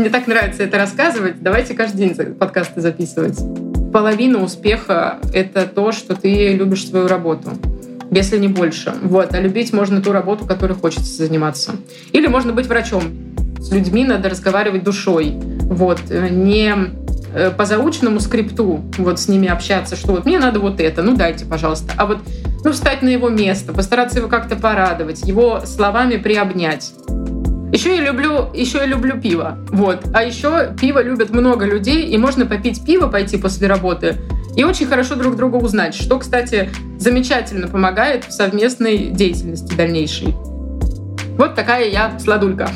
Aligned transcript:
Мне 0.00 0.08
так 0.08 0.26
нравится 0.26 0.62
это 0.62 0.78
рассказывать. 0.78 1.42
Давайте 1.42 1.74
каждый 1.74 1.98
день 1.98 2.14
подкасты 2.34 2.80
записывать. 2.80 3.38
Половина 3.92 4.42
успеха— 4.42 5.18
это 5.34 5.66
то, 5.66 5.92
что 5.92 6.14
ты 6.14 6.54
любишь 6.54 6.88
свою 6.88 7.06
работу 7.06 7.50
если 8.10 8.38
не 8.38 8.48
больше. 8.48 8.92
Вот. 9.02 9.34
А 9.34 9.40
любить 9.40 9.72
можно 9.72 10.02
ту 10.02 10.10
работу, 10.10 10.44
которой 10.44 10.72
хочется 10.72 11.24
заниматься. 11.24 11.76
Или 12.10 12.26
можно 12.26 12.52
быть 12.52 12.66
врачом. 12.66 13.04
С 13.60 13.70
людьми 13.70 14.04
надо 14.04 14.28
разговаривать 14.28 14.82
душой. 14.82 15.34
Вот. 15.36 16.00
Не 16.10 16.74
э, 17.32 17.52
по 17.52 17.66
заученному 17.66 18.18
скрипту 18.18 18.82
вот 18.98 19.20
с 19.20 19.28
ними 19.28 19.46
общаться, 19.46 19.94
что 19.94 20.10
вот 20.10 20.24
мне 20.24 20.40
надо 20.40 20.58
вот 20.58 20.80
это, 20.80 21.02
ну 21.02 21.14
дайте, 21.14 21.44
пожалуйста. 21.44 21.92
А 21.96 22.06
вот 22.06 22.18
ну, 22.64 22.72
встать 22.72 23.02
на 23.02 23.10
его 23.10 23.28
место, 23.28 23.72
постараться 23.72 24.18
его 24.18 24.26
как-то 24.26 24.56
порадовать, 24.56 25.22
его 25.22 25.60
словами 25.64 26.16
приобнять. 26.16 26.92
Еще 27.72 27.96
я 27.96 28.02
люблю, 28.02 28.48
еще 28.52 28.78
я 28.78 28.86
люблю 28.86 29.20
пиво. 29.20 29.58
Вот. 29.68 30.04
А 30.12 30.24
еще 30.24 30.74
пиво 30.80 31.02
любят 31.02 31.30
много 31.30 31.64
людей, 31.64 32.06
и 32.06 32.18
можно 32.18 32.44
попить 32.44 32.84
пиво, 32.84 33.06
пойти 33.06 33.36
после 33.36 33.68
работы 33.68 34.16
и 34.56 34.64
очень 34.64 34.86
хорошо 34.86 35.14
друг 35.14 35.36
друга 35.36 35.56
узнать, 35.56 35.94
что, 35.94 36.18
кстати, 36.18 36.70
замечательно 36.98 37.68
помогает 37.68 38.24
в 38.24 38.32
совместной 38.32 39.10
деятельности 39.10 39.74
дальнейшей. 39.74 40.34
Вот 41.38 41.54
такая 41.54 41.88
я 41.88 42.18
сладулька. 42.18 42.68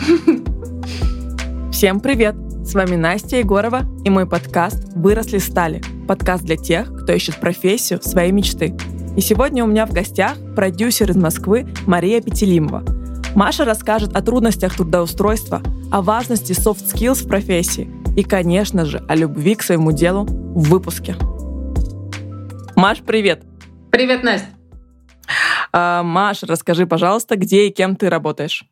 Всем 1.73 2.01
привет! 2.01 2.37
С 2.65 2.75
вами 2.75 2.97
Настя 2.97 3.39
Егорова 3.39 3.83
и 4.05 4.11
мой 4.11 4.27
подкаст 4.27 4.95
«Выросли 4.95 5.39
стали». 5.39 5.83
Подкаст 6.09 6.45
для 6.45 6.57
тех, 6.57 6.91
кто 7.03 7.13
ищет 7.13 7.37
профессию 7.37 8.01
своей 8.01 8.33
мечты. 8.33 8.75
И 9.17 9.21
сегодня 9.21 9.65
у 9.65 9.67
меня 9.67 9.85
в 9.85 9.93
гостях 9.93 10.35
продюсер 10.55 11.11
из 11.11 11.17
Москвы 11.17 11.67
Мария 11.87 12.21
Петелимова– 12.21 12.85
Маша 13.35 13.65
расскажет 13.65 14.15
о 14.15 14.23
трудностях 14.23 14.77
трудоустройства, 14.77 15.61
о 15.91 16.03
важности 16.03 16.53
soft 16.53 16.85
skills 16.85 17.25
в 17.25 17.29
профессии 17.29 17.91
и, 18.17 18.23
конечно 18.23 18.85
же, 18.85 19.05
о 19.09 19.17
любви 19.17 19.57
к 19.57 19.63
своему 19.63 19.91
делу 19.91 20.25
в 20.25 20.69
выпуске. 20.69 21.17
Маш, 22.77 23.01
привет! 23.01 23.43
Привет, 23.91 24.23
Настя! 24.23 24.47
А, 25.73 26.05
Маш, 26.05 26.45
расскажи, 26.45 26.87
пожалуйста, 26.87 27.35
где 27.37 27.67
и 27.67 27.71
кем 27.73 27.97
ты 27.97 28.09
работаешь? 28.09 28.67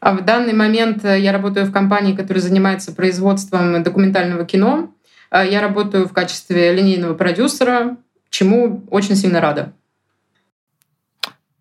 А 0.00 0.12
в 0.12 0.22
данный 0.22 0.52
момент 0.52 1.02
э, 1.04 1.18
я 1.20 1.32
работаю 1.32 1.64
в 1.64 1.72
компании, 1.72 2.14
которая 2.14 2.42
занимается 2.42 2.92
производством 2.92 3.82
документального 3.82 4.44
кино. 4.44 4.92
А, 5.30 5.44
я 5.44 5.62
работаю 5.62 6.06
в 6.06 6.12
качестве 6.12 6.74
линейного 6.74 7.14
продюсера, 7.14 7.96
чему 8.28 8.84
очень 8.90 9.16
сильно 9.16 9.40
рада. 9.40 9.72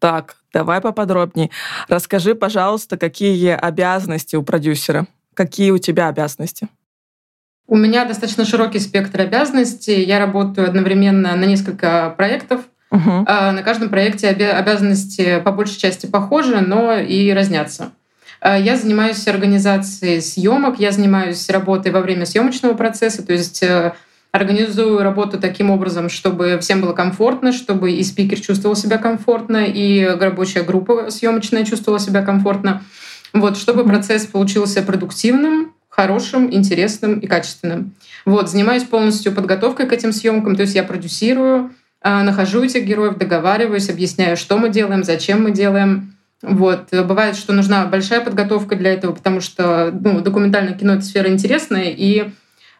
Так, 0.01 0.37
давай 0.51 0.81
поподробнее. 0.81 1.51
Расскажи, 1.87 2.33
пожалуйста, 2.33 2.97
какие 2.97 3.51
обязанности 3.51 4.35
у 4.35 4.41
продюсера? 4.41 5.05
Какие 5.35 5.69
у 5.69 5.77
тебя 5.77 6.07
обязанности? 6.07 6.67
У 7.67 7.75
меня 7.75 8.03
достаточно 8.05 8.43
широкий 8.43 8.79
спектр 8.79 9.21
обязанностей. 9.21 10.03
Я 10.03 10.17
работаю 10.17 10.67
одновременно 10.67 11.35
на 11.35 11.45
несколько 11.45 12.15
проектов. 12.17 12.61
Угу. 12.89 13.25
На 13.27 13.61
каждом 13.63 13.89
проекте 13.89 14.29
обязанности 14.29 15.39
по 15.39 15.51
большей 15.51 15.79
части 15.79 16.07
похожи, 16.07 16.59
но 16.61 16.95
и 16.95 17.31
разнятся. 17.31 17.91
А, 18.39 18.57
я 18.57 18.77
занимаюсь 18.77 19.27
организацией 19.27 20.19
съемок, 20.19 20.79
я 20.79 20.91
занимаюсь 20.91 21.47
работой 21.47 21.91
во 21.91 22.01
время 22.01 22.25
съемочного 22.25 22.73
процесса, 22.73 23.23
то 23.23 23.33
есть 23.33 23.61
э, 23.61 23.93
Организую 24.31 25.03
работу 25.03 25.39
таким 25.39 25.71
образом, 25.71 26.09
чтобы 26.09 26.57
всем 26.61 26.79
было 26.79 26.93
комфортно, 26.93 27.51
чтобы 27.51 27.91
и 27.91 28.03
спикер 28.03 28.39
чувствовал 28.39 28.77
себя 28.77 28.97
комфортно, 28.97 29.65
и 29.65 30.05
рабочая 30.05 30.63
группа 30.63 31.09
съемочная 31.11 31.65
чувствовала 31.65 31.99
себя 31.99 32.21
комфортно. 32.21 32.81
Вот, 33.33 33.57
чтобы 33.57 33.83
процесс 33.83 34.25
получился 34.25 34.83
продуктивным, 34.83 35.73
хорошим, 35.89 36.51
интересным 36.53 37.19
и 37.19 37.27
качественным. 37.27 37.93
Вот, 38.25 38.49
занимаюсь 38.49 38.83
полностью 38.83 39.33
подготовкой 39.33 39.85
к 39.87 39.91
этим 39.91 40.13
съемкам, 40.13 40.55
то 40.55 40.61
есть 40.61 40.75
я 40.75 40.83
продюсирую, 40.83 41.71
а, 42.01 42.23
нахожу 42.23 42.63
этих 42.63 42.85
героев, 42.85 43.17
договариваюсь, 43.17 43.89
объясняю, 43.89 44.37
что 44.37 44.57
мы 44.57 44.69
делаем, 44.69 45.03
зачем 45.03 45.43
мы 45.43 45.51
делаем. 45.51 46.15
Вот. 46.41 46.87
Бывает, 46.91 47.35
что 47.35 47.53
нужна 47.53 47.85
большая 47.85 48.21
подготовка 48.21 48.75
для 48.75 48.93
этого, 48.93 49.11
потому 49.11 49.41
что 49.41 49.91
ну, 49.91 50.21
документальное 50.21 50.73
кино— 50.73 50.93
это 50.95 51.03
сфера 51.03 51.29
интересная, 51.29 51.93
и 51.95 52.31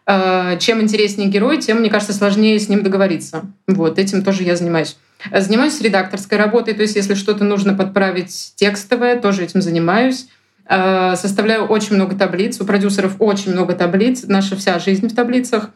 чем 0.06 0.82
интереснее 0.82 1.30
герой, 1.30 1.60
тем, 1.60 1.80
мне 1.80 1.90
кажется, 1.90 2.14
сложнее 2.14 2.60
с 2.60 2.68
ним 2.68 2.84
договориться. 2.84 3.44
Вот, 3.68 4.00
этим 4.00 4.24
тоже 4.24 4.44
я 4.44 4.56
занимаюсь. 4.56 4.98
Занимаюсь 5.32 5.80
редакторской 5.80 6.38
работой, 6.38 6.74
то 6.74 6.82
есть 6.82 6.96
если 6.96 7.14
что-то 7.14 7.44
нужно 7.44 7.74
подправить 7.74 8.54
текстовое, 8.56 9.20
тоже 9.20 9.44
этим 9.44 9.62
занимаюсь. 9.62 10.28
Э, 10.68 11.16
составляю 11.16 11.66
очень 11.66 11.96
много 11.96 12.16
таблиц, 12.16 12.60
у 12.62 12.66
продюсеров 12.66 13.18
очень 13.20 13.52
много 13.52 13.74
таблиц, 13.74 14.24
наша 14.28 14.56
вся 14.56 14.80
жизнь 14.80 15.08
в 15.08 15.16
таблицах. 15.16 15.70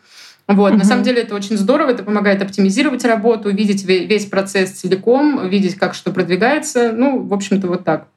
Вот. 0.48 0.72
Угу. 0.72 0.78
На 0.80 0.86
самом 0.86 1.04
деле 1.04 1.22
это 1.24 1.36
очень 1.36 1.58
здорово, 1.58 1.92
это 1.92 2.04
помогает 2.04 2.42
оптимизировать 2.42 3.04
работу, 3.04 3.50
видеть 3.50 3.84
весь 3.84 4.26
процесс 4.26 4.72
целиком, 4.72 5.48
видеть, 5.50 5.76
как 5.76 5.96
что 5.96 6.12
продвигается. 6.12 6.92
Ну, 6.94 7.24
в 7.24 7.34
общем-то, 7.34 7.68
вот 7.68 7.84
так. 7.84 8.08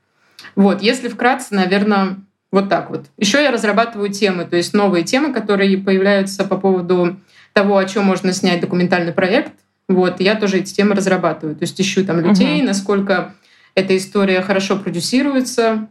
Вот. 0.54 0.82
Если 0.82 1.08
вкратце, 1.08 1.54
наверное, 1.54 2.16
вот 2.50 2.68
так 2.68 2.90
вот. 2.90 3.06
Еще 3.16 3.42
я 3.42 3.50
разрабатываю 3.50 4.10
темы, 4.10 4.44
то 4.44 4.56
есть 4.56 4.72
новые 4.74 5.04
темы, 5.04 5.32
которые 5.32 5.78
появляются 5.78 6.44
по 6.44 6.56
поводу 6.56 7.16
того, 7.52 7.76
о 7.76 7.84
чем 7.84 8.04
можно 8.04 8.32
снять 8.32 8.60
документальный 8.60 9.12
проект. 9.12 9.52
Вот, 9.88 10.20
я 10.20 10.34
тоже 10.34 10.58
эти 10.58 10.74
темы 10.74 10.94
разрабатываю. 10.94 11.56
То 11.56 11.62
есть 11.62 11.80
ищу 11.80 12.04
там 12.04 12.20
людей, 12.20 12.58
угу. 12.58 12.66
насколько 12.66 13.34
эта 13.74 13.96
история 13.96 14.40
хорошо 14.42 14.78
продюсируется. 14.78 15.88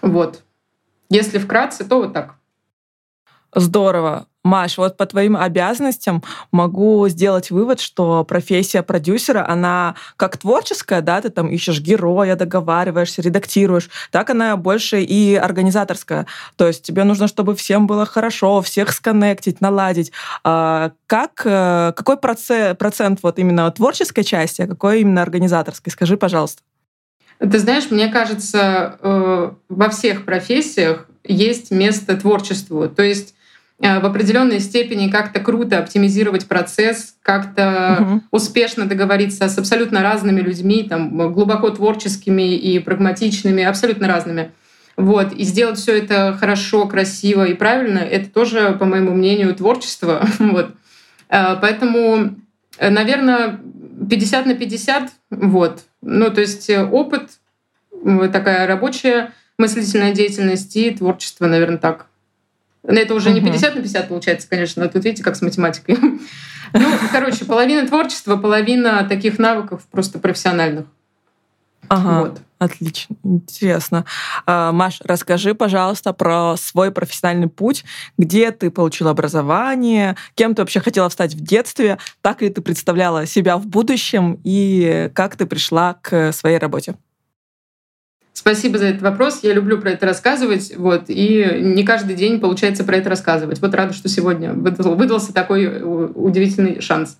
Вот. 0.00 0.42
Если 1.10 1.38
вкратце, 1.38 1.84
то 1.84 1.96
вот 1.96 2.12
так. 2.12 2.34
Здорово. 3.54 4.26
Маш, 4.44 4.76
вот 4.76 4.98
по 4.98 5.06
твоим 5.06 5.36
обязанностям 5.36 6.22
могу 6.52 7.08
сделать 7.08 7.50
вывод, 7.50 7.80
что 7.80 8.24
профессия 8.24 8.82
продюсера, 8.82 9.48
она 9.48 9.94
как 10.16 10.36
творческая, 10.36 11.00
да, 11.00 11.22
ты 11.22 11.30
там 11.30 11.48
ищешь 11.48 11.80
героя, 11.80 12.36
договариваешься, 12.36 13.22
редактируешь, 13.22 13.88
так 14.10 14.28
она 14.28 14.56
больше 14.58 15.02
и 15.02 15.34
организаторская. 15.34 16.26
То 16.56 16.66
есть 16.66 16.82
тебе 16.82 17.04
нужно, 17.04 17.26
чтобы 17.26 17.56
всем 17.56 17.86
было 17.86 18.04
хорошо, 18.04 18.60
всех 18.60 18.92
сконнектить, 18.92 19.62
наладить. 19.62 20.12
А 20.44 20.92
как, 21.06 21.40
э, 21.46 21.94
какой 21.96 22.18
процент, 22.18 22.78
процент 22.78 23.20
вот 23.22 23.38
именно 23.38 23.70
творческой 23.70 24.24
части, 24.24 24.60
а 24.60 24.66
какой 24.66 25.00
именно 25.00 25.22
организаторской? 25.22 25.90
Скажи, 25.90 26.18
пожалуйста. 26.18 26.60
Ты 27.38 27.58
знаешь, 27.58 27.90
мне 27.90 28.08
кажется, 28.08 28.98
э, 29.00 29.50
во 29.70 29.88
всех 29.88 30.26
профессиях 30.26 31.08
есть 31.24 31.70
место 31.70 32.16
творчеству. 32.16 32.88
То 32.88 33.02
есть 33.02 33.33
в 33.80 34.06
определенной 34.06 34.60
степени 34.60 35.10
как-то 35.10 35.40
круто 35.40 35.78
оптимизировать 35.78 36.46
процесс, 36.46 37.16
как-то 37.22 37.98
угу. 38.00 38.22
успешно 38.30 38.86
договориться 38.86 39.48
с 39.48 39.58
абсолютно 39.58 40.02
разными 40.02 40.40
людьми, 40.40 40.86
там, 40.88 41.32
глубоко 41.32 41.70
творческими 41.70 42.54
и 42.54 42.78
прагматичными, 42.78 43.64
абсолютно 43.64 44.06
разными. 44.06 44.52
Вот. 44.96 45.32
И 45.32 45.44
сделать 45.44 45.78
все 45.78 45.98
это 45.98 46.36
хорошо, 46.38 46.86
красиво 46.86 47.44
и 47.44 47.54
правильно, 47.54 47.98
это 47.98 48.30
тоже, 48.30 48.76
по 48.78 48.84
моему 48.84 49.12
мнению, 49.12 49.54
творчество. 49.54 50.24
вот. 50.38 50.70
Э, 51.28 51.56
поэтому, 51.60 52.36
э, 52.78 52.90
наверное, 52.90 53.60
50 54.08 54.46
на 54.46 54.54
50. 54.54 55.10
Вот. 55.30 55.82
Ну, 56.00 56.30
то 56.30 56.40
есть 56.40 56.70
опыт, 56.70 57.30
такая 58.32 58.66
рабочая 58.66 59.32
мыслительная 59.58 60.12
деятельность 60.12 60.76
и 60.76 60.90
творчество, 60.90 61.46
наверное, 61.46 61.78
так. 61.78 62.06
Это 62.86 63.14
уже 63.14 63.30
угу. 63.30 63.36
не 63.36 63.44
50 63.44 63.74
на 63.74 63.80
50 63.80 64.08
получается, 64.08 64.48
конечно, 64.48 64.84
но 64.84 64.90
тут 64.90 65.04
видите, 65.04 65.22
как 65.22 65.36
с 65.36 65.42
математикой. 65.42 65.98
Ну, 66.76 66.88
короче, 67.12 67.44
половина 67.44 67.86
творчества, 67.86 68.36
половина 68.36 69.06
таких 69.08 69.38
навыков 69.38 69.82
просто 69.92 70.18
профессиональных. 70.18 70.86
Ага, 71.88 72.20
вот. 72.20 72.40
отлично, 72.58 73.14
интересно. 73.22 74.04
А, 74.44 74.72
Маш, 74.72 75.00
расскажи, 75.04 75.54
пожалуйста, 75.54 76.12
про 76.12 76.56
свой 76.56 76.90
профессиональный 76.90 77.46
путь, 77.46 77.84
где 78.18 78.50
ты 78.50 78.72
получила 78.72 79.10
образование, 79.10 80.16
кем 80.34 80.56
ты 80.56 80.62
вообще 80.62 80.80
хотела 80.80 81.08
стать 81.10 81.34
в 81.34 81.40
детстве, 81.40 81.98
так 82.22 82.42
ли 82.42 82.48
ты 82.48 82.60
представляла 82.60 83.26
себя 83.26 83.56
в 83.56 83.66
будущем 83.66 84.40
и 84.42 85.10
как 85.14 85.36
ты 85.36 85.46
пришла 85.46 85.94
к 85.94 86.32
своей 86.32 86.58
работе. 86.58 86.96
Спасибо 88.36 88.78
за 88.78 88.86
этот 88.86 89.02
вопрос. 89.02 89.40
Я 89.42 89.54
люблю 89.54 89.80
про 89.80 89.92
это 89.92 90.06
рассказывать. 90.06 90.74
Вот, 90.76 91.04
и 91.06 91.46
не 91.60 91.84
каждый 91.84 92.16
день 92.16 92.40
получается 92.40 92.82
про 92.82 92.96
это 92.96 93.08
рассказывать. 93.08 93.60
Вот 93.60 93.72
рада, 93.74 93.94
что 93.94 94.08
сегодня 94.08 94.52
выдался 94.52 95.32
такой 95.32 95.64
э, 95.64 95.82
удивительный 95.82 96.80
шанс. 96.80 97.16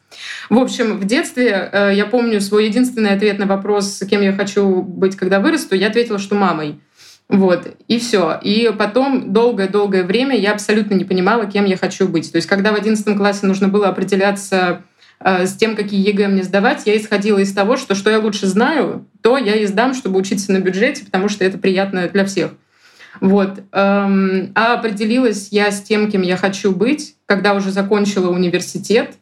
В 0.50 0.58
общем, 0.58 0.98
в 0.98 1.04
детстве 1.04 1.70
э, 1.72 1.92
я 1.94 2.06
помню 2.06 2.40
свой 2.40 2.66
единственный 2.66 3.10
ответ 3.10 3.38
на 3.38 3.46
вопрос, 3.46 4.02
кем 4.10 4.22
я 4.22 4.32
хочу 4.32 4.82
быть, 4.82 5.14
когда 5.16 5.38
вырасту. 5.38 5.76
Я 5.76 5.86
ответила, 5.86 6.18
что 6.18 6.34
мамой. 6.34 6.80
Вот, 7.28 7.68
и 7.86 7.98
все. 8.00 8.38
И 8.42 8.70
потом 8.76 9.32
долгое-долгое 9.32 10.02
время 10.02 10.36
я 10.36 10.52
абсолютно 10.52 10.94
не 10.94 11.04
понимала, 11.04 11.46
кем 11.46 11.64
я 11.64 11.76
хочу 11.76 12.08
быть. 12.08 12.30
То 12.32 12.36
есть, 12.36 12.48
когда 12.48 12.72
в 12.72 12.74
одиннадцатом 12.74 13.16
классе 13.16 13.46
нужно 13.46 13.68
было 13.68 13.88
определяться 13.88 14.82
с 15.24 15.54
тем, 15.54 15.74
какие 15.74 16.06
ЕГЭ 16.06 16.28
мне 16.28 16.42
сдавать, 16.42 16.82
я 16.84 16.96
исходила 16.96 17.38
из 17.38 17.52
того, 17.52 17.76
что 17.76 17.94
что 17.94 18.10
я 18.10 18.18
лучше 18.18 18.46
знаю, 18.46 19.06
то 19.22 19.38
я 19.38 19.56
и 19.56 19.66
сдам, 19.66 19.94
чтобы 19.94 20.18
учиться 20.18 20.52
на 20.52 20.60
бюджете, 20.60 21.04
потому 21.04 21.28
что 21.28 21.44
это 21.44 21.56
приятно 21.56 22.08
для 22.08 22.24
всех. 22.26 22.52
Вот. 23.20 23.60
Эм, 23.72 24.52
а 24.54 24.74
определилась 24.74 25.48
я 25.50 25.70
с 25.70 25.82
тем, 25.82 26.10
кем 26.10 26.22
я 26.22 26.36
хочу 26.36 26.72
быть, 26.72 27.16
когда 27.26 27.54
уже 27.54 27.70
закончила 27.70 28.30
университет. 28.30 29.14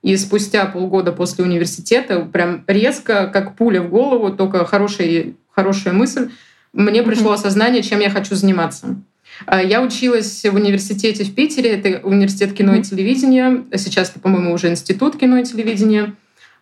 И 0.00 0.16
спустя 0.16 0.64
полгода 0.66 1.10
после 1.10 1.44
университета, 1.44 2.20
прям 2.20 2.62
резко, 2.68 3.26
как 3.26 3.56
пуля 3.56 3.82
в 3.82 3.90
голову, 3.90 4.30
только 4.30 4.64
хорошая, 4.64 5.32
хорошая 5.50 5.92
мысль, 5.92 6.30
мне 6.72 7.02
пришло 7.02 7.32
осознание, 7.32 7.82
чем 7.82 7.98
я 7.98 8.10
хочу 8.10 8.36
заниматься. 8.36 9.02
Э, 9.46 9.64
я 9.64 9.82
училась 9.82 10.44
в 10.44 10.54
университете 10.54 11.24
в 11.24 11.34
Питере, 11.34 11.70
это 11.70 12.06
университет 12.06 12.52
кино 12.52 12.74
и 12.74 12.82
телевидения. 12.82 13.64
Сейчас 13.74 14.10
это, 14.10 14.20
по-моему, 14.20 14.52
уже 14.52 14.68
институт 14.68 15.16
кино 15.16 15.38
и 15.38 15.44
телевидения. 15.44 16.14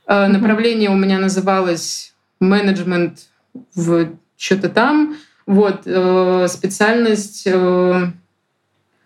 Э, 0.07 0.27
направление 0.27 0.91
у 0.91 0.97
меня 0.97 1.19
называлось 1.19 2.15
менеджмент 2.41 3.29
в 3.75 4.11
что-то 4.37 4.69
там. 4.69 5.17
Вот, 5.47 5.83
э, 5.87 6.47
специальность 6.49 7.47
э, 7.47 8.07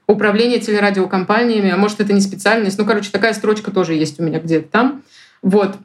управления 0.06 0.58
телерадиокомпаниями, 0.58 1.70
а 1.70 1.76
может, 1.76 2.00
это 2.00 2.12
не 2.12 2.20
специальность. 2.20 2.78
Ну, 2.78 2.84
короче, 2.84 3.10
такая 3.10 3.34
строчка 3.34 3.70
тоже 3.70 3.94
есть 3.94 4.18
у 4.18 4.22
меня 4.22 4.40
где-то 4.40 4.68
там. 4.68 5.02
Вот. 5.42 5.76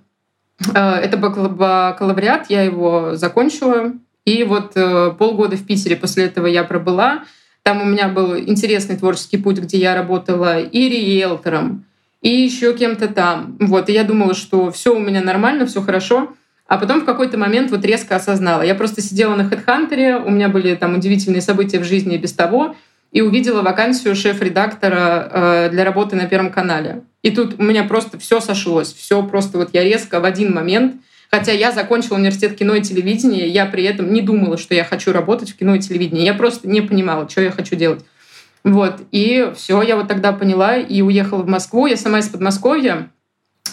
Э, 0.73 0.95
это 0.95 1.17
бакалавриат, 1.17 2.49
я 2.49 2.63
его 2.63 3.15
закончила. 3.15 3.93
И 4.25 4.43
вот 4.43 4.71
э, 4.75 5.11
полгода 5.11 5.55
в 5.55 5.65
Питере 5.65 5.95
после 5.95 6.25
этого 6.25 6.47
я 6.47 6.63
пробыла. 6.63 7.25
Там 7.65 7.81
у 7.81 7.85
меня 7.85 8.09
был 8.09 8.37
интересный 8.37 8.95
творческий 8.95 9.37
путь, 9.37 9.57
где 9.57 9.79
я 9.79 9.95
работала 9.95 10.61
и 10.61 10.87
риэлтором, 10.87 11.85
и 12.21 12.29
еще 12.29 12.77
кем-то 12.77 13.07
там. 13.07 13.57
Вот, 13.59 13.89
и 13.89 13.93
я 13.93 14.03
думала, 14.03 14.35
что 14.35 14.69
все 14.69 14.95
у 14.95 14.99
меня 14.99 15.23
нормально, 15.23 15.65
все 15.65 15.81
хорошо. 15.81 16.31
А 16.67 16.77
потом 16.77 17.01
в 17.01 17.05
какой-то 17.05 17.39
момент 17.39 17.71
вот 17.71 17.83
резко 17.83 18.17
осознала. 18.17 18.61
Я 18.61 18.75
просто 18.75 19.01
сидела 19.01 19.35
на 19.35 19.41
HeadHunter, 19.41 20.23
у 20.23 20.29
меня 20.29 20.47
были 20.47 20.75
там 20.75 20.93
удивительные 20.93 21.41
события 21.41 21.79
в 21.79 21.85
жизни 21.85 22.17
без 22.17 22.33
того, 22.33 22.75
и 23.11 23.21
увидела 23.21 23.63
вакансию 23.63 24.15
шеф-редактора 24.15 25.29
э, 25.31 25.69
для 25.71 25.85
работы 25.85 26.15
на 26.15 26.27
Первом 26.27 26.51
канале. 26.51 27.01
И 27.23 27.31
тут 27.31 27.59
у 27.59 27.63
меня 27.63 27.83
просто 27.83 28.19
все 28.19 28.41
сошлось, 28.41 28.93
все 28.93 29.23
просто 29.23 29.57
вот 29.57 29.71
я 29.73 29.83
резко 29.83 30.19
в 30.19 30.25
один 30.25 30.53
момент, 30.53 30.97
хотя 31.31 31.51
я 31.51 31.71
закончила 31.71 32.15
университет 32.15 32.55
кино 32.55 32.75
и 32.75 32.81
телевидения, 32.81 33.47
я 33.47 33.65
при 33.65 33.83
этом 33.83 34.11
не 34.13 34.21
думала, 34.21 34.57
что 34.57 34.75
я 34.75 34.83
хочу 34.83 35.11
работать 35.11 35.51
в 35.51 35.57
кино 35.57 35.75
и 35.75 35.79
телевидении. 35.79 36.25
Я 36.25 36.33
просто 36.33 36.67
не 36.67 36.81
понимала, 36.81 37.29
что 37.29 37.41
я 37.41 37.51
хочу 37.51 37.75
делать. 37.75 38.03
Вот, 38.63 39.01
и 39.11 39.51
все, 39.55 39.81
я 39.83 39.95
вот 39.95 40.07
тогда 40.07 40.31
поняла 40.33 40.77
и 40.77 41.01
уехала 41.01 41.43
в 41.43 41.47
Москву. 41.47 41.85
Я 41.85 41.97
сама 41.97 42.19
из 42.19 42.29
Подмосковья, 42.29 43.11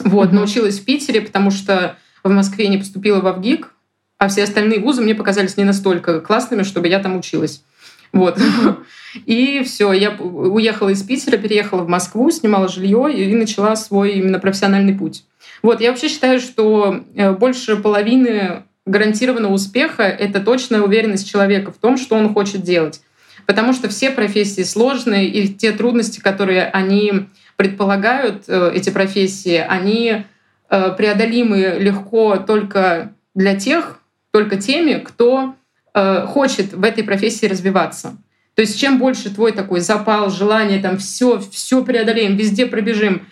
вот, 0.01 0.29
mm-hmm. 0.29 0.35
научилась 0.35 0.79
в 0.81 0.85
Питере, 0.85 1.23
потому 1.23 1.51
что 1.51 1.97
в 2.23 2.31
Москве 2.31 2.69
не 2.69 2.79
поступила 2.79 3.21
в 3.21 3.39
ВГИК, 3.39 3.73
а 4.19 4.29
все 4.29 4.45
остальные 4.45 4.81
вузы 4.81 5.03
мне 5.03 5.15
показались 5.15 5.57
не 5.57 5.65
настолько 5.65 6.21
классными, 6.21 6.63
чтобы 6.63 6.89
я 6.89 6.99
там 6.99 7.17
училась. 7.17 7.65
Вот. 8.13 8.39
И 9.27 9.63
все, 9.65 9.93
я 9.93 10.11
уехала 10.11 10.91
из 10.91 11.03
Питера, 11.03 11.37
переехала 11.37 11.83
в 11.83 11.89
Москву, 11.89 12.31
снимала 12.31 12.69
жилье 12.69 13.13
и 13.13 13.35
начала 13.35 13.77
свой 13.77 14.13
именно 14.13 14.39
профессиональный 14.39 14.95
путь. 14.95 15.25
Вот, 15.63 15.81
я 15.81 15.91
вообще 15.91 16.09
считаю, 16.09 16.41
что 16.41 17.05
э, 17.15 17.33
больше 17.33 17.77
половины 17.77 18.65
гарантированного 18.85 19.53
успеха— 19.53 20.03
это 20.05 20.41
точная 20.41 20.83
уверенность 20.83 21.31
человека 21.31 21.73
в 21.73 21.79
том, 21.79 21.97
что 21.97 22.17
он 22.17 22.35
хочет 22.35 22.63
делать. 22.63 23.01
Потому 23.47 23.73
что 23.73 23.89
все 23.89 24.11
профессии 24.11 24.63
сложные, 24.63 25.29
и 25.29 25.49
те 25.49 25.73
трудности, 25.73 26.21
которые 26.21 26.65
они 26.65 27.29
предполагают, 27.57 28.45
э, 28.49 28.73
эти 28.75 28.91
профессии, 28.91 29.57
они 29.57 30.25
Э, 30.73 30.91
преодолимы 30.97 31.77
легко 31.79 32.39
только 32.39 33.13
для 33.35 33.55
тех, 33.55 34.01
только 34.31 34.57
теми, 34.57 34.95
кто 34.95 35.55
хочет 35.95 36.73
в 36.73 36.83
этой 36.85 37.05
профессии 37.05 37.45
развиваться. 37.45 38.17
То 38.55 38.63
есть 38.63 38.81
чем 38.81 38.99
больше 38.99 39.29
твой 39.29 39.53
такой 39.53 39.81
запал, 39.81 40.31
желание, 40.31 40.81
там 40.81 40.97
все, 40.97 41.39
все 41.39 41.85
преодолеем, 41.85 42.35
везде 42.35 42.65
пробежим, 42.65 43.27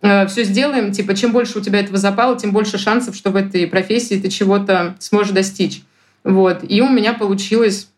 все 0.00 0.44
сделаем, 0.44 0.92
типа 0.92 1.14
чем 1.14 1.32
больше 1.32 1.58
у 1.58 1.60
тебя 1.60 1.80
этого 1.80 1.98
запала, 1.98 2.38
тем 2.38 2.52
больше 2.52 2.78
шансов, 2.78 3.14
что 3.14 3.30
в 3.30 3.36
этой 3.36 3.66
профессии 3.66 4.18
ты 4.18 4.28
чего-то 4.30 4.96
сможешь 4.98 5.32
достичь. 5.32 5.82
Вот. 6.24 6.60
И 6.62 6.80
у 6.80 6.88
меня 6.88 7.12
получилось, 7.12 7.88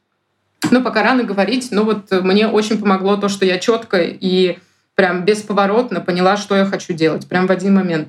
ну 0.70 0.82
пока 0.82 1.02
рано 1.02 1.22
говорить, 1.22 1.68
но 1.70 1.84
вот 1.84 2.10
мне 2.10 2.48
очень 2.48 2.78
помогло 2.78 3.16
то, 3.16 3.28
что 3.28 3.44
я 3.44 3.58
четко 3.58 3.98
и 4.02 4.58
прям 4.94 5.24
бесповоротно 5.24 6.00
поняла, 6.00 6.36
что 6.36 6.56
я 6.56 6.64
хочу 6.64 6.92
делать, 6.92 7.28
прям 7.28 7.46
в 7.46 7.50
один 7.50 7.74
момент. 7.74 8.08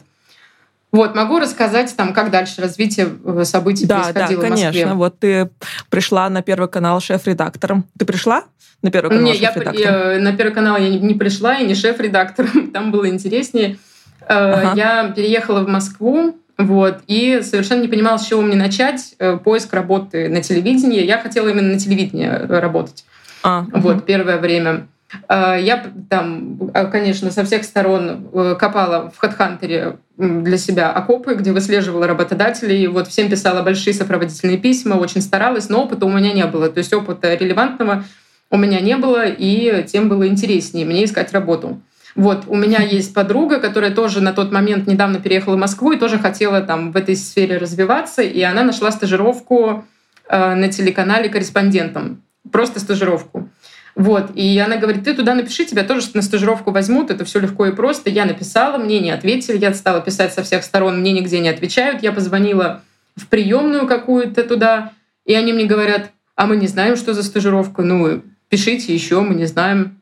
Вот, 0.94 1.16
могу 1.16 1.40
рассказать, 1.40 1.94
там, 1.98 2.14
как 2.14 2.30
дальше 2.30 2.62
развитие 2.62 3.10
э, 3.26 3.44
событий 3.46 3.88
да, 3.88 4.04
происходило 4.04 4.44
да, 4.44 4.48
конечно. 4.48 4.70
в 4.70 4.74
Москве. 4.76 4.94
Вот 4.94 5.20
ты 5.20 5.50
пришла 5.90 6.30
на 6.30 6.44
Первый 6.44 6.70
канал 6.70 7.02
шеф-редактором. 7.02 7.86
Ты 7.98 8.06
пришла 8.06 8.44
на 8.84 8.92
Первый 8.92 9.10
канал 9.10 9.24
Не, 9.24 9.36
я, 9.36 9.52
я, 9.74 10.20
на 10.20 10.38
Первый 10.38 10.54
канал 10.54 10.78
я 10.78 10.90
не 10.90 11.16
пришла 11.16 11.56
и 11.56 11.66
не 11.66 11.74
шеф-редактором. 11.74 12.72
Там 12.74 12.92
было 12.92 13.10
интереснее. 13.10 13.80
Э, 14.22 14.26
ага. 14.28 14.74
Я 14.76 15.10
переехала 15.10 15.62
в 15.62 15.68
Москву, 15.68 16.38
вот, 16.60 17.00
и 17.08 17.42
совершенно 17.42 17.82
не 17.82 17.88
понимала, 17.88 18.18
с 18.18 18.28
чего 18.28 18.44
мне 18.44 18.56
начать 18.56 19.16
э, 19.18 19.38
поиск 19.38 19.74
работы 19.74 20.30
на 20.30 20.44
телевидении. 20.44 21.04
Я 21.04 21.18
хотела 21.18 21.50
именно 21.50 21.74
на 21.74 21.80
телевидении 21.80 22.28
работать. 22.28 23.04
А, 23.42 23.66
вот, 23.74 23.96
угу. 23.96 24.02
первое 24.04 24.38
время. 24.38 24.86
Э, 25.30 25.58
я 25.60 25.84
там, 26.10 26.72
э, 26.74 26.88
конечно, 26.88 27.32
со 27.32 27.44
всех 27.44 27.64
сторон 27.64 28.30
э, 28.34 28.56
копала 28.58 29.12
в 29.12 29.24
HeadHunter 29.24 29.98
для 30.18 30.58
себя 30.58 30.92
окопы, 30.92 31.36
где 31.36 31.52
выслеживала 31.52 32.08
работодателей. 32.08 32.88
Вот 32.88 33.08
всем 33.08 33.30
писала 33.30 33.64
большие 33.64 33.94
сопроводительные 33.94 34.58
письма, 34.58 34.96
очень 34.96 35.22
старалась, 35.22 35.70
но 35.70 35.84
опыта 35.84 36.06
у 36.06 36.10
меня 36.10 36.34
не 36.34 36.46
было. 36.46 36.70
То 36.70 36.80
есть 36.80 36.94
опыта 36.94 37.34
релевантного 37.34 38.04
у 38.50 38.58
меня 38.58 38.80
не 38.80 38.98
было, 38.98 39.26
и 39.26 39.84
тем 39.88 40.10
было 40.10 40.28
интереснее 40.28 40.86
мне 40.86 41.06
искать 41.06 41.34
работу. 41.34 41.82
Вот, 42.16 42.44
у 42.46 42.56
меня 42.56 42.84
есть 42.84 43.12
подруга, 43.16 43.60
которая 43.60 43.90
тоже 43.90 44.22
на 44.22 44.34
тот 44.34 44.52
момент 44.52 44.86
недавно 44.86 45.20
переехала 45.20 45.56
в 45.56 45.60
Москву 45.60 45.94
и 45.94 45.98
тоже 45.98 46.20
хотела 46.20 46.62
там 46.62 46.92
в 46.92 46.98
этой 46.98 47.16
сфере 47.16 47.58
развиваться, 47.58 48.22
и 48.22 48.40
она 48.44 48.64
нашла 48.64 48.92
стажировку 48.92 49.84
на 50.30 50.68
телеканале 50.68 51.30
корреспондентом. 51.30 52.22
Просто 52.52 52.80
стажировку. 52.80 53.50
Вот. 53.96 54.32
И 54.36 54.58
она 54.58 54.78
говорит, 54.78 55.04
ты 55.04 55.14
туда 55.14 55.36
напиши, 55.36 55.66
тебя 55.66 55.84
тоже 55.84 56.08
на 56.14 56.22
стажировку 56.22 56.72
возьмут, 56.72 57.12
это 57.12 57.26
все 57.26 57.40
легко 57.40 57.68
и 57.68 57.72
просто. 57.72 58.10
Я 58.10 58.26
написала, 58.26 58.78
мне 58.78 59.00
не 59.00 59.12
ответили, 59.12 59.58
я 59.58 59.74
стала 59.74 60.02
писать 60.02 60.34
со 60.34 60.44
всех 60.44 60.64
сторон, 60.64 61.00
мне 61.00 61.12
нигде 61.12 61.40
не 61.40 61.50
отвечают. 61.50 62.02
Я 62.02 62.12
позвонила 62.12 62.82
в 63.16 63.28
приемную 63.28 63.88
какую-то 63.88 64.44
туда, 64.44 64.94
и 65.26 65.36
они 65.36 65.54
мне 65.54 65.66
говорят, 65.66 66.12
а 66.36 66.48
мы 66.48 66.56
не 66.56 66.68
знаем, 66.68 66.96
что 66.96 67.14
за 67.14 67.22
стажировка, 67.22 67.84
ну, 67.84 68.24
пишите 68.50 68.94
еще, 68.94 69.22
мы 69.22 69.36
не 69.36 69.46
знаем. 69.46 70.00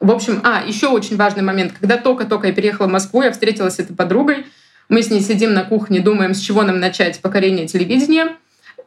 В 0.00 0.10
общем, 0.10 0.40
а, 0.44 0.62
еще 0.66 0.88
очень 0.88 1.16
важный 1.16 1.42
момент. 1.42 1.72
Когда 1.78 1.96
только-только 1.96 2.48
я 2.48 2.52
переехала 2.52 2.86
в 2.86 2.92
Москву, 2.92 3.22
я 3.22 3.32
встретилась 3.32 3.74
с 3.74 3.78
этой 3.80 3.96
подругой, 3.96 4.46
мы 4.88 5.02
с 5.02 5.10
ней 5.10 5.20
сидим 5.20 5.52
на 5.54 5.64
кухне, 5.64 6.00
думаем, 6.00 6.34
с 6.34 6.40
чего 6.40 6.62
нам 6.62 6.78
начать 6.78 7.20
покорение 7.20 7.66
телевидения. 7.66 8.36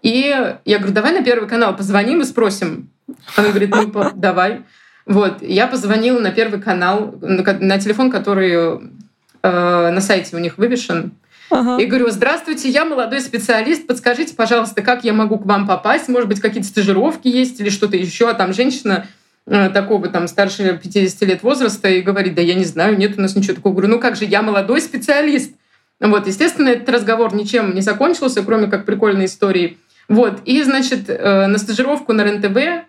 И 0.02 0.36
я 0.66 0.78
говорю, 0.78 0.94
давай 0.94 1.14
на 1.14 1.24
Первый 1.24 1.48
канал 1.48 1.76
позвоним 1.76 2.22
и 2.22 2.26
спросим, 2.26 2.90
она 3.36 3.50
говорит, 3.50 3.70
ну, 3.70 4.12
давай. 4.16 4.64
Вот, 5.06 5.42
я 5.42 5.68
позвонила 5.68 6.20
на 6.20 6.32
Первый 6.32 6.62
канал, 6.62 7.16
на 7.22 7.80
телефон, 7.80 8.10
который 8.10 8.80
э, 9.44 9.92
на 9.92 10.02
сайте 10.02 10.36
у 10.36 10.40
них 10.40 10.58
вывешен. 10.58 11.14
Ага. 11.52 11.78
И 11.82 11.86
говорю, 11.86 12.10
здравствуйте, 12.10 12.70
я 12.70 12.86
молодой 12.86 13.20
специалист, 13.20 13.86
подскажите, 13.86 14.36
пожалуйста, 14.36 14.82
как 14.82 15.04
я 15.04 15.12
могу 15.12 15.38
к 15.38 15.46
вам 15.46 15.68
попасть? 15.68 16.08
Может 16.08 16.30
быть, 16.30 16.40
какие-то 16.40 16.68
стажировки 16.68 17.28
есть 17.28 17.60
или 17.60 17.70
что-то 17.70 17.98
еще? 17.98 18.30
А 18.30 18.34
там 18.34 18.54
женщина 18.54 19.08
э, 19.46 19.70
такого 19.70 20.08
там 20.08 20.28
старше 20.28 20.80
50 20.82 21.22
лет 21.24 21.44
возраста 21.44 21.90
и 21.90 22.02
говорит, 22.02 22.36
да 22.36 22.42
я 22.42 22.56
не 22.56 22.64
знаю, 22.64 22.98
нет 22.98 23.18
у 23.18 23.22
нас 23.22 23.36
ничего 23.36 23.56
такого. 23.56 23.74
Говорю, 23.74 23.90
ну 23.90 24.00
как 24.00 24.16
же, 24.16 24.26
я 24.26 24.42
молодой 24.42 24.82
специалист. 24.82 25.52
Вот, 26.00 26.26
естественно, 26.26 26.70
этот 26.70 26.90
разговор 26.90 27.36
ничем 27.36 27.76
не 27.76 27.82
закончился, 27.82 28.44
кроме 28.44 28.68
как 28.68 28.86
прикольной 28.86 29.26
истории. 29.26 29.78
Вот, 30.12 30.42
и, 30.46 30.62
значит, 30.64 31.10
э, 31.10 31.48
на 31.48 31.58
стажировку 31.58 32.14
на 32.14 32.24
РЕН-ТВ 32.24 32.86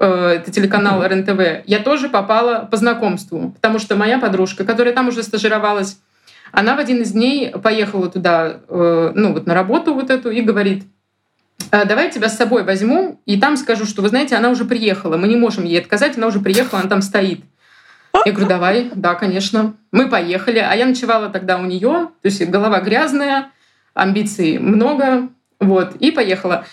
Э, 0.00 0.36
это 0.36 0.50
телеканал 0.50 1.06
РНТВ, 1.06 1.66
я 1.66 1.78
тоже 1.80 2.08
попала 2.08 2.66
по 2.70 2.78
знакомству, 2.78 3.50
потому 3.50 3.78
что 3.78 3.96
моя 3.96 4.18
подружка, 4.18 4.64
которая 4.64 4.94
там 4.94 5.08
уже 5.08 5.22
стажировалась, 5.22 6.00
она 6.52 6.74
в 6.74 6.78
один 6.78 7.02
из 7.02 7.12
дней 7.12 7.50
поехала 7.50 8.10
туда, 8.10 8.60
э, 8.66 9.12
ну 9.14 9.34
вот 9.34 9.46
на 9.46 9.52
работу 9.52 9.92
вот 9.92 10.08
эту 10.08 10.30
и 10.30 10.40
говорит, 10.40 10.84
«Э, 11.70 11.84
давай 11.84 12.06
я 12.06 12.10
тебя 12.10 12.30
с 12.30 12.36
собой 12.38 12.64
возьму, 12.64 13.20
и 13.26 13.38
там 13.38 13.58
скажу, 13.58 13.84
что, 13.84 14.00
вы 14.00 14.08
знаете, 14.08 14.36
она 14.36 14.48
уже 14.48 14.64
приехала, 14.64 15.18
мы 15.18 15.28
не 15.28 15.36
можем 15.36 15.64
ей 15.64 15.80
отказать, 15.80 16.16
она 16.16 16.28
уже 16.28 16.40
приехала, 16.40 16.80
она 16.80 16.88
там 16.88 17.02
стоит. 17.02 17.42
Я 18.24 18.32
говорю, 18.32 18.48
давай, 18.48 18.90
да, 18.94 19.14
конечно. 19.14 19.74
Мы 19.92 20.08
поехали, 20.08 20.58
а 20.58 20.74
я 20.74 20.86
ночевала 20.86 21.28
тогда 21.28 21.58
у 21.58 21.66
нее, 21.66 22.08
то 22.22 22.26
есть 22.26 22.42
голова 22.48 22.80
грязная, 22.80 23.50
амбиций 23.92 24.58
много, 24.58 25.28
вот, 25.60 25.94
и 25.96 26.10
поехала. 26.10 26.64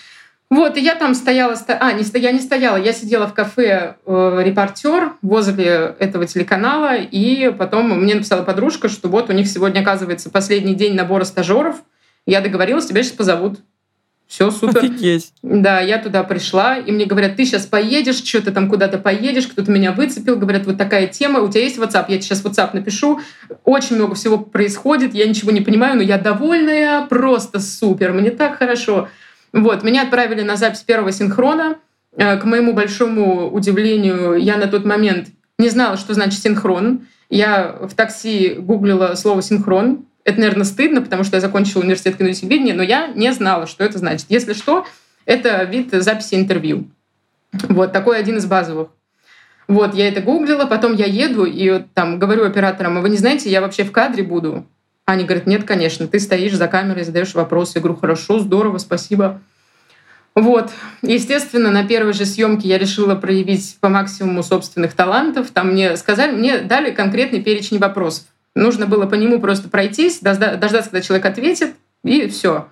Вот, 0.50 0.78
и 0.78 0.82
я 0.82 0.96
там 0.96 1.14
стояла, 1.14 1.58
а, 1.68 1.92
не, 1.92 2.04
я 2.20 2.32
не 2.32 2.40
стояла, 2.40 2.78
я 2.78 2.94
сидела 2.94 3.28
в 3.28 3.34
кафе 3.34 3.98
э, 4.06 4.42
репортер 4.46 5.12
возле 5.22 5.96
этого 6.00 6.26
телеканала, 6.26 6.96
и 6.96 7.52
потом 7.52 7.90
мне 8.02 8.16
написала 8.16 8.44
подружка, 8.44 8.88
что 8.88 9.10
вот 9.10 9.30
у 9.30 9.34
них 9.34 9.48
сегодня, 9.48 9.82
оказывается, 9.82 10.30
последний 10.30 10.74
день 10.74 10.96
набора 10.96 11.26
стажеров. 11.26 11.76
Я 12.26 12.40
договорилась, 12.40 12.86
тебя 12.86 13.04
сейчас 13.04 13.18
позовут. 13.18 13.60
Все 14.28 14.52
супер. 14.52 14.80
Офигеть. 14.80 15.32
Да, 15.42 15.80
я 15.80 16.00
туда 16.00 16.24
пришла, 16.24 16.78
и 16.78 16.92
мне 16.92 17.06
говорят, 17.06 17.38
ты 17.38 17.46
сейчас 17.46 17.66
поедешь, 17.66 18.24
что-то 18.24 18.52
там 18.52 18.70
куда-то 18.70 18.98
поедешь, 18.98 19.48
кто-то 19.48 19.72
меня 19.72 19.94
выцепил, 19.94 20.36
говорят, 20.36 20.66
вот 20.66 20.78
такая 20.78 21.08
тема, 21.08 21.40
у 21.40 21.50
тебя 21.50 21.64
есть 21.64 21.78
WhatsApp? 21.78 22.06
Я 22.10 22.18
тебе 22.18 22.22
сейчас 22.22 22.44
WhatsApp 22.44 22.72
напишу, 22.74 23.22
очень 23.64 23.96
много 23.96 24.16
всего 24.16 24.38
происходит, 24.38 25.14
я 25.14 25.28
ничего 25.28 25.52
не 25.52 25.62
понимаю, 25.62 25.96
но 25.96 26.04
я 26.04 26.18
довольная, 26.18 27.06
просто 27.06 27.60
супер, 27.62 28.12
мне 28.12 28.32
так 28.32 28.58
хорошо. 28.58 29.08
Вот, 29.54 29.84
меня 29.84 30.04
отправили 30.04 30.42
на 30.42 30.58
запись 30.58 30.82
первого 30.82 31.12
синхрона. 31.14 31.78
Э, 32.18 32.38
к 32.38 32.44
моему 32.44 32.74
большому 32.74 33.50
удивлению, 33.50 34.36
я 34.36 34.58
на 34.58 34.68
тот 34.68 34.84
момент 34.86 35.30
не 35.58 35.70
знала, 35.70 35.96
что 35.96 36.14
значит 36.14 36.42
синхрон. 36.42 37.08
Я 37.30 37.78
в 37.82 37.94
такси 37.94 38.56
гуглила 38.58 39.16
слово 39.16 39.42
«синхрон», 39.42 40.06
это, 40.28 40.42
наверное, 40.42 40.66
стыдно, 40.66 41.02
потому 41.02 41.24
что 41.24 41.38
я 41.38 41.42
закончила 41.42 41.82
университет 41.82 42.18
кинотелевидения, 42.18 42.74
но 42.74 42.84
я 42.84 43.08
не 43.08 43.32
знала, 43.32 43.66
что 43.66 43.86
это 43.86 43.98
значит. 43.98 44.26
Если 44.28 44.52
что, 44.52 44.86
это 45.26 45.64
вид 45.64 45.94
записи 45.94 46.36
интервью. 46.36 46.90
Вот 47.70 47.94
такой 47.94 48.20
один 48.20 48.36
из 48.36 48.46
базовых. 48.46 48.90
Вот, 49.70 49.96
я 49.96 50.10
это 50.10 50.20
гуглила, 50.20 50.66
потом 50.66 50.96
я 50.96 51.06
еду 51.06 51.46
и 51.46 51.82
там 51.94 52.20
говорю 52.20 52.44
операторам, 52.46 52.98
а 52.98 53.02
вы 53.02 53.08
не 53.08 53.16
знаете, 53.16 53.50
я 53.50 53.62
вообще 53.62 53.86
в 53.86 53.94
кадре 53.94 54.22
буду? 54.22 54.66
Они 55.06 55.24
говорят, 55.24 55.48
нет, 55.48 55.64
конечно, 55.64 56.08
ты 56.08 56.20
стоишь 56.20 56.56
за 56.56 56.68
камерой, 56.68 57.06
задаешь 57.06 57.34
вопросы. 57.34 57.74
Я 57.76 57.82
говорю, 57.82 57.98
хорошо, 57.98 58.40
здорово, 58.40 58.80
спасибо. 58.80 59.40
Вот. 60.36 60.72
Естественно, 61.04 61.72
на 61.72 61.88
первой 61.88 62.12
же 62.12 62.26
съемке 62.26 62.68
я 62.68 62.78
решила 62.78 63.16
проявить 63.16 63.78
по 63.80 63.88
максимуму 63.88 64.44
собственных 64.44 64.92
талантов. 64.92 65.52
Там 65.52 65.72
мне 65.72 65.96
сказали, 65.96 66.34
мне 66.34 66.58
дали 66.58 66.92
конкретный 66.92 67.42
перечень 67.42 67.80
вопросов. 67.80 68.26
Нужно 68.58 68.88
было 68.88 69.06
по 69.06 69.16
нему 69.16 69.40
просто 69.40 69.70
пройтись, 69.70 70.20
дождаться, 70.20 70.84
когда 70.84 71.02
человек 71.02 71.26
ответит, 71.26 71.76
и 72.04 72.28
все. 72.28 72.68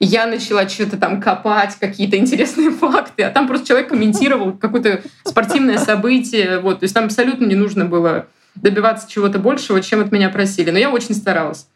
Я 0.00 0.26
начала 0.26 0.68
что-то 0.68 0.96
там 0.96 1.20
копать, 1.20 1.76
какие-то 1.78 2.16
интересные 2.16 2.70
факты, 2.70 3.24
а 3.24 3.30
там 3.30 3.46
просто 3.46 3.66
человек 3.66 3.88
комментировал 3.88 4.52
какое-то 4.52 5.02
спортивное 5.24 5.78
событие. 5.78 6.60
Вот. 6.60 6.80
То 6.80 6.84
есть 6.84 6.94
там 6.94 7.06
абсолютно 7.06 7.44
не 7.46 7.56
нужно 7.56 7.84
было 7.84 8.26
добиваться 8.54 9.10
чего-то 9.10 9.38
большего, 9.38 9.82
чем 9.82 10.00
от 10.00 10.12
меня 10.12 10.30
просили. 10.30 10.70
Но 10.70 10.78
я 10.78 10.90
очень 10.90 11.14
старалась. 11.14 11.66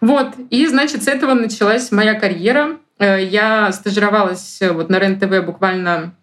Вот. 0.00 0.28
И, 0.50 0.66
значит, 0.66 1.02
с 1.02 1.06
этого 1.06 1.34
началась 1.34 1.92
моя 1.92 2.14
карьера. 2.14 2.78
Э, 2.98 3.22
я 3.22 3.70
стажировалась 3.72 4.58
э, 4.60 4.72
вот 4.72 4.88
на 4.88 4.98
РЕН-ТВ 4.98 5.44
буквально 5.44 6.14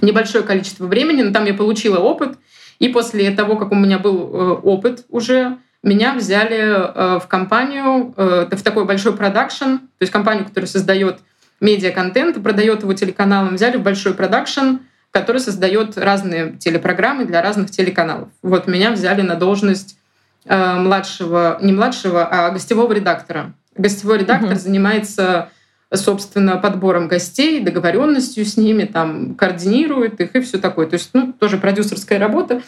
небольшое 0.00 0.44
количество 0.44 0.86
времени, 0.86 1.22
но 1.22 1.32
там 1.32 1.44
я 1.46 1.54
получила 1.54 1.98
опыт. 1.98 2.38
И 2.78 2.88
после 2.88 3.30
того, 3.30 3.56
как 3.56 3.72
у 3.72 3.74
меня 3.74 3.98
был 3.98 4.16
э, 4.16 4.52
опыт 4.62 5.04
уже, 5.08 5.58
меня 5.82 6.14
взяли 6.14 6.58
э, 6.58 7.18
в 7.20 7.26
компанию, 7.26 8.12
э, 8.16 8.48
в 8.50 8.62
такой 8.62 8.84
большой 8.84 9.16
продакшн, 9.16 9.76
то 9.76 10.00
есть 10.00 10.12
компанию, 10.12 10.44
которая 10.44 10.68
создает 10.68 11.20
медиа-контент 11.60 12.36
и 12.36 12.40
продает 12.40 12.82
его 12.82 12.92
телеканалам, 12.92 13.54
взяли 13.54 13.76
в 13.76 13.82
большой 13.82 14.14
продакшн, 14.14 14.78
который 15.10 15.40
создает 15.40 15.96
разные 15.96 16.52
телепрограммы 16.58 17.24
для 17.24 17.42
разных 17.42 17.70
телеканалов. 17.70 18.28
Вот 18.42 18.66
меня 18.66 18.90
взяли 18.90 19.22
на 19.22 19.34
должность 19.34 19.98
э, 20.44 20.74
младшего, 20.74 21.58
не 21.62 21.72
младшего, 21.72 22.26
а 22.26 22.50
гостевого 22.50 22.92
редактора. 22.92 23.52
Гостевой 23.76 24.18
редактор 24.18 24.52
угу. 24.52 24.60
занимается 24.60 25.50
собственно, 25.92 26.56
подбором 26.56 27.08
гостей, 27.08 27.60
договоренностью 27.60 28.44
с 28.44 28.56
ними, 28.56 28.84
там, 28.84 29.34
координирует 29.34 30.20
их 30.20 30.36
и 30.36 30.40
все 30.40 30.58
такое. 30.58 30.86
То 30.86 30.94
есть, 30.94 31.10
ну, 31.14 31.32
тоже 31.32 31.58
продюсерская 31.58 32.18
работа. 32.18 32.62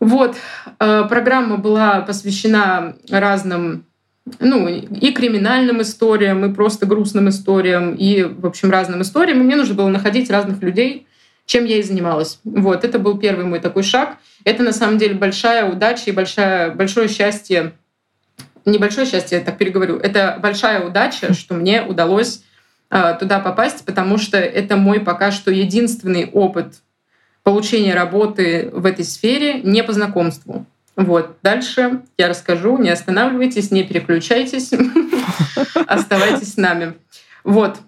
Вот, 0.00 0.36
э, 0.78 1.04
программа 1.08 1.56
была 1.56 2.00
посвящена 2.02 2.96
разным, 3.10 3.84
ну, 4.38 4.68
и 4.68 5.12
криминальным 5.12 5.82
историям, 5.82 6.44
и 6.44 6.54
просто 6.54 6.86
грустным 6.86 7.28
историям, 7.28 7.94
и, 7.94 8.22
в 8.22 8.46
общем, 8.46 8.70
разным 8.70 9.02
историям. 9.02 9.40
И 9.40 9.44
мне 9.44 9.56
нужно 9.56 9.74
было 9.74 9.88
находить 9.88 10.30
разных 10.30 10.62
людей, 10.62 11.06
чем 11.46 11.64
я 11.64 11.78
и 11.78 11.82
занималась. 11.82 12.38
Вот, 12.44 12.84
это 12.84 12.98
был 12.98 13.18
первый 13.18 13.44
мой 13.44 13.58
такой 13.58 13.82
шаг. 13.82 14.18
Это, 14.44 14.62
на 14.62 14.72
самом 14.72 14.98
деле, 14.98 15.14
большая 15.14 15.68
удача 15.68 16.04
и 16.06 16.12
большая, 16.12 16.70
большое 16.70 17.08
счастье. 17.08 17.72
Небольшое 18.64 19.06
счастье, 19.06 19.38
я 19.38 19.44
так 19.44 19.58
переговорю. 19.58 19.96
Это 19.96 20.38
большая 20.40 20.86
удача, 20.86 21.32
что 21.32 21.54
мне 21.54 21.82
удалось 21.82 22.42
э, 22.90 23.16
туда 23.18 23.40
попасть, 23.40 23.84
потому 23.84 24.18
что 24.18 24.36
это 24.36 24.76
мой 24.76 25.00
пока 25.00 25.32
что 25.32 25.50
единственный 25.50 26.26
опыт 26.30 26.74
получения 27.48 27.94
работы 27.94 28.68
в 28.74 28.84
этой 28.84 29.06
сфере 29.06 29.62
не 29.62 29.82
по 29.82 29.94
знакомству. 29.94 30.66
Вот. 30.96 31.38
Дальше 31.42 32.02
я 32.18 32.28
расскажу. 32.28 32.76
Не 32.76 32.90
останавливайтесь, 32.90 33.70
не 33.70 33.84
переключайтесь. 33.84 34.70
Оставайтесь 35.86 36.52
с 36.52 36.56
нами. 36.58 36.92
Вот. 37.44 37.78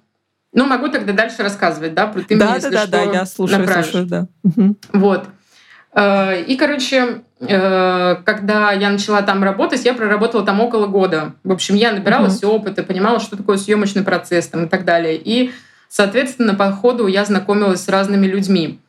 Ну, 0.54 0.64
могу 0.64 0.88
тогда 0.88 1.12
дальше 1.12 1.42
рассказывать, 1.42 1.92
да? 1.92 2.06
Ты 2.06 2.38
да, 2.38 2.52
мне, 2.52 2.60
да, 2.60 2.70
да, 2.70 2.86
да, 2.86 3.02
я 3.02 3.26
слушаю, 3.26 3.60
направишь. 3.60 3.90
слушаю, 3.90 4.06
да. 4.06 4.28
Вот. 4.94 5.26
Э, 5.92 6.40
и, 6.40 6.56
короче, 6.56 7.20
э, 7.40 8.16
когда 8.24 8.72
я 8.72 8.88
начала 8.88 9.20
там 9.20 9.44
работать, 9.44 9.84
я 9.84 9.92
проработала 9.92 10.42
там 10.42 10.58
около 10.62 10.86
года. 10.86 11.34
В 11.44 11.52
общем, 11.52 11.74
я 11.74 11.92
набиралась 11.92 12.42
угу. 12.42 12.54
опыта, 12.54 12.82
понимала, 12.82 13.20
что 13.20 13.36
такое 13.36 13.58
съемочный 13.58 14.04
процесс 14.04 14.48
там, 14.48 14.64
и 14.64 14.68
так 14.70 14.86
далее. 14.86 15.20
И, 15.22 15.52
соответственно, 15.90 16.54
по 16.54 16.72
ходу 16.72 17.08
я 17.08 17.26
знакомилась 17.26 17.84
с 17.84 17.88
разными 17.88 18.26
людьми. 18.26 18.80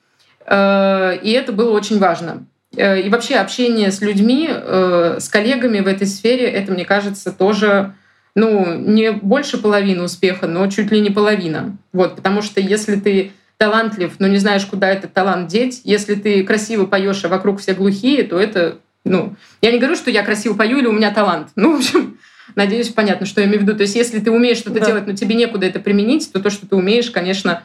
Э, 0.46 1.18
и 1.22 1.32
это 1.32 1.52
было 1.52 1.72
очень 1.72 2.00
важно. 2.00 2.46
Э, 2.76 3.00
и 3.00 3.10
вообще 3.10 3.36
общение 3.36 3.92
с 3.92 4.02
людьми, 4.02 4.50
э, 4.50 5.18
с 5.20 5.30
коллегами 5.30 5.80
в 5.80 5.88
этой 5.88 6.08
сфере, 6.08 6.46
это, 6.46 6.72
мне 6.72 6.86
кажется, 6.86 7.32
тоже 7.32 7.94
ну, 8.34 8.76
не 8.76 9.12
больше 9.12 9.58
половины 9.58 10.04
успеха, 10.04 10.48
но 10.48 10.68
чуть 10.68 10.92
ли 10.92 11.02
не 11.02 11.10
половина. 11.10 11.78
Вот, 11.92 12.16
потому 12.16 12.42
что 12.42 12.62
если 12.62 12.96
ты 12.96 13.34
талантлив, 13.58 14.14
но 14.20 14.28
не 14.28 14.38
знаешь, 14.38 14.66
куда 14.66 14.90
этот 14.90 15.14
талант 15.14 15.48
деть, 15.50 15.82
если 15.84 16.16
ты 16.16 16.44
красиво 16.44 16.86
поешь, 16.86 17.24
а 17.26 17.28
вокруг 17.28 17.60
все 17.60 17.74
глухие, 17.74 18.24
то 18.24 18.40
это, 18.40 18.78
ну, 19.04 19.36
я 19.62 19.72
не 19.72 19.78
говорю, 19.78 19.96
что 19.96 20.10
я 20.10 20.24
красиво 20.24 20.56
пою 20.56 20.80
или 20.80 20.88
у 20.88 20.94
меня 20.94 21.12
талант. 21.12 21.50
Ну, 21.56 21.76
в 21.76 21.80
общем, 21.80 22.18
надеюсь, 22.56 22.90
понятно, 22.90 23.26
что 23.26 23.42
я 23.42 23.48
имею 23.48 23.60
в 23.60 23.64
виду. 23.64 23.76
То 23.76 23.82
есть, 23.82 23.96
если 23.96 24.20
ты 24.20 24.32
умеешь 24.32 24.58
что-то 24.58 24.80
да. 24.80 24.86
делать, 24.86 25.08
но 25.08 25.14
тебе 25.14 25.36
некуда 25.36 25.66
это 25.66 25.80
применить, 25.80 26.32
то 26.32 26.40
то, 26.40 26.50
что 26.50 26.66
ты 26.66 26.76
умеешь, 26.76 27.12
конечно, 27.12 27.64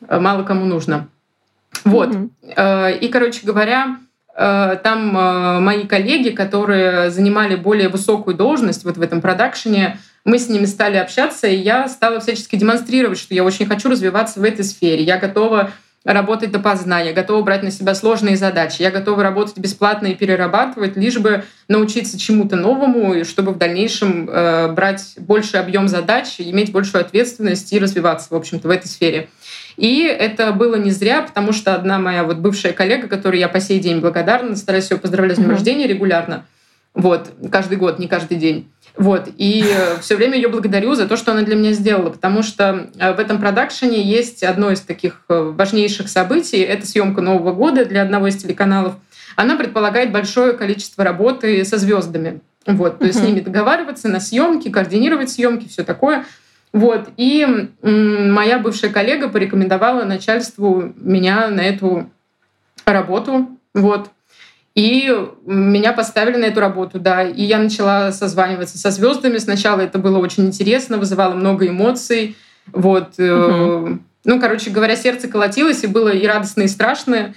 мало 0.00 0.42
кому 0.44 0.64
нужно. 0.64 1.08
Вот. 1.84 2.10
Mm-hmm. 2.10 2.98
И, 3.00 3.08
короче 3.08 3.40
говоря, 3.44 3.98
э, 4.36 4.76
там 4.82 5.16
э, 5.16 5.60
мои 5.60 5.86
коллеги, 5.86 6.30
которые 6.30 7.10
занимали 7.10 7.56
более 7.56 7.88
высокую 7.88 8.36
должность 8.36 8.84
вот 8.84 8.96
в 8.96 9.02
этом 9.02 9.20
продакшене, 9.20 9.98
мы 10.24 10.38
с 10.38 10.48
ними 10.48 10.64
стали 10.64 10.96
общаться, 10.96 11.46
и 11.46 11.56
я 11.56 11.88
стала 11.88 12.20
всячески 12.20 12.56
демонстрировать, 12.56 13.18
что 13.18 13.34
я 13.34 13.44
очень 13.44 13.66
хочу 13.66 13.90
развиваться 13.90 14.40
в 14.40 14.44
этой 14.44 14.64
сфере. 14.64 15.02
Я 15.02 15.18
готова 15.18 15.70
работать 16.04 16.52
допоздна, 16.52 17.00
я 17.00 17.12
готова 17.12 17.42
брать 17.42 17.62
на 17.62 17.70
себя 17.70 17.94
сложные 17.94 18.36
задачи, 18.36 18.82
я 18.82 18.90
готова 18.90 19.22
работать 19.22 19.58
бесплатно 19.58 20.08
и 20.08 20.14
перерабатывать, 20.14 20.96
лишь 20.96 21.18
бы 21.18 21.44
научиться 21.68 22.18
чему-то 22.18 22.56
новому, 22.56 23.14
и 23.14 23.24
чтобы 23.24 23.52
в 23.52 23.58
дальнейшем 23.58 24.28
э, 24.28 24.72
брать 24.72 25.14
больший 25.18 25.60
объем 25.60 25.88
задач, 25.88 26.34
иметь 26.38 26.72
большую 26.72 27.00
ответственность 27.00 27.72
и 27.72 27.78
развиваться, 27.78 28.28
в 28.30 28.36
общем-то, 28.36 28.68
в 28.68 28.70
этой 28.70 28.86
сфере. 28.86 29.28
И 29.76 30.04
это 30.04 30.52
было 30.52 30.76
не 30.76 30.90
зря, 30.90 31.22
потому 31.22 31.52
что 31.52 31.74
одна 31.74 31.98
моя 31.98 32.24
вот 32.24 32.38
бывшая 32.38 32.72
коллега, 32.72 33.08
которой 33.08 33.40
я 33.40 33.48
по 33.48 33.60
сей 33.60 33.80
день 33.80 34.00
благодарна, 34.00 34.56
стараюсь 34.56 34.90
ее 34.90 34.98
поздравлять 34.98 35.36
с 35.36 35.40
днем 35.40 35.50
рождения 35.50 35.86
регулярно, 35.86 36.44
вот, 36.94 37.32
каждый 37.50 37.76
год, 37.76 37.98
не 37.98 38.06
каждый 38.06 38.36
день. 38.36 38.70
Вот. 38.96 39.28
И 39.36 39.64
все 40.00 40.14
время 40.14 40.36
ее 40.36 40.48
благодарю 40.48 40.94
за 40.94 41.08
то, 41.08 41.16
что 41.16 41.32
она 41.32 41.42
для 41.42 41.56
меня 41.56 41.72
сделала, 41.72 42.10
потому 42.10 42.44
что 42.44 42.90
э, 42.96 43.12
в 43.12 43.18
этом 43.18 43.40
продакшене 43.40 44.00
есть 44.00 44.44
одно 44.44 44.70
из 44.70 44.80
таких 44.80 45.22
э, 45.28 45.52
важнейших 45.56 46.08
событий. 46.08 46.58
Это 46.58 46.86
съемка 46.86 47.20
Нового 47.20 47.52
года 47.52 47.84
для 47.84 48.02
одного 48.02 48.28
из 48.28 48.36
телеканалов. 48.36 48.94
Она 49.34 49.56
предполагает 49.56 50.12
большое 50.12 50.52
количество 50.52 51.02
работы 51.02 51.64
со 51.64 51.76
звездами. 51.76 52.40
Вот, 52.66 53.00
то 53.00 53.04
есть 53.04 53.18
uh-huh. 53.18 53.22
с 53.22 53.26
ними 53.26 53.40
договариваться 53.40 54.08
на 54.08 54.20
съемки, 54.20 54.70
координировать 54.70 55.30
съемки, 55.30 55.68
все 55.68 55.82
такое. 55.82 56.24
Вот. 56.74 57.08
И 57.16 57.46
моя 57.82 58.58
бывшая 58.58 58.88
коллега 58.88 59.28
порекомендовала 59.28 60.02
начальству 60.02 60.92
меня 60.96 61.48
на 61.48 61.60
эту 61.60 62.10
работу. 62.84 63.48
Вот. 63.74 64.10
И 64.74 65.08
меня 65.46 65.92
поставили 65.92 66.36
на 66.36 66.46
эту 66.46 66.58
работу, 66.58 66.98
да. 66.98 67.22
И 67.22 67.44
я 67.44 67.58
начала 67.58 68.10
созваниваться 68.10 68.76
со 68.76 68.90
звездами. 68.90 69.38
Сначала 69.38 69.82
это 69.82 69.98
было 69.98 70.18
очень 70.18 70.46
интересно, 70.46 70.98
вызывало 70.98 71.34
много 71.34 71.68
эмоций. 71.68 72.36
Вот. 72.72 73.20
Угу. 73.20 73.98
Ну, 74.24 74.40
короче 74.40 74.70
говоря, 74.70 74.96
сердце 74.96 75.28
колотилось, 75.28 75.84
и 75.84 75.86
было 75.86 76.08
и 76.08 76.26
радостно, 76.26 76.62
и 76.62 76.68
страшно. 76.68 77.34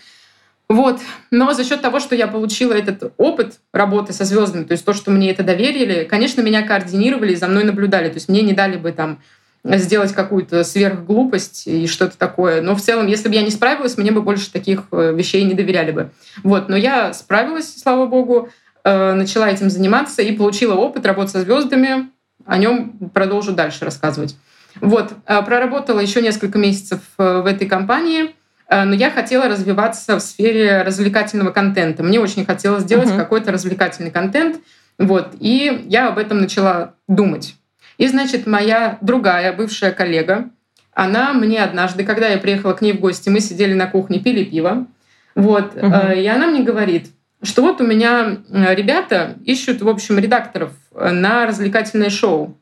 Вот. 0.70 1.00
Но 1.32 1.54
за 1.54 1.64
счет 1.64 1.82
того, 1.82 2.00
что 2.00 2.16
я 2.16 2.28
получила 2.28 2.74
этот 2.74 3.14
опыт 3.18 3.60
работы 3.72 4.12
со 4.12 4.26
звездами, 4.26 4.66
то 4.66 4.74
есть 4.74 4.84
то, 4.84 4.94
что 4.94 5.12
мне 5.12 5.32
это 5.32 5.44
доверили, 5.44 6.04
конечно, 6.04 6.42
меня 6.42 6.62
координировали 6.62 7.34
и 7.34 7.38
за 7.38 7.48
мной 7.48 7.64
наблюдали. 7.64 8.10
То 8.10 8.16
есть 8.16 8.28
мне 8.28 8.42
не 8.42 8.54
дали 8.54 8.78
бы 8.78 8.92
там 8.92 9.20
сделать 9.64 10.14
какую-то 10.14 10.64
сверхглупость 10.64 11.68
и 11.68 11.88
что-то 11.88 12.18
такое. 12.18 12.62
Но 12.62 12.76
в 12.76 12.82
целом, 12.82 13.08
если 13.08 13.30
бы 13.30 13.36
я 13.36 13.44
не 13.44 13.52
справилась, 13.52 13.98
мне 13.98 14.12
бы 14.12 14.22
больше 14.22 14.52
таких 14.52 14.84
э, 14.92 15.14
вещей 15.14 15.44
не 15.44 15.54
доверяли 15.54 15.92
бы. 15.92 16.10
Вот. 16.44 16.70
Но 16.70 16.76
я 16.76 17.14
справилась, 17.14 17.82
слава 17.82 18.06
богу, 18.06 18.50
э, 18.84 19.14
начала 19.14 19.50
этим 19.50 19.70
заниматься 19.70 20.22
и 20.22 20.36
получила 20.36 20.76
опыт 20.76 21.06
работы 21.06 21.32
со 21.32 21.42
звездами. 21.42 22.10
О 22.46 22.58
нем 22.58 23.10
продолжу 23.14 23.54
дальше 23.54 23.84
рассказывать. 23.84 24.36
Вот, 24.80 25.12
проработала 25.26 26.00
еще 26.00 26.22
несколько 26.22 26.60
месяцев 26.60 27.00
в 27.18 27.46
этой 27.48 27.68
компании, 27.68 28.36
но 28.70 28.94
я 28.94 29.10
хотела 29.12 29.48
развиваться 29.48 30.18
в 30.18 30.22
сфере 30.22 30.82
развлекательного 30.82 31.52
контента. 31.52 32.04
Мне 32.04 32.20
очень 32.20 32.46
хотелось 32.46 32.84
сделать 32.84 33.10
uh-huh. 33.10 33.18
какой-то 33.18 33.52
развлекательный 33.52 34.12
контент. 34.12 34.58
Вот, 34.98 35.36
и 35.40 35.86
я 35.88 36.10
об 36.10 36.18
этом 36.18 36.42
начала 36.42 36.96
думать. 37.08 37.56
И, 37.98 38.08
значит, 38.08 38.48
моя 38.48 38.98
другая 39.02 39.54
бывшая 39.54 39.92
коллега, 39.92 40.50
она 40.94 41.34
мне 41.34 41.64
однажды, 41.64 42.04
когда 42.04 42.28
я 42.28 42.40
приехала 42.40 42.74
к 42.74 42.82
ней 42.82 42.94
в 42.94 43.00
гости, 43.00 43.30
мы 43.30 43.40
сидели 43.40 43.74
на 43.74 43.88
кухне, 43.88 44.20
пили 44.20 44.44
пиво, 44.44 44.88
вот, 45.36 45.76
угу. 45.76 46.12
и 46.16 46.26
она 46.26 46.48
мне 46.48 46.64
говорит, 46.64 47.12
что 47.44 47.62
вот 47.62 47.80
у 47.80 47.86
меня 47.86 48.38
ребята 48.50 49.36
ищут, 49.46 49.84
в 49.84 49.88
общем, 49.88 50.18
редакторов 50.18 50.72
на 50.96 51.46
развлекательное 51.46 52.10
шоу. 52.10 52.58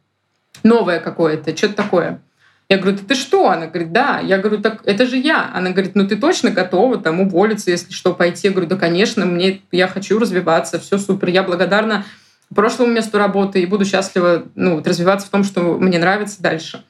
Новое 0.64 1.00
какое-то, 1.00 1.56
что-то 1.56 1.76
такое. 1.76 2.20
Я 2.68 2.78
говорю, 2.78 2.98
ты 2.98 3.14
что? 3.14 3.50
Она 3.50 3.68
говорит, 3.68 3.92
да. 3.92 4.20
Я 4.20 4.40
говорю, 4.40 4.62
так 4.62 4.82
это 4.86 5.06
же 5.06 5.18
я. 5.18 5.52
Она 5.54 5.70
говорит, 5.70 5.96
ну 5.96 6.08
ты 6.08 6.16
точно 6.16 6.52
готова 6.52 6.98
там 6.98 7.22
уволиться, 7.22 7.72
если 7.72 7.92
что, 7.92 8.14
пойти? 8.14 8.48
Я 8.48 8.52
говорю, 8.52 8.68
да, 8.68 8.76
конечно, 8.76 9.26
мне, 9.26 9.62
я 9.72 9.88
хочу 9.88 10.18
развиваться, 10.18 10.80
все 10.80 10.98
супер. 10.98 11.30
Я 11.30 11.44
благодарна 11.44 12.06
прошлому 12.56 12.92
месту 12.92 13.20
работы 13.20 13.62
и 13.62 13.66
буду 13.68 13.86
счастлива 13.86 14.46
ну, 14.56 14.76
вот, 14.76 14.88
развиваться 14.88 15.28
в 15.28 15.30
том, 15.30 15.44
что 15.44 15.78
мне 15.78 16.00
нравится 16.00 16.42
дальше. 16.42 16.84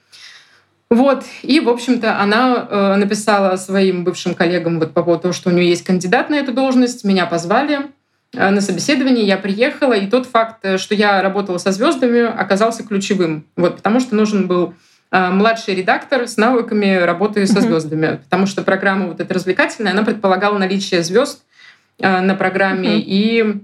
Вот. 0.90 1.26
И, 1.42 1.60
в 1.60 1.68
общем-то, 1.68 2.22
она 2.22 2.68
э, 2.70 2.96
написала 2.96 3.58
своим 3.58 4.04
бывшим 4.04 4.36
коллегам 4.36 4.80
вот 4.80 4.94
по 4.94 5.04
поводу 5.04 5.24
того, 5.24 5.34
что 5.34 5.50
у 5.50 5.54
нее 5.54 5.68
есть 5.68 5.84
кандидат 5.84 6.30
на 6.30 6.36
эту 6.36 6.54
должность. 6.54 7.04
Меня 7.04 7.26
позвали 7.26 7.88
э, 8.34 8.50
на 8.50 8.62
собеседование, 8.62 9.26
я 9.26 9.38
приехала, 9.38 9.94
и 9.94 10.08
тот 10.08 10.28
факт, 10.28 10.60
э, 10.62 10.78
что 10.78 10.94
я 10.94 11.22
работала 11.24 11.58
со 11.58 11.72
звездами, 11.72 12.22
оказался 12.22 12.84
ключевым. 12.84 13.48
Вот, 13.58 13.78
потому 13.78 14.00
что 14.00 14.16
нужен 14.16 14.48
был 14.48 14.76
младший 15.16 15.76
редактор 15.76 16.28
с 16.28 16.38
навыками 16.38 16.98
работы 16.98 17.46
со 17.48 17.62
звездами. 17.62 18.20
Потому 18.24 18.46
что 18.48 18.64
программа 18.64 19.08
вот 19.08 19.20
эта 19.20 19.34
развлекательная, 19.34 19.94
она 19.94 20.04
предполагала 20.04 20.58
наличие 20.58 21.04
звезд 21.04 21.44
э, 22.00 22.20
на 22.22 22.36
программе 22.36 23.00
и 23.00 23.64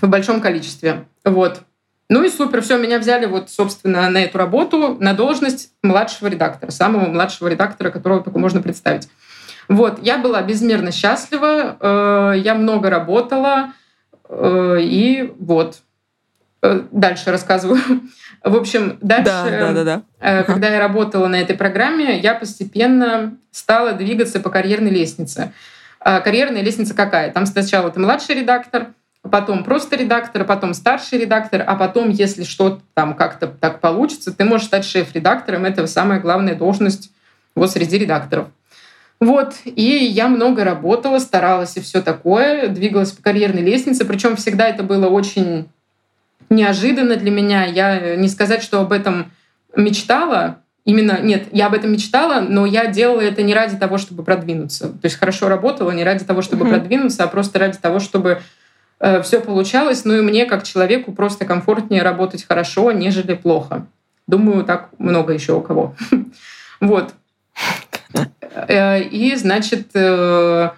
в 0.00 0.08
большом 0.08 0.40
количестве. 0.40 1.04
Вот. 1.24 1.62
Ну 2.10 2.24
и 2.24 2.30
супер, 2.30 2.62
все, 2.62 2.78
меня 2.78 2.98
взяли 2.98 3.26
вот, 3.26 3.50
собственно, 3.50 4.08
на 4.08 4.18
эту 4.18 4.38
работу, 4.38 4.96
на 4.98 5.12
должность 5.12 5.72
младшего 5.82 6.28
редактора, 6.28 6.70
самого 6.70 7.06
младшего 7.06 7.48
редактора, 7.48 7.90
которого 7.90 8.22
только 8.22 8.38
можно 8.38 8.62
представить. 8.62 9.08
Вот, 9.68 10.02
я 10.02 10.16
была 10.16 10.40
безмерно 10.40 10.90
счастлива, 10.90 11.76
э, 11.78 12.38
я 12.38 12.54
много 12.54 12.88
работала, 12.88 13.74
э, 14.28 14.78
и 14.80 15.34
вот. 15.38 15.82
Э, 16.62 16.80
дальше 16.90 17.30
рассказываю. 17.30 17.78
В 18.44 18.56
общем, 18.56 18.98
дальше, 19.00 19.24
да, 19.24 19.72
да, 19.72 19.84
да, 19.84 20.02
да. 20.20 20.42
когда 20.44 20.68
я 20.68 20.78
работала 20.78 21.26
на 21.26 21.40
этой 21.40 21.56
программе, 21.56 22.18
я 22.18 22.34
постепенно 22.34 23.36
стала 23.50 23.92
двигаться 23.92 24.40
по 24.40 24.50
карьерной 24.50 24.90
лестнице. 24.90 25.52
Карьерная 26.00 26.62
лестница 26.62 26.94
какая? 26.94 27.32
Там 27.32 27.46
сначала 27.46 27.90
ты 27.90 27.98
младший 28.00 28.36
редактор, 28.36 28.88
потом 29.22 29.64
просто 29.64 29.96
редактор, 29.96 30.44
потом 30.44 30.72
старший 30.74 31.18
редактор, 31.18 31.64
а 31.66 31.74
потом, 31.74 32.10
если 32.10 32.44
что-то 32.44 32.80
там 32.94 33.14
как-то 33.14 33.48
так 33.48 33.80
получится, 33.80 34.32
ты 34.32 34.44
можешь 34.44 34.68
стать 34.68 34.84
шеф-редактором. 34.84 35.64
Это 35.64 35.86
самая 35.86 36.20
главная 36.20 36.54
должность 36.54 37.10
вот 37.54 37.72
среди 37.72 37.98
редакторов. 37.98 38.48
Вот, 39.20 39.54
и 39.64 39.82
я 39.82 40.28
много 40.28 40.62
работала, 40.62 41.18
старалась 41.18 41.76
и 41.76 41.80
все 41.80 42.00
такое, 42.00 42.68
двигалась 42.68 43.10
по 43.10 43.20
карьерной 43.20 43.62
лестнице, 43.62 44.04
причем 44.04 44.36
всегда 44.36 44.68
это 44.68 44.84
было 44.84 45.08
очень 45.08 45.68
неожиданно 46.50 47.16
для 47.16 47.30
меня. 47.30 47.64
Я 47.64 48.16
не 48.16 48.28
сказать, 48.28 48.62
что 48.62 48.80
об 48.80 48.92
этом 48.92 49.30
мечтала, 49.76 50.58
именно, 50.84 51.20
нет, 51.20 51.48
я 51.52 51.66
об 51.66 51.74
этом 51.74 51.92
мечтала, 51.92 52.40
но 52.40 52.66
я 52.66 52.86
делала 52.86 53.20
это 53.20 53.42
не 53.42 53.54
ради 53.54 53.76
того, 53.76 53.98
чтобы 53.98 54.22
продвинуться. 54.22 54.88
То 54.88 55.04
есть 55.04 55.16
хорошо 55.16 55.48
работала 55.48 55.90
не 55.90 56.04
ради 56.04 56.24
того, 56.24 56.42
чтобы 56.42 56.66
mm-hmm. 56.66 56.70
продвинуться, 56.70 57.24
а 57.24 57.28
просто 57.28 57.58
ради 57.58 57.78
того, 57.78 58.00
чтобы 58.00 58.40
Э, 59.00 59.22
все 59.22 59.40
получалось. 59.40 60.04
Ну 60.04 60.14
и 60.14 60.20
мне, 60.20 60.46
как 60.46 60.64
человеку, 60.64 61.12
просто 61.12 61.44
комфортнее 61.44 62.02
работать 62.02 62.44
хорошо, 62.46 62.92
нежели 62.92 63.34
плохо. 63.34 63.86
Думаю, 64.26 64.64
так 64.64 64.90
много 64.98 65.32
еще 65.32 65.54
у 65.54 65.60
кого. 65.60 65.94
Вот. 66.80 67.12
Э, 68.54 69.02
и, 69.02 69.34
значит, 69.34 69.88
э, 69.94 70.70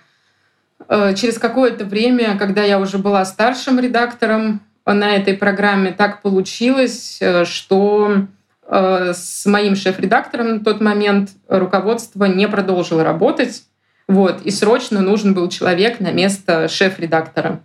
через 0.88 1.38
какое-то 1.38 1.84
время, 1.84 2.38
когда 2.38 2.62
я 2.62 2.80
уже 2.80 2.96
была 2.96 3.22
старшим 3.26 3.78
редактором 3.78 4.62
на 4.92 5.16
этой 5.16 5.34
программе, 5.34 5.92
так 5.92 6.22
получилось, 6.22 7.20
что 7.44 8.26
с 8.68 9.46
моим 9.46 9.74
шеф-редактором 9.74 10.48
на 10.48 10.60
тот 10.60 10.80
момент 10.80 11.30
руководство 11.48 12.26
не 12.26 12.46
продолжило 12.48 13.02
работать. 13.02 13.64
Вот, 14.06 14.42
и 14.42 14.50
срочно 14.50 15.00
нужен 15.00 15.34
был 15.34 15.48
человек 15.48 16.00
на 16.00 16.12
место 16.12 16.68
шеф-редактора. 16.68 17.60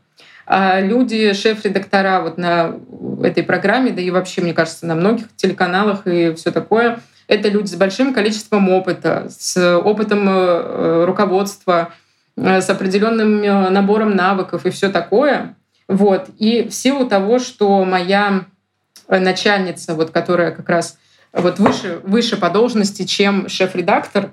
А 0.47 0.79
люди, 0.79 1.33
шеф-редактора 1.33 2.21
вот 2.21 2.38
на 2.38 2.75
этой 3.23 3.43
программе, 3.43 3.91
да 3.91 4.01
и 4.01 4.11
вообще, 4.11 4.41
мне 4.41 4.53
кажется, 4.53 4.85
на 4.85 4.93
многих 4.95 5.35
телеканалах 5.35 6.05
и 6.05 6.33
все 6.35 6.51
такое, 6.51 6.99
это 7.27 7.49
люди 7.49 7.67
с 7.67 7.75
большим 7.75 8.13
количеством 8.13 8.69
опыта, 8.69 9.27
с 9.29 9.79
опытом 9.79 10.29
э, 10.29 11.05
руководства, 11.05 11.93
э, 12.38 12.61
с 12.61 12.69
определенным 12.69 13.41
э, 13.41 13.69
набором 13.69 14.15
навыков 14.15 14.65
и 14.65 14.69
все 14.69 14.91
такое. 14.91 15.55
Вот. 15.88 16.30
И 16.38 16.63
в 16.63 16.74
силу 16.74 17.08
того, 17.08 17.39
что 17.39 17.84
моя 17.86 18.45
начальница, 19.08 19.93
вот, 19.93 20.12
которая 20.12 20.52
как 20.52 20.67
раз 20.69 20.98
вот 21.32 21.60
выше, 21.60 22.00
выше 22.04 22.38
по 22.38 22.50
должности, 22.50 23.04
чем 23.04 23.50
шеф-редактор, 23.50 24.32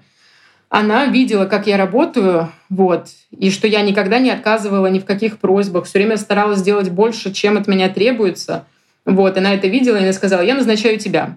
она 0.69 1.05
видела, 1.05 1.45
как 1.45 1.67
я 1.67 1.77
работаю, 1.77 2.51
вот, 2.71 3.09
и 3.31 3.51
что 3.51 3.67
я 3.67 3.83
никогда 3.83 4.19
не 4.19 4.31
отказывала 4.31 4.87
ни 4.87 5.01
в 5.01 5.05
каких 5.05 5.39
просьбах, 5.39 5.85
все 5.85 5.99
время 5.99 6.17
старалась 6.17 6.61
сделать 6.61 6.89
больше, 6.89 7.31
чем 7.31 7.59
от 7.59 7.69
меня 7.69 7.91
требуется. 7.91 8.65
Вот, 9.05 9.37
она 9.37 9.53
это 9.53 9.67
видела, 9.67 9.97
и 9.97 10.03
она 10.03 10.15
сказала, 10.15 10.41
я 10.41 10.55
назначаю 10.55 10.99
тебя. 10.99 11.37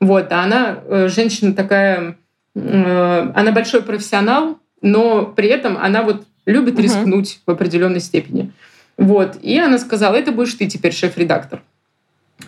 Вот, 0.00 0.32
а 0.32 0.44
она 0.44 0.78
э, 0.86 1.08
женщина 1.08 1.52
такая, 1.52 2.16
э, 2.54 3.32
она 3.34 3.52
большой 3.52 3.82
профессионал, 3.82 4.58
но 4.80 5.26
при 5.26 5.48
этом 5.48 5.76
она 5.76 6.02
вот 6.02 6.24
любит 6.46 6.74
угу. 6.74 6.82
рискнуть 6.82 7.40
в 7.44 7.50
определенной 7.50 8.00
степени. 8.00 8.50
Вот, 9.00 9.38
и 9.40 9.58
она 9.58 9.78
сказала, 9.78 10.14
это 10.14 10.30
будешь 10.30 10.52
ты 10.52 10.66
теперь 10.66 10.92
шеф-редактор. 10.92 11.62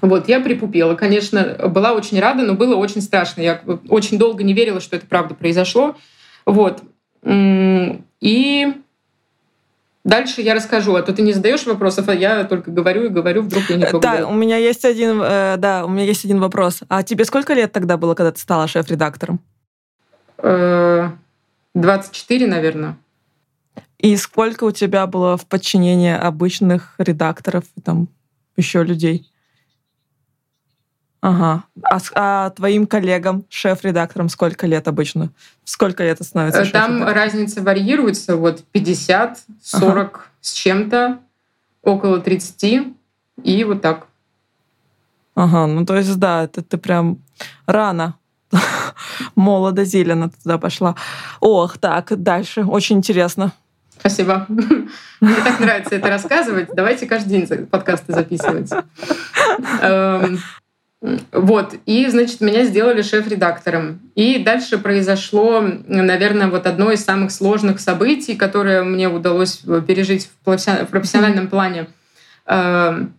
Вот, 0.03 0.29
я 0.29 0.39
припупела, 0.39 0.95
конечно, 0.95 1.57
была 1.69 1.93
очень 1.93 2.21
рада, 2.21 2.43
но 2.43 2.53
было 2.53 2.77
очень 2.77 3.01
страшно. 3.01 3.41
Я 3.41 3.63
очень 3.89 4.19
долго 4.19 4.45
не 4.45 4.53
верила, 4.53 4.79
что 4.79 4.97
это 4.97 5.07
правда 5.07 5.35
произошло. 5.35 5.97
Вот. 6.45 6.83
И 7.25 8.75
Дальше 10.05 10.43
я 10.43 10.55
расскажу, 10.55 10.97
а 10.97 11.03
то 11.03 11.13
ты 11.13 11.23
не 11.23 11.33
задаешь 11.33 11.65
вопросов, 11.65 12.09
а 12.09 12.15
я 12.15 12.43
только 12.43 12.73
говорю 12.73 13.05
и 13.05 13.09
говорю, 13.09 13.43
вдруг 13.43 13.71
я 13.71 13.77
не 13.77 13.87
поговорю. 13.87 14.25
Да, 14.25 14.29
у 14.29 14.35
меня 14.35 14.57
есть 14.57 14.85
один, 14.85 15.23
э, 15.23 15.57
да, 15.59 15.85
у 15.85 15.89
меня 15.89 16.05
есть 16.05 16.25
один 16.25 16.41
вопрос. 16.41 16.81
А 16.89 17.05
тебе 17.05 17.25
сколько 17.25 17.55
лет 17.55 17.73
тогда 17.73 17.97
было, 17.97 18.15
когда 18.15 18.33
ты 18.33 18.41
стала 18.41 18.67
шеф-редактором? 18.67 19.39
24, 20.39 22.45
э, 22.45 22.49
наверное. 22.49 22.97
И 24.03 24.17
сколько 24.17 24.65
у 24.65 24.73
тебя 24.73 25.07
было 25.07 25.37
в 25.37 25.47
подчинении 25.47 26.13
обычных 26.13 26.97
редакторов 26.99 27.65
и 27.77 27.81
там 27.81 28.09
еще 28.57 28.83
людей? 28.83 29.31
Ага. 31.21 31.63
А, 31.85 32.01
а 32.17 32.51
твоим 32.51 32.89
коллегам, 32.89 33.45
шеф-редакторам, 33.49 34.29
сколько 34.29 34.67
лет 34.67 34.89
обычно? 34.89 35.31
Сколько 35.63 36.03
лет 36.03 36.21
становится 36.21 36.63
э, 36.63 36.71
Там 36.73 37.05
разница 37.05 37.63
варьируется. 37.63 38.35
Вот 38.37 38.65
50, 38.73 39.45
40 39.63 39.97
ага. 39.97 40.25
с 40.41 40.53
чем-то, 40.53 41.21
около 41.83 42.21
30 42.21 42.89
и 43.45 43.65
вот 43.65 43.83
так. 43.83 44.09
Ага, 45.37 45.69
ну 45.69 45.87
то 45.87 45.97
есть 45.97 46.19
да, 46.19 46.43
это 46.43 46.63
ты 46.63 46.77
прям 46.77 47.19
рано 47.67 48.17
молодо 49.37 49.85
зелено 49.85 50.29
туда 50.29 50.59
пошла. 50.59 50.97
Ох, 51.39 51.79
так, 51.79 52.21
дальше. 52.21 52.65
Очень 52.65 52.97
интересно. 52.97 53.53
Спасибо. 53.99 54.47
Мне 55.21 55.35
так 55.45 55.61
нравится 55.61 55.95
это 55.95 56.09
рассказывать. 56.09 56.69
Давайте 56.75 57.07
каждый 57.07 57.29
день 57.29 57.67
подкасты 57.67 58.13
записывать. 58.13 58.71
Эм, 59.81 60.41
вот, 61.33 61.75
и, 61.87 62.09
значит, 62.09 62.41
меня 62.41 62.65
сделали 62.65 63.03
шеф-редактором. 63.03 64.01
И 64.15 64.39
дальше 64.39 64.79
произошло, 64.79 65.61
наверное, 65.87 66.49
вот 66.49 66.67
одно 66.67 66.93
из 66.93 67.05
самых 67.05 67.33
сложных 67.33 67.81
событий, 67.81 68.35
которое 68.35 68.83
мне 68.83 69.09
удалось 69.09 69.63
пережить 69.87 70.31
в 70.45 70.45
профессиональном 70.45 71.49
плане. 71.49 71.89
Эм, 72.47 73.15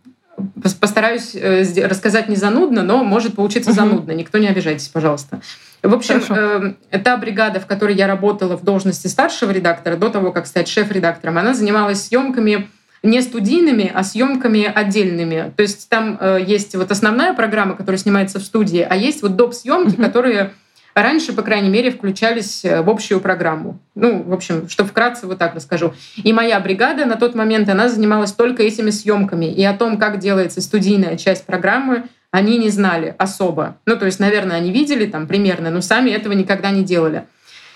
постараюсь 0.79 1.35
э, 1.35 1.63
рассказать 1.87 2.29
не 2.29 2.35
занудно, 2.35 2.83
но 2.83 3.03
может 3.03 3.35
получиться 3.35 3.71
занудно. 3.71 4.11
Никто 4.11 4.37
не 4.37 4.47
обижайтесь, 4.47 4.87
пожалуйста. 4.87 5.41
В 5.83 5.93
общем, 5.93 6.21
Хорошо. 6.21 6.75
Э, 6.91 6.99
та 6.99 7.17
бригада, 7.17 7.59
в 7.59 7.67
которой 7.67 7.95
я 7.95 8.07
работала 8.07 8.55
в 8.57 8.63
должности 8.63 9.07
старшего 9.07 9.51
редактора, 9.51 9.97
до 9.97 10.09
того, 10.09 10.31
как 10.31 10.47
стать 10.47 10.69
шеф-редактором, 10.69 11.37
она 11.37 11.53
занималась 11.53 12.05
съемками 12.05 12.69
не 13.03 13.21
студийными, 13.21 13.91
а 13.93 14.03
съемками 14.03 14.63
отдельными. 14.63 15.51
То 15.57 15.61
есть 15.61 15.89
там 15.89 16.17
э, 16.19 16.39
есть 16.47 16.73
вот 16.75 16.89
основная 16.89 17.33
программа, 17.33 17.75
которая 17.75 17.99
снимается 17.99 18.39
в 18.39 18.43
студии, 18.43 18.79
а 18.89 18.95
есть 18.95 19.21
вот 19.21 19.35
доп. 19.35 19.53
съемки, 19.53 19.95
mm-hmm. 19.95 20.05
которые 20.05 20.51
раньше, 20.95 21.33
по 21.33 21.41
крайней 21.41 21.69
мере, 21.69 21.91
включались 21.91 22.63
э, 22.63 22.81
в 22.81 22.89
общую 22.89 23.19
программу. 23.19 23.79
Ну, 23.93 24.23
в 24.23 24.31
общем, 24.31 24.69
что 24.69 24.85
вкратце 24.85 25.27
вот 25.27 25.37
так 25.37 25.53
расскажу. 25.53 25.93
И 26.15 26.31
моя 26.31 26.59
бригада 26.61 27.05
на 27.05 27.17
тот 27.17 27.35
момент, 27.35 27.67
она 27.67 27.89
занималась 27.89 28.31
только 28.31 28.63
этими 28.63 28.89
съемками. 28.89 29.45
И 29.45 29.63
о 29.65 29.73
том, 29.73 29.97
как 29.97 30.19
делается 30.19 30.61
студийная 30.61 31.17
часть 31.17 31.45
программы, 31.45 32.03
они 32.33 32.57
не 32.57 32.69
знали 32.69 33.13
особо. 33.19 33.77
Ну, 33.85 33.95
то 33.95 34.07
есть, 34.07 34.19
наверное, 34.19 34.57
они 34.57 34.71
видели 34.71 35.05
там 35.05 35.27
примерно, 35.27 35.69
но 35.69 35.81
сами 35.81 36.09
этого 36.09 36.33
никогда 36.33 36.71
не 36.71 36.83
делали. 36.83 37.27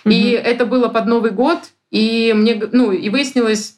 Mm-hmm. 0.04 0.12
И 0.12 0.32
это 0.32 0.66
было 0.66 0.88
под 0.88 1.06
Новый 1.06 1.30
год, 1.30 1.60
и 1.92 2.34
мне, 2.36 2.60
ну, 2.72 2.92
и 2.92 3.08
выяснилось, 3.10 3.76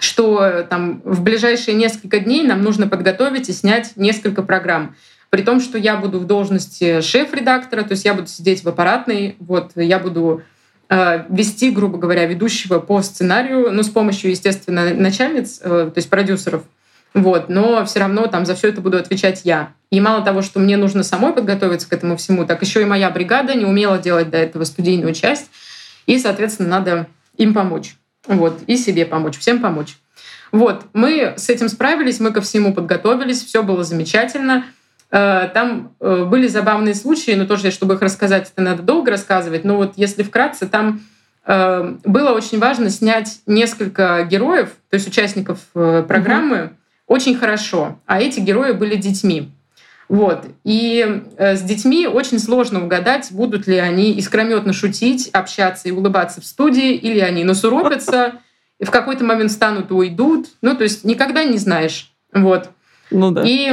что 0.00 0.66
там 0.70 1.02
в 1.04 1.22
ближайшие 1.22 1.74
несколько 1.74 2.18
дней 2.18 2.44
нам 2.44 2.62
нужно 2.62 2.88
подготовить 2.88 3.50
и 3.50 3.52
снять 3.52 3.92
несколько 3.96 4.42
программ. 4.42 4.96
При 5.28 5.42
том, 5.42 5.60
что 5.60 5.76
я 5.76 5.98
буду 5.98 6.18
в 6.18 6.26
должности 6.26 7.02
шеф-редактора, 7.02 7.82
то 7.82 7.92
есть 7.92 8.06
я 8.06 8.14
буду 8.14 8.26
сидеть 8.26 8.64
в 8.64 8.68
аппаратной, 8.70 9.36
вот 9.38 9.72
я 9.74 9.98
буду 9.98 10.42
э, 10.88 11.24
вести, 11.28 11.70
грубо 11.70 11.98
говоря, 11.98 12.24
ведущего 12.24 12.78
по 12.78 13.02
сценарию, 13.02 13.70
ну, 13.70 13.82
с 13.82 13.90
помощью, 13.90 14.30
естественно, 14.30 14.94
начальниц, 14.94 15.60
э, 15.62 15.90
то 15.92 15.98
есть 15.98 16.08
продюсеров, 16.08 16.62
вот, 17.14 17.48
но 17.48 17.84
все 17.84 18.00
равно 18.00 18.26
там 18.26 18.46
за 18.46 18.54
все 18.54 18.68
это 18.68 18.80
буду 18.80 18.96
отвечать 18.96 19.42
я. 19.44 19.72
И 19.90 20.00
мало 20.00 20.24
того, 20.24 20.42
что 20.42 20.60
мне 20.60 20.76
нужно 20.76 21.02
самой 21.02 21.32
подготовиться 21.32 21.88
к 21.88 21.92
этому 21.92 22.16
всему, 22.16 22.44
так 22.44 22.62
еще 22.62 22.82
и 22.82 22.84
моя 22.84 23.10
бригада 23.10 23.54
не 23.54 23.64
умела 23.64 23.98
делать 23.98 24.30
до 24.30 24.38
этого 24.38 24.64
студийную 24.64 25.14
часть, 25.14 25.50
и, 26.06 26.18
соответственно, 26.18 26.68
надо 26.68 27.06
им 27.36 27.54
помочь. 27.54 27.96
Вот, 28.26 28.60
и 28.66 28.76
себе 28.76 29.06
помочь, 29.06 29.38
всем 29.38 29.60
помочь. 29.60 29.96
Вот, 30.52 30.86
мы 30.92 31.34
с 31.36 31.48
этим 31.48 31.68
справились, 31.68 32.20
мы 32.20 32.32
ко 32.32 32.40
всему 32.40 32.74
подготовились, 32.74 33.44
все 33.44 33.62
было 33.62 33.84
замечательно. 33.84 34.64
Э, 35.10 35.48
там 35.52 35.94
э, 36.00 36.24
были 36.24 36.46
забавные 36.46 36.94
случаи, 36.94 37.32
но 37.32 37.46
тоже, 37.46 37.70
чтобы 37.70 37.94
их 37.94 38.02
рассказать, 38.02 38.50
это 38.52 38.62
надо 38.62 38.82
долго 38.82 39.10
рассказывать. 39.10 39.64
Но 39.64 39.76
вот 39.76 39.94
если 39.96 40.22
вкратце, 40.22 40.66
там 40.66 41.00
э, 41.46 41.94
было 42.04 42.30
очень 42.32 42.58
важно 42.58 42.90
снять 42.90 43.40
несколько 43.46 44.22
героев, 44.24 44.70
то 44.88 44.94
есть 44.94 45.08
участников 45.08 45.58
программы, 45.72 46.64
угу. 46.64 46.70
Очень 47.10 47.34
хорошо. 47.34 47.98
А 48.06 48.20
эти 48.20 48.38
герои 48.38 48.70
были 48.70 48.94
детьми. 48.94 49.50
Вот. 50.08 50.44
И 50.62 51.24
с 51.38 51.60
детьми 51.60 52.06
очень 52.06 52.38
сложно 52.38 52.84
угадать, 52.84 53.32
будут 53.32 53.66
ли 53.66 53.78
они 53.78 54.12
искрометно 54.12 54.72
шутить, 54.72 55.28
общаться 55.32 55.88
и 55.88 55.90
улыбаться 55.90 56.40
в 56.40 56.46
студии, 56.46 56.94
или 56.94 57.18
они 57.18 57.42
насуропятся, 57.42 58.34
и 58.78 58.84
в 58.84 58.92
какой-то 58.92 59.24
момент 59.24 59.50
встанут 59.50 59.90
и 59.90 59.94
уйдут. 59.94 60.50
Ну, 60.62 60.76
то 60.76 60.84
есть 60.84 61.02
никогда 61.02 61.42
не 61.42 61.58
знаешь. 61.58 62.12
Вот. 62.32 62.70
Ну 63.10 63.32
да. 63.32 63.42
И 63.44 63.72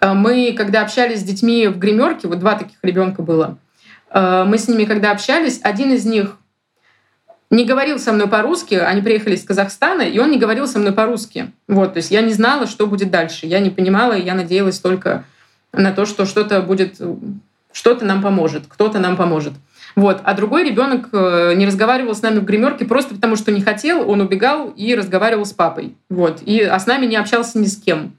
э, 0.00 0.12
мы, 0.12 0.54
когда 0.56 0.82
общались 0.82 1.18
с 1.18 1.24
детьми 1.24 1.66
в 1.66 1.80
гримерке, 1.80 2.28
вот 2.28 2.38
два 2.38 2.54
таких 2.54 2.78
ребенка 2.82 3.22
было, 3.22 3.58
э, 4.10 4.44
мы 4.46 4.56
с 4.56 4.68
ними, 4.68 4.84
когда 4.84 5.10
общались, 5.10 5.58
один 5.64 5.92
из 5.92 6.04
них 6.04 6.36
не 7.56 7.64
говорил 7.64 7.98
со 7.98 8.12
мной 8.12 8.28
по-русски, 8.28 8.74
они 8.74 9.02
приехали 9.02 9.34
из 9.34 9.44
Казахстана, 9.44 10.02
и 10.02 10.18
он 10.18 10.30
не 10.30 10.38
говорил 10.38 10.66
со 10.66 10.78
мной 10.78 10.92
по-русски. 10.92 11.52
Вот, 11.68 11.94
то 11.94 11.98
есть 11.98 12.10
я 12.10 12.20
не 12.20 12.32
знала, 12.32 12.66
что 12.66 12.86
будет 12.86 13.10
дальше. 13.10 13.46
Я 13.46 13.60
не 13.60 13.70
понимала, 13.70 14.12
и 14.12 14.24
я 14.24 14.34
надеялась 14.34 14.78
только 14.78 15.24
на 15.72 15.92
то, 15.92 16.06
что 16.06 16.24
что-то 16.24 16.62
будет, 16.62 17.00
что-то 17.72 18.04
нам 18.04 18.22
поможет, 18.22 18.64
кто-то 18.68 18.98
нам 18.98 19.16
поможет. 19.16 19.54
Вот. 19.96 20.20
А 20.24 20.34
другой 20.34 20.64
ребенок 20.64 21.08
э, 21.12 21.54
не 21.54 21.66
разговаривал 21.66 22.14
с 22.14 22.22
нами 22.22 22.38
в 22.38 22.44
гримерке 22.44 22.84
просто 22.84 23.14
потому, 23.14 23.36
что 23.36 23.52
не 23.52 23.60
хотел, 23.60 24.08
он 24.08 24.20
убегал 24.20 24.70
и 24.70 24.94
разговаривал 24.94 25.44
с 25.44 25.52
папой. 25.52 25.96
Вот. 26.08 26.42
И, 26.42 26.60
а 26.62 26.78
с 26.78 26.86
нами 26.86 27.06
не 27.06 27.16
общался 27.16 27.58
ни 27.58 27.66
с 27.66 27.76
кем. 27.76 28.16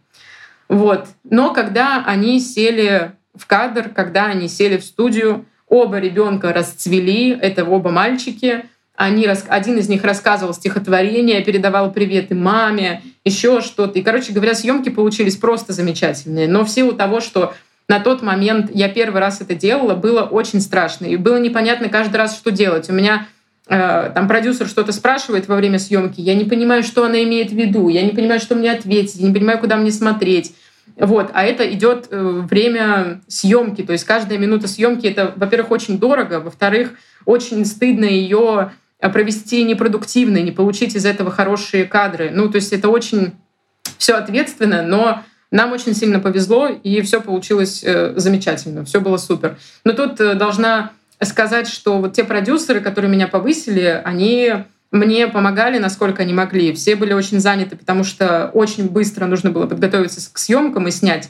Вот. 0.69 1.07
Но 1.23 1.53
когда 1.53 2.03
они 2.05 2.39
сели 2.39 3.11
в 3.35 3.45
кадр, 3.45 3.89
когда 3.89 4.25
они 4.25 4.47
сели 4.47 4.77
в 4.77 4.85
студию, 4.85 5.45
оба 5.67 5.99
ребенка 5.99 6.53
расцвели, 6.53 7.29
это 7.29 7.65
оба 7.65 7.91
мальчики, 7.91 8.65
они, 8.97 9.27
один 9.47 9.77
из 9.77 9.89
них 9.89 10.03
рассказывал 10.03 10.53
стихотворение, 10.53 11.43
передавал 11.43 11.91
приветы 11.91 12.35
маме, 12.35 13.01
еще 13.23 13.61
что-то. 13.61 13.99
И, 13.99 14.01
короче 14.01 14.31
говоря, 14.31 14.55
съемки 14.55 14.89
получились 14.89 15.35
просто 15.35 15.73
замечательные. 15.73 16.47
Но 16.47 16.63
в 16.63 16.69
силу 16.69 16.93
того, 16.93 17.19
что 17.19 17.53
на 17.87 17.99
тот 17.99 18.21
момент 18.21 18.71
я 18.73 18.89
первый 18.89 19.19
раз 19.19 19.41
это 19.41 19.53
делала, 19.53 19.95
было 19.95 20.21
очень 20.23 20.61
страшно. 20.61 21.05
И 21.05 21.17
было 21.17 21.37
непонятно 21.37 21.89
каждый 21.89 22.17
раз, 22.17 22.35
что 22.35 22.51
делать. 22.51 22.89
У 22.89 22.93
меня 22.93 23.27
э, 23.67 24.11
там 24.13 24.27
продюсер 24.27 24.67
что-то 24.67 24.91
спрашивает 24.91 25.47
во 25.47 25.55
время 25.55 25.77
съемки, 25.77 26.21
я 26.21 26.33
не 26.33 26.45
понимаю, 26.45 26.83
что 26.83 27.05
она 27.05 27.21
имеет 27.23 27.51
в 27.51 27.55
виду, 27.55 27.89
я 27.89 28.01
не 28.01 28.11
понимаю, 28.11 28.39
что 28.39 28.55
мне 28.55 28.71
ответить, 28.71 29.15
я 29.15 29.27
не 29.27 29.33
понимаю, 29.33 29.59
куда 29.59 29.75
мне 29.75 29.91
смотреть. 29.91 30.55
Вот, 30.97 31.31
а 31.33 31.43
это 31.43 31.69
идет 31.73 32.07
э, 32.09 32.41
время 32.49 33.21
съемки, 33.27 33.81
то 33.81 33.91
есть 33.91 34.05
каждая 34.05 34.37
минута 34.37 34.67
съемки 34.67 35.07
это, 35.07 35.33
во-первых, 35.35 35.71
очень 35.71 35.99
дорого, 35.99 36.39
во-вторых, 36.39 36.91
очень 37.25 37.65
стыдно 37.65 38.05
ее 38.05 38.71
провести 38.99 39.63
непродуктивно, 39.63 40.37
не 40.41 40.51
получить 40.51 40.95
из 40.95 41.05
этого 41.05 41.31
хорошие 41.31 41.85
кадры. 41.85 42.31
Ну, 42.31 42.49
то 42.49 42.55
есть 42.55 42.73
это 42.73 42.89
очень 42.89 43.33
все 43.97 44.15
ответственно, 44.15 44.81
но 44.81 45.23
нам 45.51 45.71
очень 45.71 45.93
сильно 45.93 46.19
повезло, 46.19 46.67
и 46.67 47.01
все 47.01 47.21
получилось 47.21 47.83
э, 47.83 48.13
замечательно, 48.17 48.83
все 48.83 48.99
было 48.99 49.17
супер. 49.17 49.57
Но 49.83 49.93
тут 49.93 50.19
э, 50.19 50.33
должна 50.33 50.91
сказать, 51.21 51.67
что 51.67 51.99
вот 51.99 52.13
те 52.13 52.23
продюсеры, 52.23 52.81
которые 52.81 53.11
меня 53.11 53.27
повысили, 53.27 54.01
они 54.03 54.53
мне 54.91 55.27
помогали, 55.27 55.77
насколько 55.77 56.23
они 56.23 56.33
могли. 56.33 56.73
Все 56.73 56.95
были 56.95 57.13
очень 57.13 57.39
заняты, 57.39 57.75
потому 57.75 58.03
что 58.03 58.49
очень 58.53 58.89
быстро 58.89 59.25
нужно 59.25 59.51
было 59.51 59.65
подготовиться 59.65 60.21
к 60.33 60.37
съемкам 60.37 60.87
и 60.87 60.91
снять 60.91 61.29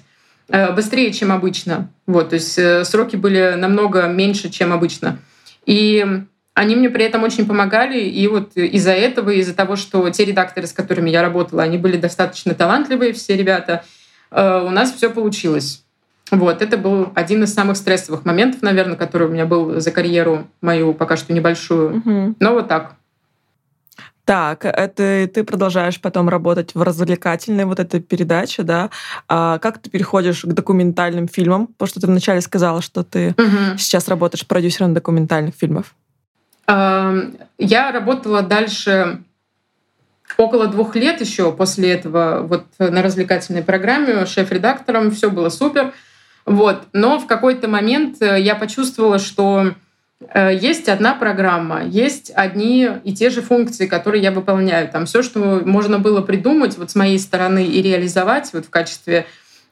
э, 0.49 0.71
быстрее, 0.71 1.11
чем 1.13 1.31
обычно. 1.31 1.89
Вот, 2.07 2.29
то 2.29 2.35
есть 2.35 2.59
сроки 2.87 3.15
были 3.15 3.55
намного 3.57 4.07
меньше, 4.07 4.49
чем 4.49 4.73
обычно. 4.73 5.19
И 5.65 6.23
они 6.55 6.75
мне 6.75 6.89
при 6.89 7.05
этом 7.05 7.21
очень 7.23 7.45
помогали, 7.45 7.99
и 7.99 8.27
вот 8.27 8.57
из-за 8.57 8.93
этого, 8.93 9.29
из-за 9.29 9.53
того, 9.53 9.75
что 9.75 10.09
те 10.09 10.25
редакторы, 10.25 10.65
с 10.65 10.73
которыми 10.73 11.11
я 11.11 11.21
работала, 11.21 11.61
они 11.61 11.77
были 11.77 11.97
достаточно 11.97 12.55
талантливые, 12.55 13.13
все 13.13 13.37
ребята, 13.37 13.83
Э, 14.35 14.61
у 14.65 14.69
нас 14.69 14.91
все 14.91 15.09
получилось. 15.09 15.83
Вот, 16.31 16.61
это 16.61 16.77
был 16.77 17.11
один 17.13 17.43
из 17.43 17.53
самых 17.53 17.77
стрессовых 17.77 18.25
моментов, 18.25 18.61
наверное, 18.61 18.97
который 18.97 19.27
у 19.27 19.31
меня 19.31 19.45
был 19.45 19.79
за 19.79 19.91
карьеру 19.91 20.47
мою 20.61 20.93
пока 20.93 21.17
что 21.17 21.33
небольшую. 21.33 21.97
Угу. 21.97 22.35
Но 22.39 22.53
вот 22.53 22.67
так. 22.67 22.95
Так, 24.25 24.65
это 24.65 25.29
ты 25.31 25.43
продолжаешь 25.43 26.01
потом 26.01 26.29
работать 26.29 26.73
в 26.73 26.81
развлекательной 26.81 27.65
вот 27.65 27.79
этой 27.79 28.01
передаче, 28.01 28.63
да? 28.63 28.89
А 29.27 29.59
как 29.59 29.77
ты 29.77 29.91
переходишь 29.91 30.41
к 30.41 30.47
документальным 30.47 31.27
фильмам? 31.27 31.67
Потому 31.67 31.87
что 31.87 32.01
ты 32.01 32.07
вначале 32.07 32.41
сказала, 32.41 32.81
что 32.81 33.03
ты 33.03 33.35
угу. 33.37 33.77
сейчас 33.77 34.07
работаешь 34.07 34.47
продюсером 34.47 34.95
документальных 34.95 35.53
фильмов. 35.53 35.93
Я 36.67 37.91
работала 37.91 38.41
дальше 38.41 39.19
около 40.37 40.67
двух 40.67 40.95
лет 40.95 41.21
еще 41.21 41.51
после 41.51 41.91
этого 41.91 42.41
вот 42.41 42.65
на 42.79 43.01
развлекательной 43.01 43.63
программе 43.63 44.25
шеф-редактором, 44.25 45.11
все 45.11 45.29
было 45.29 45.49
супер. 45.49 45.93
Вот. 46.45 46.83
Но 46.93 47.19
в 47.19 47.25
какой-то 47.25 47.67
момент 47.67 48.21
э, 48.21 48.39
я 48.39 48.53
почувствовала, 48.55 49.17
что 49.17 49.73
э, 50.29 50.55
есть 50.55 50.87
одна 50.89 51.15
программа, 51.15 51.83
есть 51.83 52.31
одни 52.35 52.87
и 53.03 53.15
те 53.15 53.31
же 53.31 53.41
функции, 53.41 53.87
которые 53.87 54.21
я 54.21 54.31
выполняю. 54.31 54.87
Там 54.87 55.07
все, 55.07 55.23
что 55.23 55.63
можно 55.65 55.97
было 55.97 56.21
придумать 56.21 56.77
вот 56.77 56.91
с 56.91 56.95
моей 56.95 57.17
стороны 57.17 57.65
и 57.65 57.81
реализовать 57.81 58.51
вот 58.53 58.65
в 58.65 58.69
качестве 58.69 59.25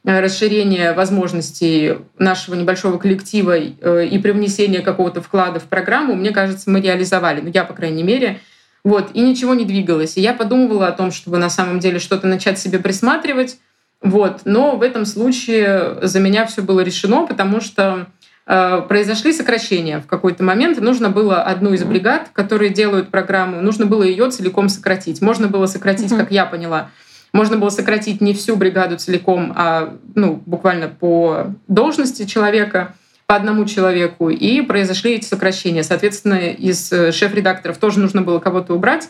э, 0.04 0.20
расширения 0.20 0.92
возможностей 0.92 1.98
нашего 2.18 2.54
небольшого 2.54 2.98
коллектива 2.98 3.56
и 3.56 4.18
привнесения 4.18 4.82
какого-то 4.82 5.22
вклада 5.22 5.60
в 5.60 5.64
программу, 5.64 6.14
мне 6.14 6.30
кажется, 6.30 6.70
мы 6.70 6.80
реализовали. 6.80 7.40
Ну, 7.40 7.50
я, 7.52 7.64
по 7.64 7.74
крайней 7.74 8.02
мере, 8.02 8.40
вот, 8.84 9.10
и 9.14 9.20
ничего 9.20 9.54
не 9.54 9.64
двигалось. 9.64 10.16
И 10.16 10.20
я 10.20 10.34
подумывала 10.34 10.88
о 10.88 10.92
том, 10.92 11.10
чтобы 11.10 11.38
на 11.38 11.48
самом 11.48 11.78
деле 11.78 11.98
что-то 11.98 12.26
начать 12.26 12.58
себе 12.58 12.78
присматривать. 12.78 13.58
Вот. 14.02 14.42
Но 14.44 14.76
в 14.76 14.82
этом 14.82 15.06
случае 15.06 15.96
за 16.02 16.20
меня 16.20 16.44
все 16.44 16.60
было 16.60 16.80
решено, 16.80 17.26
потому 17.26 17.62
что 17.62 18.08
э, 18.46 18.82
произошли 18.86 19.32
сокращения 19.32 20.00
в 20.00 20.06
какой-то 20.06 20.44
момент. 20.44 20.78
Нужно 20.78 21.08
было 21.08 21.42
одну 21.42 21.72
из 21.72 21.82
бригад, 21.82 22.28
которые 22.34 22.70
делают 22.70 23.08
программу, 23.08 23.62
нужно 23.62 23.86
было 23.86 24.02
ее 24.02 24.30
целиком 24.30 24.68
сократить. 24.68 25.22
Можно 25.22 25.48
было 25.48 25.64
сократить, 25.64 26.12
mm-hmm. 26.12 26.18
как 26.18 26.30
я 26.30 26.44
поняла, 26.44 26.90
можно 27.34 27.58
было 27.58 27.68
сократить 27.68 28.20
не 28.20 28.32
всю 28.32 28.56
бригаду 28.56 28.96
целиком, 28.96 29.52
а 29.56 29.96
ну, 30.14 30.40
буквально 30.46 30.88
по 30.88 31.48
должности 31.66 32.24
человека 32.24 32.94
по 33.26 33.34
одному 33.36 33.64
человеку, 33.64 34.30
и 34.30 34.60
произошли 34.60 35.14
эти 35.14 35.24
сокращения. 35.24 35.82
Соответственно, 35.82 36.50
из 36.50 36.92
э, 36.92 37.10
шеф-редакторов 37.10 37.78
тоже 37.78 37.98
нужно 37.98 38.22
было 38.22 38.38
кого-то 38.38 38.74
убрать, 38.74 39.08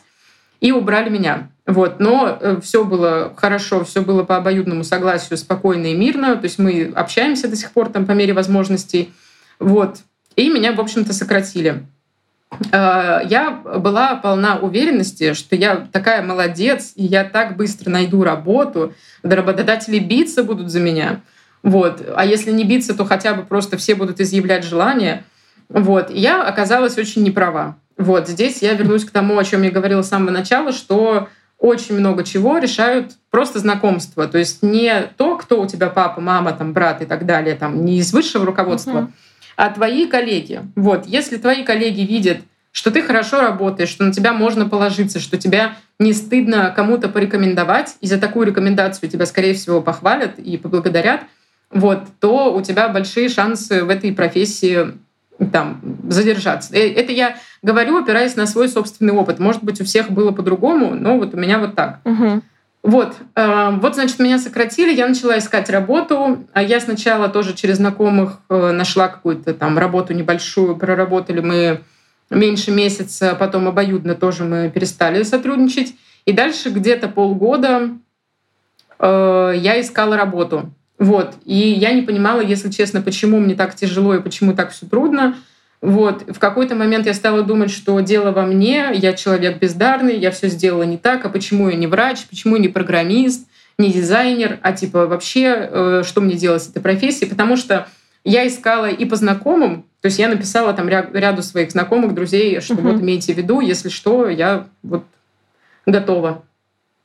и 0.60 0.72
убрали 0.72 1.10
меня. 1.10 1.50
Вот. 1.66 2.00
Но 2.00 2.38
э, 2.40 2.60
все 2.62 2.84
было 2.84 3.34
хорошо, 3.36 3.84
все 3.84 4.00
было 4.00 4.22
по 4.22 4.36
обоюдному 4.36 4.84
согласию, 4.84 5.36
спокойно 5.36 5.88
и 5.88 5.94
мирно. 5.94 6.36
То 6.36 6.44
есть 6.44 6.58
мы 6.58 6.92
общаемся 6.94 7.48
до 7.48 7.56
сих 7.56 7.72
пор 7.72 7.90
там 7.90 8.06
по 8.06 8.12
мере 8.12 8.32
возможностей. 8.32 9.12
Вот. 9.58 9.98
И 10.36 10.48
меня, 10.48 10.72
в 10.72 10.80
общем-то, 10.80 11.12
сократили. 11.12 11.84
Э, 12.72 13.20
я 13.24 13.50
была 13.50 14.16
полна 14.16 14.56
уверенности, 14.56 15.34
что 15.34 15.56
я 15.56 15.86
такая 15.90 16.22
молодец, 16.22 16.92
и 16.94 17.04
я 17.04 17.24
так 17.24 17.56
быстро 17.56 17.90
найду 17.90 18.24
работу, 18.24 18.94
работодатели 19.22 19.98
биться 19.98 20.42
будут 20.42 20.70
за 20.70 20.80
меня. 20.80 21.20
Вот. 21.62 22.02
А 22.14 22.24
если 22.26 22.50
не 22.50 22.64
биться, 22.64 22.94
то 22.94 23.04
хотя 23.04 23.34
бы 23.34 23.42
просто 23.42 23.76
все 23.76 23.94
будут 23.94 24.20
изъявлять 24.20 24.64
желание. 24.64 25.24
Вот. 25.68 26.10
Я 26.10 26.42
оказалась 26.42 26.98
очень 26.98 27.22
неправа. 27.22 27.76
Вот. 27.96 28.28
Здесь 28.28 28.60
я 28.60 28.74
вернусь 28.74 29.04
к 29.04 29.10
тому, 29.10 29.38
о 29.38 29.44
чем 29.44 29.62
я 29.62 29.70
говорила 29.70 30.02
с 30.02 30.08
самого 30.08 30.30
начала, 30.30 30.72
что 30.72 31.28
очень 31.58 31.98
много 31.98 32.24
чего 32.24 32.58
решают 32.58 33.12
просто 33.30 33.60
знакомства. 33.60 34.26
То 34.26 34.38
есть 34.38 34.62
не 34.62 35.08
то, 35.16 35.36
кто 35.38 35.62
у 35.62 35.66
тебя 35.66 35.88
папа, 35.88 36.20
мама, 36.20 36.52
там, 36.52 36.74
брат 36.74 37.00
и 37.00 37.06
так 37.06 37.24
далее, 37.24 37.54
там, 37.54 37.84
не 37.84 37.98
из 37.98 38.12
высшего 38.12 38.44
руководства, 38.44 38.98
uh-huh 38.98 39.08
а 39.56 39.70
твои 39.70 40.06
коллеги. 40.06 40.62
Вот, 40.76 41.06
если 41.06 41.36
твои 41.36 41.64
коллеги 41.64 42.02
видят, 42.02 42.38
что 42.72 42.90
ты 42.90 43.02
хорошо 43.02 43.40
работаешь, 43.40 43.88
что 43.88 44.04
на 44.04 44.12
тебя 44.12 44.32
можно 44.32 44.68
положиться, 44.68 45.20
что 45.20 45.38
тебя 45.38 45.76
не 45.98 46.12
стыдно 46.12 46.72
кому-то 46.74 47.08
порекомендовать, 47.08 47.96
и 48.00 48.06
за 48.06 48.18
такую 48.18 48.46
рекомендацию 48.46 49.08
тебя, 49.08 49.26
скорее 49.26 49.54
всего, 49.54 49.80
похвалят 49.80 50.38
и 50.38 50.56
поблагодарят, 50.56 51.20
вот, 51.70 52.00
то 52.20 52.54
у 52.54 52.62
тебя 52.62 52.88
большие 52.88 53.28
шансы 53.28 53.84
в 53.84 53.90
этой 53.90 54.12
профессии 54.12 54.92
там, 55.52 55.80
задержаться. 56.08 56.74
Э, 56.74 56.92
это 56.92 57.12
я 57.12 57.36
говорю, 57.62 57.98
опираясь 57.98 58.36
на 58.36 58.46
свой 58.46 58.68
собственный 58.68 59.12
опыт. 59.12 59.38
Может 59.38 59.62
быть, 59.62 59.80
у 59.80 59.84
всех 59.84 60.10
было 60.10 60.32
по-другому, 60.32 60.94
но 60.94 61.18
вот 61.18 61.34
у 61.34 61.36
меня 61.36 61.58
вот 61.58 61.74
так. 61.74 62.00
Угу. 62.04 62.42
Вот, 62.84 63.16
э, 63.34 63.70
вот, 63.80 63.94
значит, 63.94 64.18
меня 64.18 64.38
сократили, 64.38 64.94
я 64.94 65.08
начала 65.08 65.38
искать 65.38 65.70
работу. 65.70 66.44
А 66.52 66.62
я 66.62 66.80
сначала 66.80 67.30
тоже 67.30 67.54
через 67.54 67.78
знакомых 67.78 68.40
э, 68.50 68.72
нашла 68.72 69.08
какую-то 69.08 69.54
там 69.54 69.78
работу 69.78 70.12
небольшую, 70.12 70.76
проработали 70.76 71.40
мы 71.40 71.80
меньше 72.28 72.72
месяца, 72.72 73.34
потом 73.40 73.68
обоюдно 73.68 74.14
тоже 74.14 74.44
мы 74.44 74.70
перестали 74.70 75.22
сотрудничать. 75.22 75.94
И 76.26 76.32
дальше 76.32 76.68
где-то 76.68 77.08
полгода 77.08 77.88
э, 78.98 79.52
я 79.56 79.80
искала 79.80 80.18
работу. 80.18 80.70
Вот, 80.98 81.36
и 81.46 81.56
я 81.56 81.90
не 81.92 82.02
понимала, 82.02 82.42
если 82.42 82.70
честно, 82.70 83.00
почему 83.00 83.40
мне 83.40 83.54
так 83.54 83.74
тяжело 83.74 84.14
и 84.14 84.20
почему 84.20 84.54
так 84.54 84.72
все 84.72 84.84
трудно. 84.84 85.36
Вот. 85.84 86.24
В 86.34 86.38
какой-то 86.38 86.74
момент 86.74 87.04
я 87.04 87.12
стала 87.12 87.42
думать, 87.42 87.70
что 87.70 88.00
дело 88.00 88.30
во 88.30 88.46
мне, 88.46 88.88
я 88.94 89.12
человек 89.12 89.58
бездарный, 89.58 90.16
я 90.16 90.30
все 90.30 90.48
сделала 90.48 90.84
не 90.84 90.96
так, 90.96 91.26
а 91.26 91.28
почему 91.28 91.68
я 91.68 91.76
не 91.76 91.86
врач, 91.86 92.24
почему 92.24 92.56
я 92.56 92.62
не 92.62 92.68
программист, 92.68 93.46
не 93.76 93.92
дизайнер, 93.92 94.58
а 94.62 94.72
типа 94.72 95.06
вообще, 95.06 95.68
э, 95.70 96.02
что 96.06 96.22
мне 96.22 96.36
делать 96.36 96.62
с 96.62 96.70
этой 96.70 96.80
профессией, 96.80 97.28
потому 97.28 97.58
что 97.58 97.86
я 98.24 98.48
искала 98.48 98.86
и 98.86 99.04
по 99.04 99.16
знакомым, 99.16 99.84
то 100.00 100.06
есть 100.06 100.18
я 100.18 100.28
написала 100.28 100.72
там 100.72 100.88
ряду 100.88 101.42
своих 101.42 101.70
знакомых, 101.70 102.14
друзей, 102.14 102.62
что 102.62 102.72
uh-huh. 102.72 102.92
вот 102.92 103.02
имейте 103.02 103.34
в 103.34 103.36
виду, 103.36 103.60
если 103.60 103.90
что, 103.90 104.30
я 104.30 104.66
вот 104.82 105.04
готова. 105.84 106.44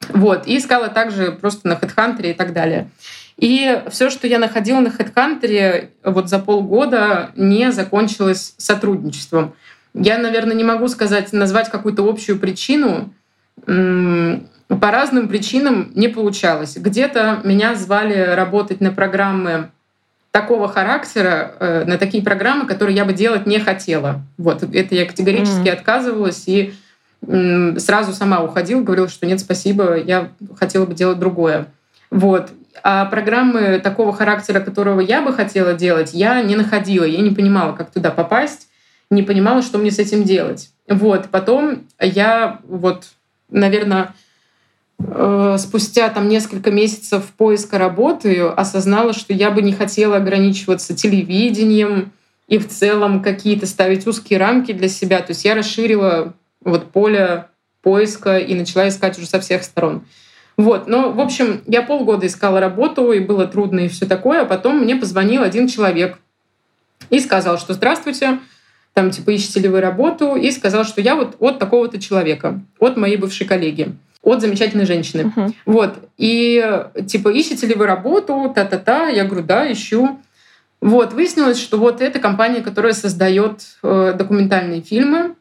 Вот. 0.07 0.47
И 0.47 0.57
искала 0.57 0.87
также 0.87 1.33
просто 1.33 1.67
на 1.67 1.73
HeadHunter 1.73 2.31
и 2.31 2.33
так 2.33 2.53
далее. 2.53 2.89
И 3.39 3.81
все, 3.89 4.09
что 4.09 4.27
я 4.27 4.37
находила 4.37 4.81
на 4.81 4.89
HeadHunter 4.89 5.89
вот 6.03 6.29
за 6.29 6.39
полгода, 6.39 7.31
не 7.35 7.71
закончилось 7.71 8.53
сотрудничеством. 8.57 9.53
Я, 9.93 10.17
наверное, 10.17 10.55
не 10.55 10.63
могу 10.63 10.87
сказать, 10.89 11.31
назвать 11.31 11.69
какую-то 11.69 12.07
общую 12.07 12.37
причину. 12.37 13.13
По 13.65 14.91
разным 14.91 15.29
причинам 15.29 15.91
не 15.95 16.09
получалось. 16.09 16.75
Где-то 16.77 17.39
меня 17.43 17.75
звали 17.75 18.35
работать 18.35 18.81
на 18.81 18.91
программы 18.91 19.71
такого 20.31 20.67
характера, 20.67 21.53
э, 21.59 21.85
на 21.85 21.97
такие 21.97 22.23
программы, 22.23 22.67
которые 22.67 22.95
я 22.95 23.03
бы 23.03 23.13
делать 23.13 23.47
не 23.47 23.59
хотела. 23.59 24.21
Вот 24.37 24.61
это 24.61 24.95
я 24.95 25.05
категорически 25.05 25.67
mm-hmm. 25.67 25.73
отказывалась 25.73 26.43
и 26.45 26.73
сразу 27.21 28.13
сама 28.13 28.41
уходила, 28.41 28.81
говорила, 28.81 29.09
что 29.09 29.25
нет, 29.25 29.39
спасибо, 29.39 29.97
я 29.97 30.29
хотела 30.57 30.85
бы 30.85 30.93
делать 30.93 31.19
другое. 31.19 31.67
Вот. 32.11 32.51
А 32.83 33.05
программы 33.05 33.79
такого 33.79 34.13
характера, 34.13 34.59
которого 34.59 34.99
я 34.99 35.21
бы 35.21 35.33
хотела 35.33 35.73
делать, 35.73 36.11
я 36.13 36.41
не 36.41 36.55
находила. 36.55 37.03
Я 37.03 37.21
не 37.21 37.31
понимала, 37.31 37.73
как 37.73 37.91
туда 37.91 38.11
попасть, 38.11 38.67
не 39.09 39.23
понимала, 39.23 39.61
что 39.61 39.77
мне 39.77 39.91
с 39.91 39.99
этим 39.99 40.23
делать. 40.23 40.71
Вот. 40.87 41.29
Потом 41.29 41.87
я 41.99 42.59
вот, 42.67 43.05
наверное, 43.49 44.13
э, 44.99 45.57
спустя 45.59 46.09
там 46.09 46.27
несколько 46.27 46.71
месяцев 46.71 47.25
поиска 47.37 47.77
работы 47.77 48.41
осознала, 48.41 49.13
что 49.13 49.33
я 49.33 49.51
бы 49.51 49.61
не 49.61 49.73
хотела 49.73 50.17
ограничиваться 50.17 50.95
телевидением 50.95 52.11
и 52.47 52.57
в 52.57 52.67
целом 52.67 53.21
какие-то 53.21 53.65
ставить 53.67 54.07
узкие 54.07 54.39
рамки 54.39 54.71
для 54.71 54.89
себя. 54.89 55.19
То 55.19 55.31
есть 55.31 55.45
я 55.45 55.55
расширила 55.55 56.33
вот 56.61 56.91
поле 56.91 57.45
поиска 57.81 58.37
и 58.37 58.55
начала 58.55 58.87
искать 58.87 59.17
уже 59.17 59.27
со 59.27 59.39
всех 59.39 59.63
сторон. 59.63 60.03
Вот, 60.59 60.87
но, 60.87 61.13
в 61.13 61.21
общем, 61.21 61.61
я 61.67 61.81
полгода 61.81 62.27
искала 62.27 62.59
работу, 62.59 63.13
и 63.13 63.19
было 63.21 63.47
трудно, 63.47 63.79
и 63.79 63.87
все 63.87 64.05
такое, 64.05 64.41
а 64.41 64.45
потом 64.45 64.79
мне 64.79 64.97
позвонил 64.97 65.41
один 65.41 65.69
человек 65.69 66.19
и 67.09 67.21
сказал, 67.21 67.57
что 67.57 67.73
«Здравствуйте, 67.73 68.39
там, 68.93 69.09
типа, 69.11 69.29
ищете 69.29 69.61
ли 69.61 69.69
вы 69.69 69.79
работу?» 69.79 70.35
И 70.35 70.51
сказал, 70.51 70.83
что 70.83 70.99
я 70.99 71.15
вот 71.15 71.37
от 71.39 71.59
такого-то 71.59 71.97
человека, 71.97 72.59
от 72.77 72.97
моей 72.97 73.15
бывшей 73.15 73.47
коллеги, 73.47 73.95
от 74.21 74.41
замечательной 74.41 74.85
женщины. 74.85 75.31
Uh-huh. 75.33 75.53
Вот, 75.65 75.95
и, 76.17 76.83
типа, 77.07 77.29
ищете 77.29 77.65
ли 77.65 77.75
вы 77.75 77.85
работу? 77.85 78.51
Та-та-та. 78.53 79.07
Я 79.07 79.23
говорю, 79.23 79.45
да, 79.45 79.71
ищу. 79.71 80.19
Вот, 80.81 81.13
выяснилось, 81.13 81.57
что 81.57 81.77
вот 81.77 82.01
эта 82.01 82.19
компания, 82.19 82.59
которая 82.59 82.91
создает 82.91 83.61
э, 83.81 84.13
документальные 84.13 84.81
фильмы, 84.81 85.35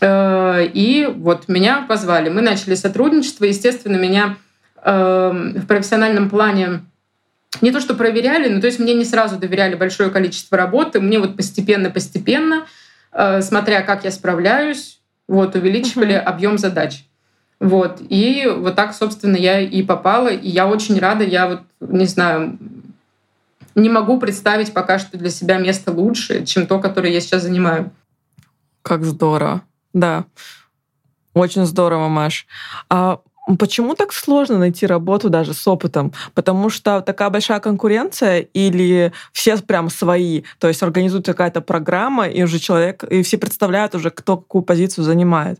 э, 0.00 0.66
и 0.72 1.12
вот 1.12 1.48
меня 1.48 1.84
позвали. 1.88 2.28
Мы 2.28 2.42
начали 2.42 2.76
сотрудничество. 2.76 3.44
Естественно, 3.44 3.96
меня 3.96 4.36
в 4.84 5.66
профессиональном 5.68 6.28
плане 6.28 6.80
не 7.60 7.70
то, 7.70 7.80
что 7.80 7.94
проверяли, 7.94 8.48
но 8.48 8.60
то 8.60 8.66
есть 8.66 8.78
мне 8.78 8.94
не 8.94 9.04
сразу 9.04 9.38
доверяли 9.38 9.74
большое 9.74 10.10
количество 10.10 10.56
работы, 10.56 11.00
мне 11.00 11.18
вот 11.18 11.36
постепенно-постепенно, 11.36 12.66
э, 13.12 13.42
смотря 13.42 13.82
как 13.82 14.04
я 14.04 14.10
справляюсь, 14.10 15.00
вот, 15.28 15.54
увеличивали 15.54 16.14
uh-huh. 16.14 16.20
объем 16.20 16.58
задач. 16.58 17.04
Вот. 17.62 18.02
И 18.08 18.52
вот 18.54 18.74
так, 18.74 18.92
собственно, 18.92 19.36
я 19.36 19.60
и 19.60 19.82
попала. 19.84 20.28
И 20.28 20.48
я 20.48 20.66
очень 20.66 20.98
рада. 20.98 21.22
Я 21.22 21.46
вот, 21.46 21.60
не 21.80 22.06
знаю, 22.06 22.58
не 23.76 23.88
могу 23.88 24.18
представить 24.18 24.72
пока 24.72 24.98
что 24.98 25.16
для 25.16 25.30
себя 25.30 25.58
место 25.58 25.92
лучше, 25.92 26.44
чем 26.44 26.66
то, 26.66 26.80
которое 26.80 27.12
я 27.12 27.20
сейчас 27.20 27.42
занимаю. 27.42 27.92
Как 28.82 29.04
здорово. 29.04 29.62
Да. 29.92 30.24
Очень 31.34 31.64
здорово, 31.64 32.08
Маш. 32.08 32.48
А 32.90 33.20
Почему 33.58 33.94
так 33.94 34.12
сложно 34.12 34.58
найти 34.58 34.86
работу 34.86 35.28
даже 35.28 35.52
с 35.52 35.66
опытом? 35.66 36.12
Потому 36.34 36.70
что 36.70 37.00
такая 37.00 37.28
большая 37.28 37.58
конкуренция 37.58 38.38
или 38.38 39.12
все 39.32 39.56
прям 39.56 39.90
свои? 39.90 40.42
То 40.60 40.68
есть 40.68 40.82
организуется 40.82 41.32
какая-то 41.32 41.60
программа, 41.60 42.28
и 42.28 42.42
уже 42.44 42.60
человек, 42.60 43.02
и 43.04 43.22
все 43.22 43.38
представляют 43.38 43.96
уже, 43.96 44.10
кто 44.10 44.36
какую 44.36 44.62
позицию 44.62 45.04
занимает. 45.04 45.58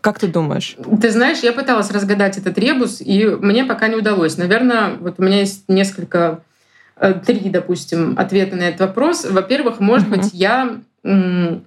Как 0.00 0.18
ты 0.18 0.26
думаешь? 0.26 0.76
Ты 1.00 1.10
знаешь, 1.10 1.40
я 1.40 1.52
пыталась 1.52 1.90
разгадать 1.90 2.38
этот 2.38 2.58
ребус, 2.58 3.00
и 3.00 3.26
мне 3.26 3.64
пока 3.64 3.88
не 3.88 3.96
удалось. 3.96 4.36
Наверное, 4.36 4.94
вот 4.98 5.16
у 5.18 5.22
меня 5.22 5.40
есть 5.40 5.68
несколько, 5.68 6.42
э, 6.96 7.14
три, 7.14 7.50
допустим, 7.50 8.18
ответа 8.18 8.56
на 8.56 8.62
этот 8.62 8.80
вопрос. 8.80 9.26
Во-первых, 9.28 9.80
может 9.80 10.08
uh-huh. 10.08 10.16
быть, 10.16 10.30
я 10.32 10.80
э, 11.04 11.58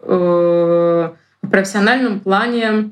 в 0.00 1.50
профессиональном 1.50 2.20
плане 2.20 2.90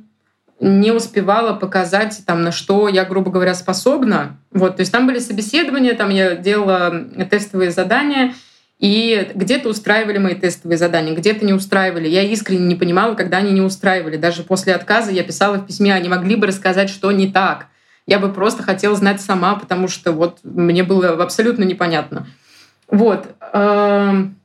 не 0.65 0.93
успевала 0.93 1.53
показать, 1.53 2.23
там, 2.27 2.43
на 2.43 2.51
что 2.51 2.89
я, 2.89 3.05
грубо 3.05 3.31
говоря, 3.31 3.55
способна. 3.55 4.39
Вот, 4.51 4.77
то 4.77 4.81
есть 4.81 4.91
там 4.91 5.07
были 5.07 5.19
собеседования, 5.19 5.95
там 5.95 6.11
я 6.11 6.37
делала 6.37 7.05
тестовые 7.31 7.71
задания, 7.71 8.35
и 8.79 9.31
где-то 9.35 9.69
устраивали 9.69 10.19
мои 10.19 10.35
тестовые 10.35 10.79
задания, 10.79 11.15
где-то 11.15 11.45
не 11.45 11.53
устраивали. 11.53 12.09
Я 12.09 12.23
искренне 12.23 12.67
не 12.67 12.75
понимала, 12.75 13.15
когда 13.15 13.39
они 13.39 13.53
не 13.53 13.61
устраивали. 13.61 14.17
Даже 14.17 14.43
после 14.43 14.75
отказа 14.75 15.11
я 15.11 15.23
писала 15.23 15.57
в 15.57 15.67
письме, 15.67 15.95
они 15.95 16.09
могли 16.09 16.35
бы 16.35 16.47
рассказать, 16.47 16.89
что 16.89 17.13
не 17.13 17.31
так. 17.31 17.67
Я 18.07 18.19
бы 18.19 18.33
просто 18.33 18.63
хотела 18.63 18.97
знать 18.97 19.21
сама, 19.21 19.55
потому 19.57 19.87
что 19.87 20.13
вот 20.13 20.39
мне 20.43 20.83
было 20.83 21.11
абсолютно 21.23 21.65
непонятно. 21.65 22.27
Вот. 22.89 23.27
Эм, 23.53 24.37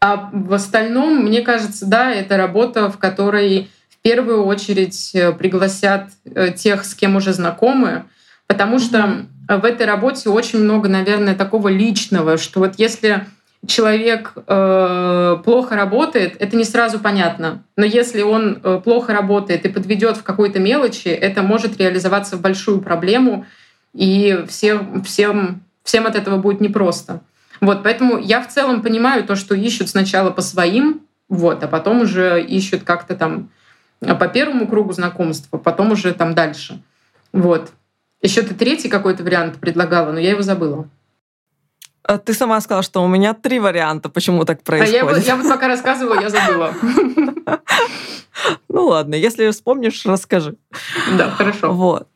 а 0.00 0.30
в 0.32 0.52
остальном, 0.52 1.24
мне 1.24 1.42
кажется, 1.42 1.86
да, 1.86 2.10
это 2.10 2.36
работа, 2.36 2.90
в 2.90 2.98
которой 2.98 3.70
первую 4.02 4.44
очередь 4.44 5.10
э, 5.14 5.32
пригласят 5.32 6.08
э, 6.24 6.52
тех, 6.52 6.84
с 6.84 6.94
кем 6.94 7.16
уже 7.16 7.32
знакомы, 7.32 8.04
потому 8.46 8.78
что 8.78 9.26
в 9.48 9.64
этой 9.64 9.86
работе 9.86 10.30
очень 10.30 10.60
много, 10.60 10.88
наверное, 10.88 11.34
такого 11.34 11.68
личного, 11.68 12.36
что 12.36 12.60
вот 12.60 12.74
если 12.78 13.26
человек 13.66 14.32
э, 14.34 15.36
плохо 15.44 15.76
работает, 15.76 16.36
это 16.38 16.56
не 16.56 16.64
сразу 16.64 16.98
понятно. 16.98 17.62
Но 17.76 17.84
если 17.84 18.22
он 18.22 18.60
э, 18.62 18.80
плохо 18.82 19.12
работает 19.12 19.64
и 19.64 19.68
подведет 19.68 20.16
в 20.16 20.22
какой-то 20.22 20.58
мелочи, 20.58 21.08
это 21.08 21.42
может 21.42 21.78
реализоваться 21.78 22.36
в 22.36 22.40
большую 22.40 22.80
проблему, 22.80 23.46
и 23.92 24.44
всем, 24.48 25.02
всем, 25.02 25.62
всем 25.82 26.06
от 26.06 26.14
этого 26.14 26.36
будет 26.36 26.60
непросто. 26.60 27.20
Вот, 27.60 27.82
поэтому 27.82 28.18
я 28.18 28.40
в 28.40 28.48
целом 28.48 28.82
понимаю 28.82 29.24
то, 29.24 29.34
что 29.34 29.54
ищут 29.54 29.88
сначала 29.88 30.30
по 30.30 30.40
своим 30.40 31.02
вот, 31.28 31.62
а 31.62 31.68
потом 31.68 32.02
уже 32.02 32.42
ищут 32.42 32.82
как-то 32.82 33.14
там 33.14 33.50
по 34.00 34.28
первому 34.28 34.66
кругу 34.66 34.92
знакомства, 34.92 35.58
потом 35.58 35.92
уже 35.92 36.12
там 36.14 36.34
дальше. 36.34 36.82
Вот. 37.32 37.70
Еще 38.22 38.42
ты 38.42 38.54
третий 38.54 38.88
какой-то 38.88 39.22
вариант 39.22 39.58
предлагала, 39.58 40.12
но 40.12 40.18
я 40.18 40.30
его 40.30 40.42
забыла. 40.42 40.88
А 42.02 42.18
ты 42.18 42.34
сама 42.34 42.60
сказала, 42.60 42.82
что 42.82 43.02
у 43.02 43.08
меня 43.08 43.34
три 43.34 43.60
варианта, 43.60 44.08
почему 44.08 44.44
так 44.44 44.62
происходит. 44.62 45.02
А 45.02 45.12
я, 45.12 45.22
я 45.22 45.36
вот 45.36 45.48
пока 45.48 45.68
рассказывала, 45.68 46.20
я 46.20 46.28
забыла. 46.28 46.74
Ну 48.68 48.86
ладно, 48.86 49.16
если 49.16 49.50
вспомнишь, 49.50 50.06
расскажи. 50.06 50.56
Да, 51.18 51.30
хорошо. 51.30 51.72
Вот. 51.72 52.08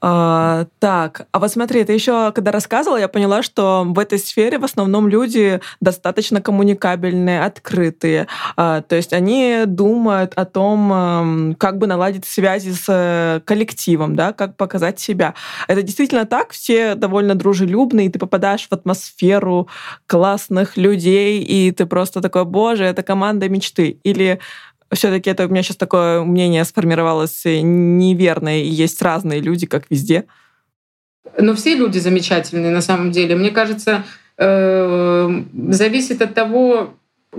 А, 0.00 0.66
так, 0.78 1.26
а 1.32 1.40
вот 1.40 1.50
смотри, 1.50 1.82
ты 1.82 1.92
еще 1.92 2.30
когда 2.32 2.52
рассказывала, 2.52 2.98
я 2.98 3.08
поняла, 3.08 3.42
что 3.42 3.84
в 3.84 3.98
этой 3.98 4.18
сфере 4.18 4.58
в 4.58 4.64
основном 4.64 5.08
люди 5.08 5.60
достаточно 5.80 6.40
коммуникабельные, 6.40 7.42
открытые. 7.42 8.28
А, 8.56 8.82
то 8.82 8.94
есть 8.94 9.12
они 9.12 9.62
думают 9.66 10.34
о 10.34 10.44
том, 10.44 11.56
как 11.58 11.78
бы 11.78 11.86
наладить 11.86 12.26
связи 12.26 12.70
с 12.70 12.84
э, 12.88 13.40
коллективом, 13.44 14.14
да, 14.14 14.32
как 14.32 14.56
показать 14.56 15.00
себя. 15.00 15.34
Это 15.66 15.82
действительно 15.82 16.26
так, 16.26 16.52
все 16.52 16.94
довольно 16.94 17.34
дружелюбные, 17.34 18.06
и 18.06 18.10
ты 18.10 18.18
попадаешь 18.18 18.68
в 18.68 18.72
атмосферу 18.72 19.68
классных 20.06 20.76
людей, 20.76 21.42
и 21.42 21.72
ты 21.72 21.86
просто 21.86 22.20
такой, 22.20 22.44
боже, 22.44 22.84
это 22.84 23.02
команда 23.02 23.48
мечты. 23.48 23.98
Или 24.04 24.38
все-таки 24.94 25.30
это 25.30 25.46
у 25.46 25.48
меня 25.48 25.62
сейчас 25.62 25.76
такое 25.76 26.22
мнение 26.22 26.64
сформировалось 26.64 27.44
э, 27.44 27.60
неверное, 27.60 28.62
и 28.62 28.68
есть 28.68 29.00
разные 29.02 29.40
люди, 29.40 29.66
как 29.66 29.84
везде. 29.90 30.24
Но 31.36 31.54
все 31.54 31.74
люди 31.74 31.98
замечательные 31.98 32.72
на 32.72 32.80
самом 32.80 33.10
деле. 33.10 33.36
Мне 33.36 33.50
кажется, 33.50 34.04
э, 34.38 35.42
зависит 35.68 36.22
от 36.22 36.34
того, 36.34 36.94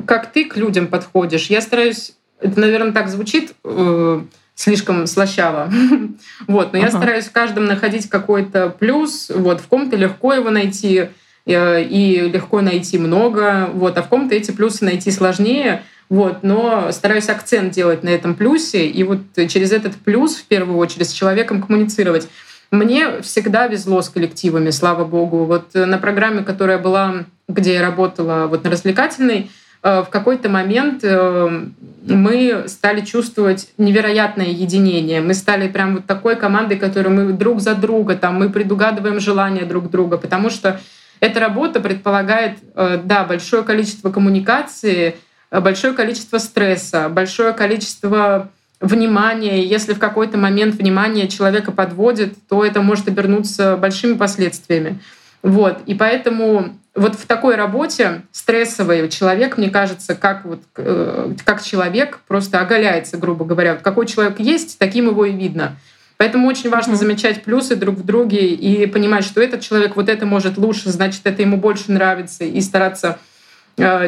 как 0.06 0.32
ты 0.32 0.46
к 0.46 0.58
людям 0.58 0.88
подходишь. 0.88 1.48
Я 1.48 1.62
стараюсь, 1.62 2.14
это, 2.40 2.60
наверное, 2.60 2.92
так 2.92 3.10
звучит 3.10 3.54
э, 3.64 4.22
слишком 4.54 5.08
слащаво, 5.08 5.72
вот, 6.48 6.74
но 6.74 6.80
я 6.80 6.90
стараюсь 6.90 7.26
в 7.26 7.32
каждом 7.32 7.66
находить 7.66 8.10
какой-то 8.10 8.70
плюс. 8.70 9.32
Вот, 9.34 9.60
в 9.60 9.68
ком-то 9.68 9.96
легко 9.96 10.34
его 10.34 10.52
найти 10.52 11.10
и 11.48 12.30
легко 12.32 12.62
найти 12.62 13.00
много, 13.00 13.72
вот, 13.74 13.98
а 13.98 14.04
в 14.04 14.08
ком-то 14.08 14.36
эти 14.36 14.52
плюсы 14.52 14.86
найти 14.86 15.10
сложнее. 15.10 15.82
Вот, 16.10 16.40
но 16.42 16.92
стараюсь 16.92 17.30
акцент 17.30 17.72
делать 17.72 18.04
на 18.04 18.10
этом 18.10 18.34
плюсе 18.34 18.88
и 18.88 19.04
вот 19.04 19.20
через 19.48 19.72
этот 19.72 19.96
плюс 19.96 20.38
в 20.38 20.46
первую 20.46 20.78
очередь 20.80 21.08
с 21.08 21.14
человеком 21.14 21.62
коммуницировать. 21.62 22.28
Мне 22.72 23.22
всегда 23.22 23.68
везло 23.68 24.02
с 24.02 24.10
коллективами, 24.10 24.72
слава 24.72 25.06
богу. 25.06 25.46
Вот 25.46 25.74
на 25.74 25.98
программе, 26.00 26.44
которая 26.44 26.80
была, 26.80 27.26
где 27.48 27.76
я 27.76 27.82
работала, 27.82 28.48
вот 28.48 28.64
на 28.64 28.72
развлекательной, 28.72 29.52
э, 29.82 30.02
в 30.02 30.10
какой-то 30.10 30.50
момент 30.50 31.04
э, 31.04 31.66
мы 32.06 32.64
стали 32.68 33.02
чувствовать 33.02 33.70
невероятное 33.78 34.48
единение. 34.48 35.22
Мы 35.22 35.36
стали 35.36 35.68
прям 35.68 35.96
вот 35.96 36.06
такой 36.06 36.36
командой, 36.36 36.78
которой 36.78 37.10
мы 37.10 37.34
друг 37.34 37.60
за 37.60 37.76
друга, 37.76 38.16
там, 38.16 38.36
мы 38.36 38.50
предугадываем 38.50 39.20
желания 39.20 39.66
друг 39.66 39.90
друга, 39.90 40.18
потому 40.18 40.50
что 40.50 40.80
эта 41.20 41.40
работа 41.40 41.80
предполагает, 41.80 42.60
э, 42.76 43.00
да, 43.04 43.26
большое 43.26 43.64
количество 43.64 44.12
коммуникации, 44.12 45.18
большое 45.52 45.94
количество 45.94 46.38
стресса, 46.38 47.10
большое 47.10 47.54
количество 47.54 48.50
внимания. 48.80 49.64
Если 49.66 49.94
в 49.94 50.00
какой-то 50.00 50.38
момент 50.38 50.76
внимание 50.76 51.28
человека 51.28 51.72
подводит, 51.72 52.36
то 52.48 52.64
это 52.64 52.82
может 52.82 53.08
обернуться 53.08 53.78
большими 53.78 54.14
последствиями. 54.14 55.00
Вот. 55.42 55.80
И 55.86 55.96
поэтому 55.96 56.76
вот 56.96 57.16
в 57.16 57.26
такой 57.26 57.56
работе 57.56 58.24
стрессовый 58.32 59.08
человек, 59.10 59.58
мне 59.58 59.70
кажется, 59.70 60.16
как, 60.16 60.46
вот, 60.46 60.62
э, 60.76 61.34
как 61.46 61.64
человек 61.64 62.20
просто 62.28 62.60
оголяется, 62.60 63.18
грубо 63.18 63.46
говоря. 63.46 63.74
Вот 63.74 63.82
какой 63.82 64.06
человек 64.06 64.40
есть, 64.40 64.78
таким 64.80 65.08
его 65.08 65.26
и 65.26 65.32
видно. 65.32 65.78
Поэтому 66.18 66.50
очень 66.50 66.70
важно 66.70 66.94
mm-hmm. 66.94 66.98
замечать 66.98 67.44
плюсы 67.44 67.78
друг 67.78 67.96
в 67.96 68.06
друге 68.06 68.54
и 68.54 68.86
понимать, 68.88 69.24
что 69.24 69.42
этот 69.42 69.62
человек 69.62 69.96
вот 69.96 70.10
это 70.10 70.26
может 70.26 70.58
лучше, 70.58 70.90
значит, 70.90 71.22
это 71.24 71.42
ему 71.42 71.56
больше 71.56 71.92
нравится, 71.94 72.44
и 72.44 72.60
стараться 72.60 73.20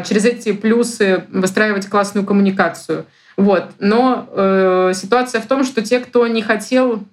через 0.05 0.25
эти 0.25 0.51
плюсы 0.51 1.25
выстраивать 1.29 1.87
классную 1.87 2.25
коммуникацию. 2.25 3.05
Вот. 3.37 3.71
Но 3.79 4.27
э, 4.31 4.91
ситуация 4.93 5.41
в 5.41 5.47
том, 5.47 5.63
что 5.63 5.81
те, 5.81 5.99
кто 5.99 6.27
не 6.27 6.41
хотел 6.41 7.03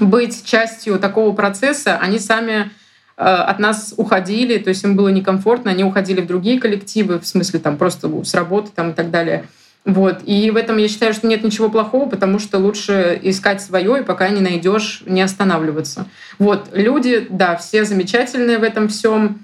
быть 0.00 0.44
частью 0.44 0.98
такого 0.98 1.34
процесса, 1.34 1.98
они 1.98 2.18
сами 2.18 2.70
э, 3.16 3.22
от 3.22 3.58
нас 3.58 3.92
уходили, 3.96 4.58
то 4.58 4.68
есть 4.68 4.84
им 4.84 4.96
было 4.96 5.08
некомфортно, 5.08 5.70
они 5.70 5.84
уходили 5.84 6.20
в 6.20 6.26
другие 6.26 6.60
коллективы, 6.60 7.18
в 7.18 7.26
смысле 7.26 7.58
там 7.60 7.76
просто 7.76 8.08
с 8.24 8.34
работы 8.34 8.70
там, 8.74 8.90
и 8.90 8.94
так 8.94 9.10
далее. 9.10 9.46
Вот. 9.84 10.20
И 10.24 10.50
в 10.50 10.56
этом 10.56 10.76
я 10.76 10.88
считаю, 10.88 11.12
что 11.12 11.26
нет 11.26 11.42
ничего 11.42 11.68
плохого, 11.68 12.08
потому 12.08 12.38
что 12.38 12.58
лучше 12.58 13.18
искать 13.22 13.60
свое, 13.60 14.00
и 14.00 14.04
пока 14.04 14.28
не 14.28 14.40
найдешь, 14.40 15.02
не 15.06 15.22
останавливаться. 15.22 16.06
Вот. 16.38 16.68
Люди, 16.72 17.26
да, 17.28 17.56
все 17.56 17.84
замечательные 17.84 18.58
в 18.58 18.62
этом 18.62 18.88
всем 18.88 19.40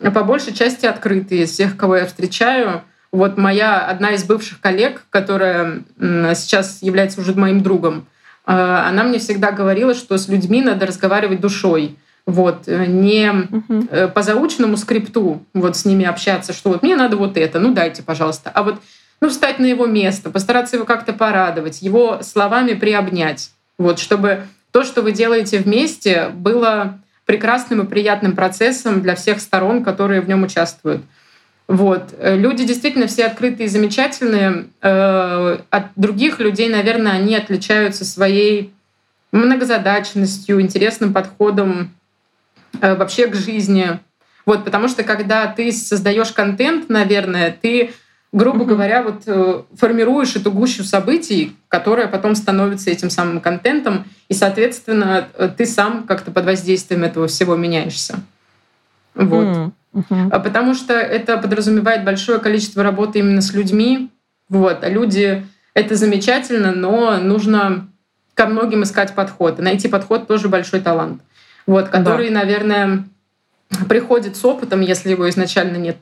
по 0.00 0.24
большей 0.24 0.52
части 0.52 0.86
открытые 0.86 1.42
из 1.42 1.50
всех, 1.50 1.76
кого 1.76 1.96
я 1.96 2.06
встречаю. 2.06 2.82
Вот 3.10 3.36
моя 3.36 3.80
одна 3.80 4.12
из 4.12 4.24
бывших 4.24 4.60
коллег, 4.60 5.04
которая 5.10 5.82
сейчас 5.98 6.82
является 6.82 7.20
уже 7.20 7.34
моим 7.34 7.62
другом, 7.62 8.06
э, 8.46 8.52
она 8.52 9.04
мне 9.04 9.18
всегда 9.18 9.52
говорила, 9.52 9.94
что 9.94 10.16
с 10.16 10.28
людьми 10.28 10.62
надо 10.62 10.86
разговаривать 10.86 11.40
душой. 11.40 11.98
Вот, 12.24 12.68
э, 12.68 12.86
не 12.86 13.30
угу. 13.30 14.08
по 14.14 14.22
заученному 14.22 14.78
скрипту 14.78 15.44
вот 15.52 15.76
с 15.76 15.84
ними 15.84 16.06
общаться, 16.06 16.54
что 16.54 16.70
вот 16.70 16.82
мне 16.82 16.96
надо 16.96 17.16
вот 17.16 17.36
это, 17.36 17.58
ну 17.60 17.74
дайте, 17.74 18.02
пожалуйста. 18.02 18.50
А 18.54 18.62
вот 18.62 18.80
ну, 19.22 19.28
встать 19.28 19.60
на 19.60 19.66
его 19.66 19.86
место, 19.86 20.30
постараться 20.30 20.74
его 20.76 20.84
как-то 20.84 21.12
порадовать, 21.12 21.80
его 21.80 22.22
словами 22.22 22.74
приобнять. 22.74 23.52
Вот, 23.78 24.00
чтобы 24.00 24.46
то, 24.72 24.82
что 24.82 25.00
вы 25.00 25.12
делаете 25.12 25.58
вместе, 25.58 26.28
было 26.30 26.98
прекрасным 27.24 27.82
и 27.82 27.86
приятным 27.86 28.34
процессом 28.34 29.02
для 29.02 29.14
всех 29.14 29.40
сторон, 29.40 29.84
которые 29.84 30.20
в 30.20 30.28
нем 30.28 30.42
участвуют. 30.42 31.02
Вот. 31.68 32.14
Люди 32.20 32.64
действительно 32.64 33.06
все 33.06 33.26
открытые 33.26 33.66
и 33.66 33.70
замечательные. 33.70 34.66
Э, 34.82 35.58
от 35.70 35.84
других 35.96 36.38
людей, 36.40 36.68
наверное, 36.68 37.12
они 37.12 37.36
отличаются 37.36 38.04
своей 38.04 38.74
многозадачностью, 39.30 40.60
интересным 40.60 41.12
подходом 41.12 41.90
э, 42.80 42.94
вообще 42.94 43.26
к 43.28 43.34
жизни. 43.34 43.98
Вот, 44.44 44.64
потому 44.64 44.88
что 44.88 45.04
когда 45.04 45.46
ты 45.46 45.72
создаешь 45.72 46.32
контент, 46.32 46.88
наверное, 46.88 47.56
ты 47.58 47.92
грубо 48.32 48.64
говоря, 48.64 49.02
вот 49.02 49.22
э, 49.26 49.62
формируешь 49.76 50.34
эту 50.36 50.50
гущу 50.50 50.84
событий, 50.84 51.54
которая 51.68 52.08
потом 52.08 52.34
становится 52.34 52.90
этим 52.90 53.10
самым 53.10 53.40
контентом, 53.40 54.04
и, 54.28 54.34
соответственно, 54.34 55.28
э, 55.36 55.50
ты 55.54 55.66
сам 55.66 56.04
как-то 56.04 56.30
под 56.30 56.46
воздействием 56.46 57.04
этого 57.04 57.26
всего 57.26 57.56
меняешься. 57.56 58.20
Вот. 59.14 59.72
Mm-hmm. 59.92 60.30
Потому 60.42 60.72
что 60.74 60.94
это 60.94 61.36
подразумевает 61.36 62.04
большое 62.04 62.38
количество 62.38 62.82
работы 62.82 63.18
именно 63.18 63.42
с 63.42 63.52
людьми. 63.52 64.10
Вот. 64.48 64.82
А 64.82 64.88
люди— 64.88 65.44
это 65.74 65.96
замечательно, 65.96 66.72
но 66.72 67.18
нужно 67.18 67.88
ко 68.32 68.46
многим 68.46 68.84
искать 68.84 69.14
подход. 69.14 69.58
И 69.58 69.62
найти 69.62 69.88
подход 69.88 70.26
тоже 70.26 70.48
большой 70.48 70.80
талант. 70.80 71.20
Вот, 71.66 71.90
который, 71.90 72.28
да. 72.28 72.36
наверное, 72.36 73.04
приходит 73.88 74.36
с 74.36 74.44
опытом, 74.46 74.80
если 74.80 75.10
его 75.10 75.28
изначально 75.28 75.76
нет. 75.76 75.98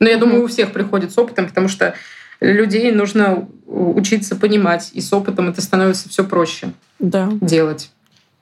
Но 0.00 0.08
я 0.08 0.18
думаю, 0.18 0.44
у 0.44 0.46
всех 0.46 0.72
приходит 0.72 1.12
с 1.12 1.18
опытом, 1.18 1.48
потому 1.48 1.68
что 1.68 1.94
людей 2.40 2.92
нужно 2.92 3.48
учиться 3.66 4.36
понимать, 4.36 4.90
и 4.92 5.00
с 5.00 5.12
опытом 5.12 5.48
это 5.48 5.60
становится 5.60 6.08
все 6.08 6.24
проще 6.24 6.72
да. 6.98 7.28
делать. 7.40 7.90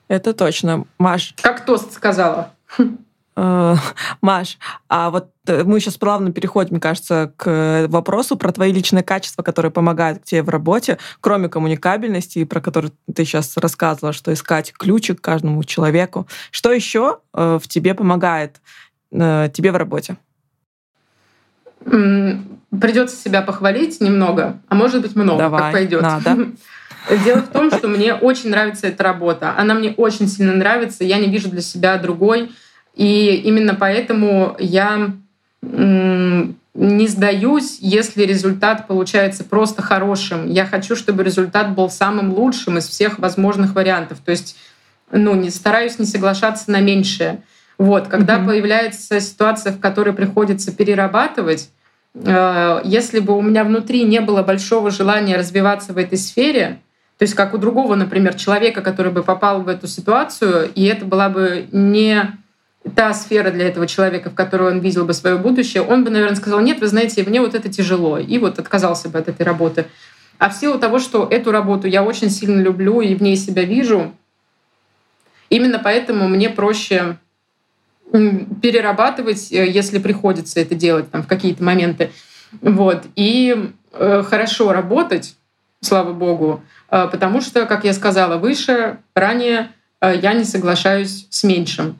Это 0.07 0.33
точно. 0.33 0.85
Маш. 0.97 1.33
Как 1.41 1.65
тост 1.65 1.93
сказала. 1.93 2.53
Э, 3.39 3.75
Маш, 4.21 4.57
а 4.89 5.11
вот 5.11 5.29
э, 5.45 5.63
мы 5.63 5.79
сейчас 5.79 5.97
плавно 5.97 6.31
переходим, 6.31 6.71
мне 6.71 6.79
кажется, 6.79 7.31
к 7.37 7.85
вопросу 7.87 8.35
про 8.35 8.51
твои 8.51 8.71
личные 8.71 9.03
качества, 9.03 9.43
которые 9.43 9.71
помогают 9.71 10.23
тебе 10.23 10.41
в 10.41 10.49
работе, 10.49 10.97
кроме 11.21 11.47
коммуникабельности, 11.47 12.43
про 12.45 12.61
которую 12.61 12.93
ты 13.13 13.25
сейчас 13.25 13.55
рассказывала, 13.57 14.11
что 14.11 14.33
искать 14.33 14.73
ключик 14.73 15.21
каждому 15.21 15.63
человеку. 15.63 16.27
Что 16.49 16.71
еще 16.71 17.19
э, 17.33 17.59
в 17.61 17.67
тебе 17.67 17.93
помогает 17.93 18.59
тебе 19.09 19.71
в 19.71 19.77
работе? 19.77 20.17
Придется 21.83 23.15
себя 23.15 23.41
похвалить 23.41 24.01
немного, 24.01 24.59
а 24.67 24.75
может 24.75 25.01
быть 25.01 25.15
много, 25.15 25.39
Давай, 25.39 25.61
как 25.61 25.71
пойдет. 25.71 26.01
Надо. 26.01 26.47
Дело 27.23 27.39
в 27.39 27.47
том, 27.47 27.71
что 27.71 27.87
мне 27.87 28.13
очень 28.13 28.49
нравится 28.49 28.87
эта 28.87 29.03
работа. 29.03 29.53
Она 29.57 29.73
мне 29.73 29.93
очень 29.95 30.27
сильно 30.27 30.53
нравится. 30.53 31.03
Я 31.03 31.17
не 31.17 31.27
вижу 31.27 31.49
для 31.49 31.61
себя 31.61 31.97
другой. 31.97 32.51
И 32.93 33.41
именно 33.45 33.75
поэтому 33.75 34.55
я 34.59 35.11
не 35.61 37.07
сдаюсь, 37.07 37.77
если 37.79 38.23
результат 38.23 38.87
получается 38.87 39.43
просто 39.43 39.81
хорошим. 39.81 40.47
Я 40.47 40.65
хочу, 40.65 40.95
чтобы 40.95 41.23
результат 41.23 41.73
был 41.73 41.89
самым 41.89 42.33
лучшим 42.33 42.77
из 42.77 42.87
всех 42.87 43.19
возможных 43.19 43.73
вариантов. 43.73 44.19
То 44.23 44.31
есть, 44.31 44.57
ну, 45.11 45.33
не 45.35 45.49
стараюсь 45.49 45.97
не 45.99 46.05
соглашаться 46.05 46.69
на 46.69 46.81
меньшее. 46.81 47.41
Вот, 47.77 48.07
когда 48.07 48.37
mm-hmm. 48.37 48.45
появляется 48.45 49.19
ситуация, 49.19 49.71
в 49.71 49.79
которой 49.79 50.13
приходится 50.13 50.75
перерабатывать, 50.75 51.69
э, 52.15 52.81
если 52.83 53.19
бы 53.19 53.37
у 53.37 53.41
меня 53.41 53.63
внутри 53.63 54.03
не 54.03 54.19
было 54.19 54.41
большого 54.41 54.89
желания 54.89 55.37
развиваться 55.37 55.93
в 55.93 55.97
этой 55.97 56.17
сфере, 56.17 56.79
то 57.17 57.23
есть 57.23 57.35
как 57.35 57.53
у 57.53 57.57
другого, 57.57 57.95
например, 57.95 58.35
человека, 58.35 58.81
который 58.81 59.11
бы 59.11 59.23
попал 59.23 59.61
в 59.61 59.67
эту 59.67 59.87
ситуацию, 59.87 60.71
и 60.73 60.85
это 60.85 61.05
была 61.05 61.29
бы 61.29 61.67
не 61.71 62.31
та 62.95 63.13
сфера 63.13 63.51
для 63.51 63.67
этого 63.67 63.85
человека, 63.85 64.29
в 64.29 64.35
которой 64.35 64.71
он 64.71 64.79
видел 64.79 65.05
бы 65.05 65.13
свое 65.13 65.37
будущее, 65.37 65.83
он 65.83 66.03
бы, 66.03 66.09
наверное, 66.09 66.35
сказал, 66.35 66.59
нет, 66.61 66.79
вы 66.79 66.87
знаете, 66.87 67.23
мне 67.23 67.41
вот 67.41 67.53
это 67.53 67.69
тяжело, 67.69 68.17
и 68.17 68.37
вот 68.37 68.59
отказался 68.59 69.09
бы 69.09 69.19
от 69.19 69.27
этой 69.27 69.43
работы. 69.43 69.85
А 70.39 70.49
в 70.49 70.53
силу 70.53 70.79
того, 70.79 70.99
что 70.99 71.27
эту 71.29 71.51
работу 71.51 71.87
я 71.87 72.03
очень 72.03 72.29
сильно 72.29 72.61
люблю 72.61 73.01
и 73.01 73.15
в 73.15 73.21
ней 73.21 73.35
себя 73.35 73.63
вижу, 73.63 74.13
именно 75.49 75.79
поэтому 75.79 76.27
мне 76.27 76.49
проще 76.49 77.17
перерабатывать, 78.11 79.51
э, 79.51 79.69
если 79.69 79.99
приходится 79.99 80.59
это 80.59 80.75
делать 80.75 81.11
там, 81.11 81.23
в 81.23 81.27
какие-то 81.27 81.63
моменты. 81.63 82.11
Вот. 82.61 83.03
И 83.15 83.71
э, 83.93 84.23
хорошо 84.23 84.71
работать, 84.71 85.35
слава 85.81 86.13
богу, 86.13 86.63
э, 86.89 87.07
потому 87.11 87.41
что, 87.41 87.65
как 87.65 87.83
я 87.83 87.93
сказала 87.93 88.37
выше, 88.37 88.97
ранее 89.13 89.71
э, 90.01 90.17
я 90.21 90.33
не 90.33 90.43
соглашаюсь 90.43 91.27
с 91.29 91.43
меньшим. 91.43 91.97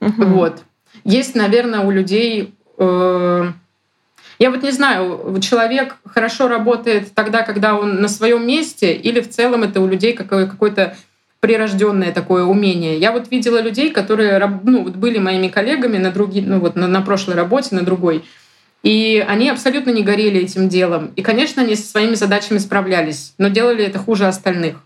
Угу. 0.00 0.24
Вот. 0.24 0.62
Есть, 1.04 1.34
наверное, 1.34 1.80
у 1.80 1.90
людей... 1.90 2.54
Э, 2.78 3.52
я 4.40 4.50
вот 4.50 4.62
не 4.64 4.72
знаю, 4.72 5.38
человек 5.40 5.96
хорошо 6.04 6.48
работает 6.48 7.14
тогда, 7.14 7.42
когда 7.42 7.76
он 7.76 8.00
на 8.00 8.08
своем 8.08 8.44
месте, 8.44 8.92
или 8.92 9.20
в 9.20 9.30
целом 9.30 9.62
это 9.62 9.80
у 9.80 9.86
людей 9.86 10.12
какое-то 10.12 10.96
прирожденное 11.44 12.10
такое 12.10 12.44
умение. 12.44 12.98
Я 12.98 13.12
вот 13.12 13.30
видела 13.30 13.60
людей, 13.60 13.90
которые 13.90 14.38
ну, 14.64 14.84
вот 14.84 14.96
были 14.96 15.18
моими 15.18 15.48
коллегами 15.48 15.98
на, 15.98 16.10
други, 16.10 16.40
ну, 16.40 16.58
вот 16.58 16.74
на, 16.74 16.88
на 16.88 17.02
прошлой 17.02 17.34
работе, 17.34 17.74
на 17.74 17.82
другой, 17.82 18.24
и 18.82 19.22
они 19.28 19.50
абсолютно 19.50 19.90
не 19.90 20.02
горели 20.02 20.40
этим 20.40 20.70
делом. 20.70 21.12
И, 21.16 21.20
конечно, 21.20 21.60
они 21.60 21.76
со 21.76 21.86
своими 21.86 22.14
задачами 22.14 22.56
справлялись, 22.56 23.34
но 23.36 23.48
делали 23.48 23.84
это 23.84 23.98
хуже 23.98 24.26
остальных. 24.26 24.76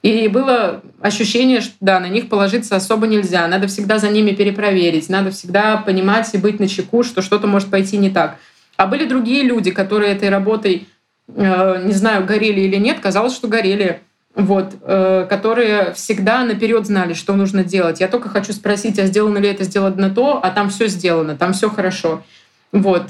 И 0.00 0.26
было 0.28 0.80
ощущение, 1.02 1.60
что 1.60 1.74
да, 1.82 2.00
на 2.00 2.08
них 2.08 2.30
положиться 2.30 2.76
особо 2.76 3.06
нельзя. 3.06 3.46
Надо 3.46 3.66
всегда 3.66 3.98
за 3.98 4.08
ними 4.08 4.30
перепроверить, 4.30 5.10
надо 5.10 5.30
всегда 5.32 5.76
понимать 5.76 6.32
и 6.32 6.38
быть 6.38 6.58
на 6.60 6.66
чеку, 6.66 7.02
что 7.02 7.20
что-то 7.20 7.46
может 7.46 7.68
пойти 7.68 7.98
не 7.98 8.08
так. 8.08 8.38
А 8.78 8.86
были 8.86 9.04
другие 9.04 9.42
люди, 9.42 9.70
которые 9.70 10.12
этой 10.12 10.30
работой, 10.30 10.88
э, 11.28 11.82
не 11.84 11.92
знаю, 11.92 12.24
горели 12.24 12.62
или 12.62 12.76
нет, 12.76 13.00
казалось, 13.00 13.34
что 13.34 13.48
горели, 13.48 14.00
вот, 14.36 14.74
э, 14.82 15.26
которые 15.28 15.92
всегда 15.94 16.44
наперед 16.44 16.86
знали, 16.86 17.14
что 17.14 17.34
нужно 17.34 17.64
делать. 17.64 18.00
Я 18.00 18.06
только 18.06 18.28
хочу 18.28 18.52
спросить, 18.52 18.98
а 18.98 19.06
сделано 19.06 19.38
ли 19.38 19.48
это, 19.48 19.64
сделано 19.64 20.10
то, 20.10 20.38
а 20.40 20.50
там 20.50 20.68
все 20.68 20.86
сделано, 20.86 21.36
там 21.36 21.54
все 21.54 21.68
хорошо. 21.68 22.22
Вот. 22.70 23.06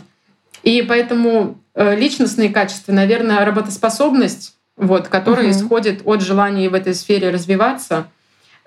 И 0.62 0.82
поэтому 0.88 1.58
э, 1.74 1.96
личностные 1.96 2.48
качества, 2.48 2.92
наверное, 2.92 3.44
работоспособность 3.44 4.56
вот, 4.76 5.08
которая 5.08 5.46
угу. 5.46 5.52
исходит 5.52 6.02
от 6.04 6.22
желания 6.22 6.68
в 6.68 6.74
этой 6.74 6.94
сфере 6.94 7.30
развиваться. 7.30 8.08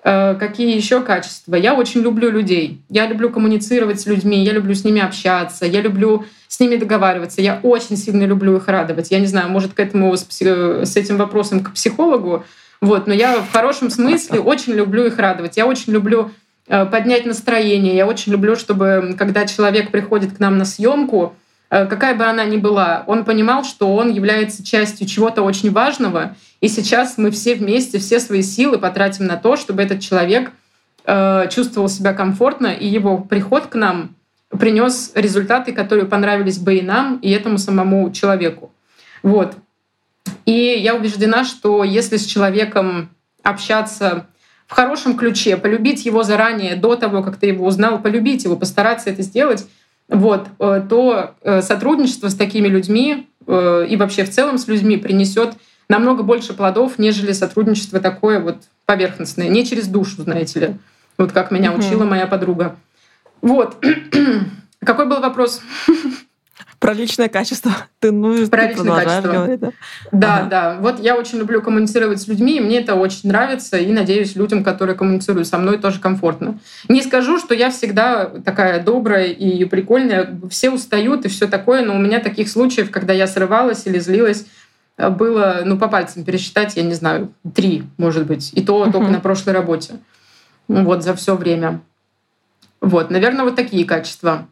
Э, 0.02 0.34
какие 0.34 0.74
еще 0.74 1.02
качества? 1.02 1.54
Я 1.54 1.74
очень 1.74 2.00
люблю 2.00 2.30
людей. 2.30 2.82
Я 2.88 3.06
люблю 3.06 3.30
коммуницировать 3.30 4.00
с 4.00 4.06
людьми, 4.06 4.44
я 4.44 4.52
люблю 4.52 4.74
с 4.74 4.84
ними 4.84 5.00
общаться, 5.00 5.66
я 5.66 5.80
люблю 5.80 6.24
с 6.50 6.60
ними 6.60 6.76
договариваться. 6.76 7.40
Я 7.40 7.60
очень 7.62 7.96
сильно 7.96 8.24
люблю 8.24 8.58
их 8.58 8.68
радовать. 8.68 9.10
Я 9.10 9.20
не 9.20 9.26
знаю, 9.26 9.48
может, 9.48 9.72
к 9.72 9.80
этому 9.80 10.14
с, 10.14 10.26
с 10.28 10.96
этим 10.96 11.16
вопросом 11.16 11.64
к 11.64 11.72
психологу, 11.72 12.44
вот, 12.82 13.06
но 13.06 13.14
я 13.14 13.36
в 13.36 13.50
хорошем 13.50 13.88
смысле 13.88 14.40
очень 14.40 14.74
люблю 14.74 15.06
их 15.06 15.18
радовать. 15.18 15.56
Я 15.56 15.66
очень 15.66 15.94
люблю 15.94 16.30
э, 16.68 16.84
поднять 16.84 17.24
настроение. 17.24 17.96
Я 17.96 18.06
очень 18.06 18.32
люблю, 18.32 18.56
чтобы 18.56 19.14
когда 19.18 19.46
человек 19.46 19.90
приходит 19.90 20.36
к 20.36 20.40
нам 20.40 20.58
на 20.58 20.66
съемку, 20.66 21.34
Э, 21.70 21.86
какая 21.86 22.14
бы 22.14 22.24
она 22.24 22.44
ни 22.44 22.56
была, 22.56 23.04
он 23.06 23.24
понимал, 23.24 23.64
что 23.64 23.94
он 23.94 24.10
является 24.10 24.64
частью 24.64 25.06
чего-то 25.06 25.42
очень 25.42 25.70
важного, 25.70 26.36
и 26.60 26.68
сейчас 26.68 27.16
мы 27.16 27.30
все 27.30 27.54
вместе, 27.54 27.98
все 27.98 28.18
свои 28.20 28.42
силы 28.42 28.78
потратим 28.78 29.26
на 29.26 29.36
то, 29.36 29.56
чтобы 29.56 29.82
этот 29.82 30.00
человек 30.00 30.50
э, 31.04 31.46
чувствовал 31.50 31.88
себя 31.88 32.12
комфортно, 32.12 32.66
и 32.66 32.86
его 32.86 33.18
приход 33.18 33.66
к 33.66 33.76
нам 33.76 34.16
принес 34.58 35.12
результаты, 35.14 35.72
которые 35.72 36.06
понравились 36.06 36.58
бы 36.58 36.76
и 36.76 36.82
нам, 36.82 37.18
и 37.18 37.30
этому 37.30 37.58
самому 37.58 38.10
человеку. 38.12 38.72
Вот. 39.22 39.54
И 40.44 40.52
я 40.52 40.94
убеждена, 40.94 41.44
что 41.44 41.84
если 41.84 42.16
с 42.16 42.24
человеком 42.24 43.10
общаться 43.42 44.26
в 44.66 44.72
хорошем 44.72 45.16
ключе, 45.16 45.56
полюбить 45.56 46.04
его 46.04 46.22
заранее, 46.22 46.76
до 46.76 46.94
того, 46.96 47.22
как 47.22 47.36
ты 47.36 47.48
его 47.48 47.66
узнал, 47.66 48.00
полюбить 48.00 48.44
его, 48.44 48.56
постараться 48.56 49.10
это 49.10 49.22
сделать, 49.22 49.66
вот, 50.08 50.48
э, 50.58 50.82
то 50.88 51.34
э, 51.42 51.62
сотрудничество 51.62 52.28
с 52.28 52.34
такими 52.34 52.68
людьми 52.68 53.28
э, 53.46 53.86
и 53.88 53.96
вообще 53.96 54.24
в 54.24 54.30
целом 54.30 54.58
с 54.58 54.66
людьми 54.66 54.96
принесет 54.96 55.54
намного 55.88 56.22
больше 56.22 56.52
плодов, 56.52 56.98
нежели 56.98 57.32
сотрудничество 57.32 58.00
такое 58.00 58.40
вот 58.40 58.56
поверхностное, 58.86 59.48
не 59.48 59.64
через 59.64 59.86
душу, 59.86 60.22
знаете 60.22 60.60
ли, 60.60 60.76
вот 61.18 61.32
как 61.32 61.50
меня 61.50 61.72
учила 61.72 62.04
моя 62.04 62.26
подруга. 62.26 62.76
Вот. 63.42 63.84
Какой 64.84 65.06
был 65.06 65.20
вопрос? 65.20 65.60
Про 66.80 66.94
личное 66.94 67.28
качество. 67.28 67.72
Ты, 67.98 68.10
ну, 68.10 68.48
Про 68.48 68.62
ты 68.62 68.68
личное 68.68 69.04
качество. 69.04 69.32
Говорить, 69.32 69.60
да, 69.60 69.72
да, 70.12 70.36
ага. 70.36 70.48
да. 70.48 70.76
Вот 70.80 70.98
я 70.98 71.14
очень 71.14 71.38
люблю 71.38 71.60
коммуницировать 71.60 72.22
с 72.22 72.26
людьми, 72.26 72.56
и 72.56 72.60
мне 72.60 72.80
это 72.80 72.94
очень 72.94 73.28
нравится, 73.28 73.76
и 73.76 73.92
надеюсь, 73.92 74.34
людям, 74.34 74.64
которые 74.64 74.96
коммуницируют 74.96 75.46
со 75.46 75.58
мной, 75.58 75.76
тоже 75.76 76.00
комфортно. 76.00 76.58
Не 76.88 77.02
скажу, 77.02 77.38
что 77.38 77.54
я 77.54 77.70
всегда 77.70 78.24
такая 78.24 78.82
добрая 78.82 79.26
и 79.26 79.66
прикольная. 79.66 80.40
Все 80.48 80.70
устают 80.70 81.26
и 81.26 81.28
все 81.28 81.46
такое, 81.46 81.84
но 81.84 81.94
у 81.94 81.98
меня 81.98 82.18
таких 82.18 82.48
случаев, 82.48 82.90
когда 82.90 83.12
я 83.12 83.26
срывалась 83.26 83.86
или 83.86 83.98
злилась, 83.98 84.46
было, 84.96 85.60
ну, 85.66 85.78
по 85.78 85.88
пальцам 85.88 86.24
пересчитать, 86.24 86.76
я 86.76 86.82
не 86.82 86.94
знаю, 86.94 87.32
три, 87.54 87.84
может 87.98 88.26
быть. 88.26 88.52
И 88.54 88.62
то 88.62 88.84
uh-huh. 88.84 88.92
только 88.92 89.10
на 89.10 89.20
прошлой 89.20 89.52
работе. 89.52 89.94
Вот, 90.66 91.02
за 91.02 91.14
все 91.14 91.36
время. 91.36 91.82
Вот, 92.80 93.10
наверное, 93.10 93.44
вот 93.44 93.56
такие 93.56 93.84
качества. 93.84 94.48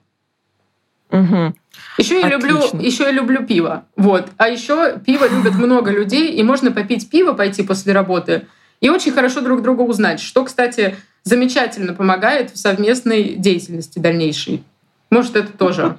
Угу. 1.11 1.55
Еще 1.99 2.21
я 2.21 2.29
люблю, 2.29 2.59
еще 2.81 3.05
я 3.05 3.11
люблю 3.11 3.47
пиво. 3.47 3.85
Вот. 3.97 4.29
А 4.37 4.49
еще 4.49 4.99
пиво 4.99 5.29
любят 5.29 5.55
много 5.55 5.91
людей, 5.91 6.33
и 6.33 6.43
можно 6.43 6.71
попить 6.71 7.09
пиво, 7.11 7.33
пойти 7.33 7.63
после 7.63 7.93
работы, 7.93 8.47
и 8.81 8.91
очень 8.91 9.13
хорошо 9.13 9.41
друг 9.41 9.63
друга 9.63 9.83
узнать, 9.83 10.21
что, 10.21 10.45
кстати, 10.45 10.97
замечательно 11.25 11.95
помогает 11.95 12.51
в 12.51 12.59
совместной 12.59 13.35
деятельности 13.35 13.99
дальнейшей. 13.99 14.63
Может, 15.11 15.37
это 15.37 15.53
тоже 15.53 15.97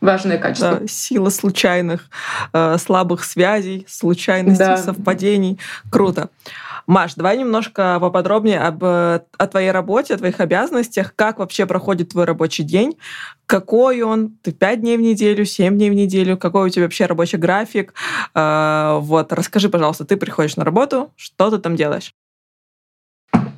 важное 0.00 0.38
качество. 0.38 0.78
Да, 0.80 0.86
сила 0.86 1.30
случайных, 1.30 2.08
э, 2.52 2.76
слабых 2.78 3.24
связей, 3.24 3.86
случайностей, 3.88 4.58
да. 4.64 4.76
совпадений. 4.76 5.58
Круто. 5.90 6.28
Маш, 6.86 7.14
давай 7.14 7.38
немножко 7.38 7.98
поподробнее 8.00 8.60
об, 8.60 8.82
о 8.84 9.46
твоей 9.50 9.70
работе, 9.70 10.14
о 10.14 10.18
твоих 10.18 10.40
обязанностях, 10.40 11.14
как 11.14 11.38
вообще 11.38 11.66
проходит 11.66 12.10
твой 12.10 12.24
рабочий 12.24 12.64
день, 12.64 12.96
какой 13.46 14.02
он, 14.02 14.36
ты 14.42 14.52
пять 14.52 14.80
дней 14.80 14.96
в 14.96 15.00
неделю, 15.00 15.44
семь 15.44 15.76
дней 15.76 15.90
в 15.90 15.94
неделю, 15.94 16.36
какой 16.36 16.66
у 16.66 16.68
тебя 16.70 16.84
вообще 16.84 17.06
рабочий 17.06 17.38
график. 17.38 17.94
Э, 18.34 18.98
вот, 19.00 19.32
расскажи, 19.32 19.68
пожалуйста, 19.68 20.04
ты 20.04 20.16
приходишь 20.16 20.56
на 20.56 20.64
работу, 20.64 21.12
что 21.16 21.50
ты 21.50 21.58
там 21.58 21.76
делаешь? 21.76 22.14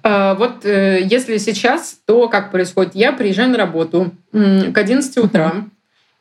А, 0.03 0.35
вот 0.35 0.67
э, 0.67 1.01
если 1.03 1.39
сейчас, 1.39 1.97
то 2.05 2.29
как 2.29 2.51
происходит? 2.51 2.95
Я 2.95 3.13
приезжаю 3.13 3.51
на 3.51 3.57
работу 3.57 4.13
к 4.33 4.77
11 4.77 5.17
утра, 5.19 5.65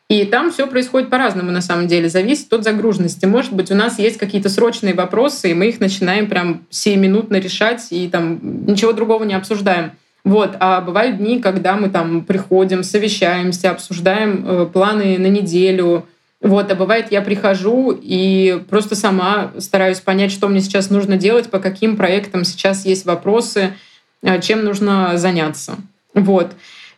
и 0.09 0.25
там 0.25 0.51
все 0.51 0.67
происходит 0.67 1.09
по-разному 1.09 1.51
на 1.51 1.61
самом 1.61 1.87
деле, 1.87 2.09
зависит 2.09 2.51
от 2.53 2.63
загруженности. 2.63 3.25
Может 3.25 3.53
быть, 3.53 3.71
у 3.71 3.75
нас 3.75 3.99
есть 3.99 4.17
какие-то 4.17 4.49
срочные 4.49 4.93
вопросы, 4.93 5.51
и 5.51 5.53
мы 5.53 5.69
их 5.69 5.79
начинаем 5.79 6.27
прям 6.27 6.65
минутно 6.85 7.37
решать, 7.37 7.87
и 7.89 8.07
там 8.09 8.65
ничего 8.67 8.93
другого 8.93 9.23
не 9.23 9.33
обсуждаем. 9.33 9.93
Вот. 10.23 10.55
А 10.59 10.81
бывают 10.81 11.17
дни, 11.17 11.39
когда 11.39 11.75
мы 11.75 11.89
там 11.89 12.23
приходим, 12.23 12.83
совещаемся, 12.83 13.71
обсуждаем 13.71 14.45
э, 14.45 14.65
планы 14.71 15.17
на 15.17 15.27
неделю. 15.27 16.05
Вот. 16.41 16.71
А 16.71 16.75
бывает, 16.75 17.11
я 17.11 17.21
прихожу 17.21 17.91
и 17.91 18.61
просто 18.69 18.95
сама 18.95 19.51
стараюсь 19.57 19.99
понять, 19.99 20.31
что 20.31 20.47
мне 20.47 20.61
сейчас 20.61 20.89
нужно 20.89 21.17
делать, 21.17 21.49
по 21.49 21.59
каким 21.59 21.97
проектам 21.97 22.45
сейчас 22.45 22.85
есть 22.85 23.05
вопросы, 23.05 23.73
э, 24.21 24.39
чем 24.41 24.63
нужно 24.63 25.17
заняться. 25.17 25.75
Вот. 26.13 26.53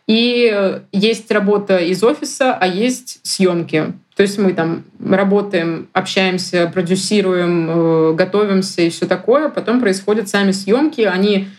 И 0.08 0.80
есть 0.92 1.32
работа 1.32 1.78
из 1.78 2.04
офиса, 2.04 2.54
а 2.54 2.68
есть 2.68 3.20
съемки. 3.24 3.94
То 4.16 4.22
есть 4.22 4.38
мы 4.38 4.54
там 4.54 4.84
работаем, 5.04 5.90
общаемся, 5.92 6.70
продюсируем, 6.74 7.70
э, 7.70 8.14
готовимся 8.14 8.84
и 8.84 8.90
все 8.90 9.08
такое. 9.08 9.50
Потом 9.50 9.82
происходят 9.82 10.30
сами 10.30 10.52
съемки. 10.52 11.02
Они 11.02 11.50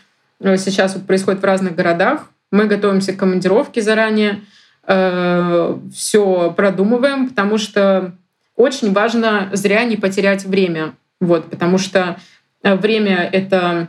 э, 0.40 0.56
сейчас 0.56 0.94
вот 0.94 1.06
происходят 1.06 1.42
в 1.42 1.44
разных 1.44 1.74
городах. 1.74 2.30
Мы 2.50 2.64
готовимся 2.66 3.12
к 3.12 3.18
командировке 3.18 3.82
заранее, 3.82 4.40
э, 4.86 5.76
все 5.94 6.54
продумываем, 6.56 7.28
потому 7.28 7.58
что 7.58 8.12
очень 8.54 8.92
важно 8.92 9.50
зря 9.52 9.84
не 9.84 9.96
потерять 9.96 10.46
время. 10.46 10.94
Вот, 11.20 11.50
потому 11.50 11.76
что 11.76 12.16
время— 12.62 13.28
это 13.32 13.88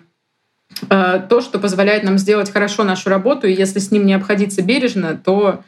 то, 0.82 1.41
что 1.41 1.59
позволяет 1.59 2.03
нам 2.03 2.17
сделать 2.17 2.51
хорошо 2.51 2.84
нашу 2.84 3.09
работу, 3.09 3.47
и 3.47 3.53
если 3.53 3.80
с 3.80 3.91
ним 3.91 4.05
не 4.05 4.13
обходиться 4.13 4.61
бережно, 4.61 5.19
то 5.21 5.63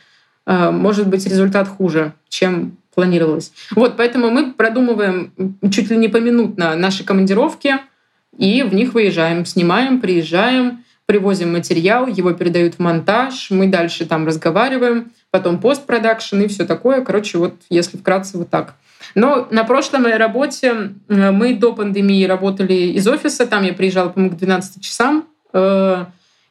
э, 0.45 0.71
может 0.71 1.07
быть 1.07 1.25
результат 1.25 1.67
хуже, 1.67 2.13
чем 2.27 2.77
планировалось. 2.93 3.51
Вот, 3.71 3.97
поэтому 3.97 4.29
мы 4.29 4.53
продумываем 4.53 5.31
чуть 5.71 5.89
ли 5.89 5.97
не 5.97 6.07
поминутно 6.07 6.75
наши 6.75 7.03
командировки, 7.03 7.75
и 8.37 8.63
в 8.63 8.73
них 8.73 8.93
выезжаем, 8.93 9.45
снимаем, 9.45 10.01
приезжаем, 10.01 10.83
привозим 11.05 11.53
материал, 11.53 12.07
его 12.07 12.33
передают 12.33 12.75
в 12.75 12.79
монтаж, 12.79 13.49
мы 13.49 13.67
дальше 13.67 14.05
там 14.05 14.27
разговариваем, 14.27 15.11
потом 15.31 15.59
постпродакшн 15.59 16.41
и 16.41 16.47
все 16.47 16.65
такое. 16.65 17.01
Короче, 17.03 17.37
вот 17.37 17.55
если 17.69 17.97
вкратце 17.97 18.37
вот 18.37 18.49
так. 18.49 18.75
Но 19.15 19.47
на 19.51 19.63
прошлой 19.63 19.99
моей 19.99 20.17
работе 20.17 20.93
э, 21.07 21.31
мы 21.31 21.53
до 21.53 21.73
пандемии 21.73 22.25
работали 22.25 22.73
из 22.73 23.07
офиса, 23.07 23.45
там 23.45 23.63
я 23.63 23.73
приезжала, 23.73 24.09
по-моему, 24.09 24.35
к 24.35 24.39
12 24.39 24.83
часам, 24.83 25.25
э, 25.53 26.05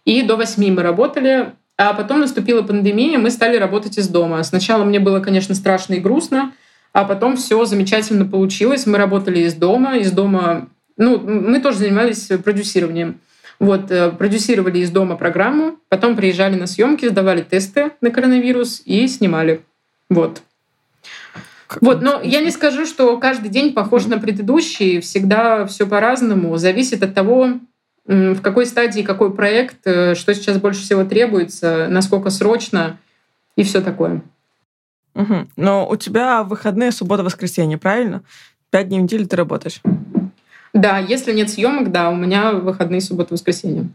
и 0.05 0.23
до 0.23 0.37
8 0.37 0.75
мы 0.75 0.83
работали, 0.83 1.53
а 1.77 1.95
потом 1.95 2.21
наступила 2.21 2.63
пандемия, 2.63 3.19
мы 3.19 3.31
стали 3.31 3.57
работать 3.57 3.99
из 3.99 4.09
дома. 4.09 4.43
Сначала 4.43 4.85
мне 4.85 4.99
было, 4.99 5.21
конечно, 5.21 5.55
страшно 5.55 5.95
и 5.95 6.01
грустно, 6.01 6.53
а 6.93 7.05
потом 7.05 7.37
все 7.37 7.65
замечательно 7.65 8.25
получилось. 8.25 8.87
Мы 8.87 8.99
работали 8.99 9.41
из 9.41 9.55
дома, 9.55 9.97
из 9.97 10.11
дома, 10.11 10.69
ну, 10.97 11.19
мы 11.19 11.61
тоже 11.61 11.79
занимались 11.79 12.27
продюсированием. 12.43 13.21
Вот, 13.61 13.91
э, 13.91 14.11
продюсировали 14.11 14.79
из 14.79 14.91
дома 14.91 15.17
программу, 15.17 15.77
потом 15.89 16.17
приезжали 16.17 16.57
на 16.57 16.67
съемки, 16.67 17.09
сдавали 17.09 17.43
тесты 17.43 17.91
на 18.01 18.11
коронавирус 18.11 18.83
и 18.85 19.07
снимали. 19.09 19.63
Вот. 20.09 20.43
Вот, 21.81 22.01
но 22.01 22.21
я 22.23 22.41
не 22.41 22.51
скажу, 22.51 22.87
что 22.87 23.19
каждый 23.19 23.51
день 23.51 23.73
похож 23.73 24.07
на 24.07 24.19
предыдущий, 24.19 25.01
всегда 25.01 25.67
все 25.67 25.87
по-разному, 25.87 26.57
зависит 26.57 27.03
от 27.03 27.15
того, 27.15 27.59
в 28.07 28.41
какой 28.41 28.65
стадии 28.65 29.03
какой 29.03 29.35
проект, 29.35 29.87
э, 29.87 30.15
что 30.15 30.35
сейчас 30.35 30.59
больше 30.59 30.81
всего 30.81 31.05
требуется, 31.05 31.89
насколько 31.91 32.31
срочно 32.31 32.97
и 33.55 33.63
все 33.65 33.83
такое. 33.83 34.23
Угу. 35.15 35.49
Но 35.57 35.87
у 35.87 35.97
тебя 35.97 36.43
выходные 36.43 36.91
суббота, 36.91 37.23
воскресенье, 37.23 37.77
правильно? 37.77 38.23
Пять 38.71 38.89
дней 38.89 39.01
в 39.01 39.03
неделю 39.03 39.27
ты 39.27 39.37
работаешь. 39.37 39.83
Да, 40.73 40.99
если 40.99 41.33
нет 41.33 41.51
съемок, 41.51 41.93
да, 41.93 42.09
у 42.09 42.15
меня 42.15 42.53
выходные 42.53 43.03
суббота, 43.03 43.35
воскресенье. 43.35 43.89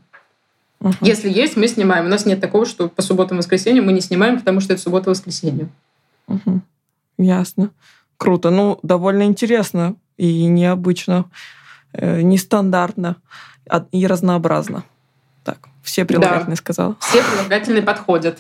Угу. 0.82 0.94
Если 1.02 1.30
есть, 1.30 1.56
мы 1.56 1.68
снимаем. 1.68 2.06
У 2.06 2.10
нас 2.10 2.26
нет 2.26 2.40
такого, 2.40 2.66
что 2.66 2.90
по 2.90 3.02
субботам, 3.02 3.38
воскресеньям 3.38 3.86
мы 3.86 3.94
не 3.94 4.02
снимаем, 4.02 4.38
потому 4.38 4.60
что 4.60 4.74
это 4.74 4.82
суббота, 4.82 5.10
воскресенье. 5.10 5.70
Угу. 6.28 6.62
Ясно. 7.24 7.72
Круто. 8.18 8.50
Ну, 8.50 8.80
довольно 8.84 9.24
интересно 9.24 9.96
и 10.18 10.46
необычно, 10.46 11.26
э, 11.94 12.22
нестандартно 12.22 13.18
и 13.92 14.08
разнообразно. 14.08 14.84
Так, 15.44 15.70
все 15.82 16.06
прилагательные 16.06 16.56
да. 16.56 16.56
сказала. 16.56 16.98
Все 17.00 17.24
прилагательные 17.24 17.82
подходят. 17.82 18.40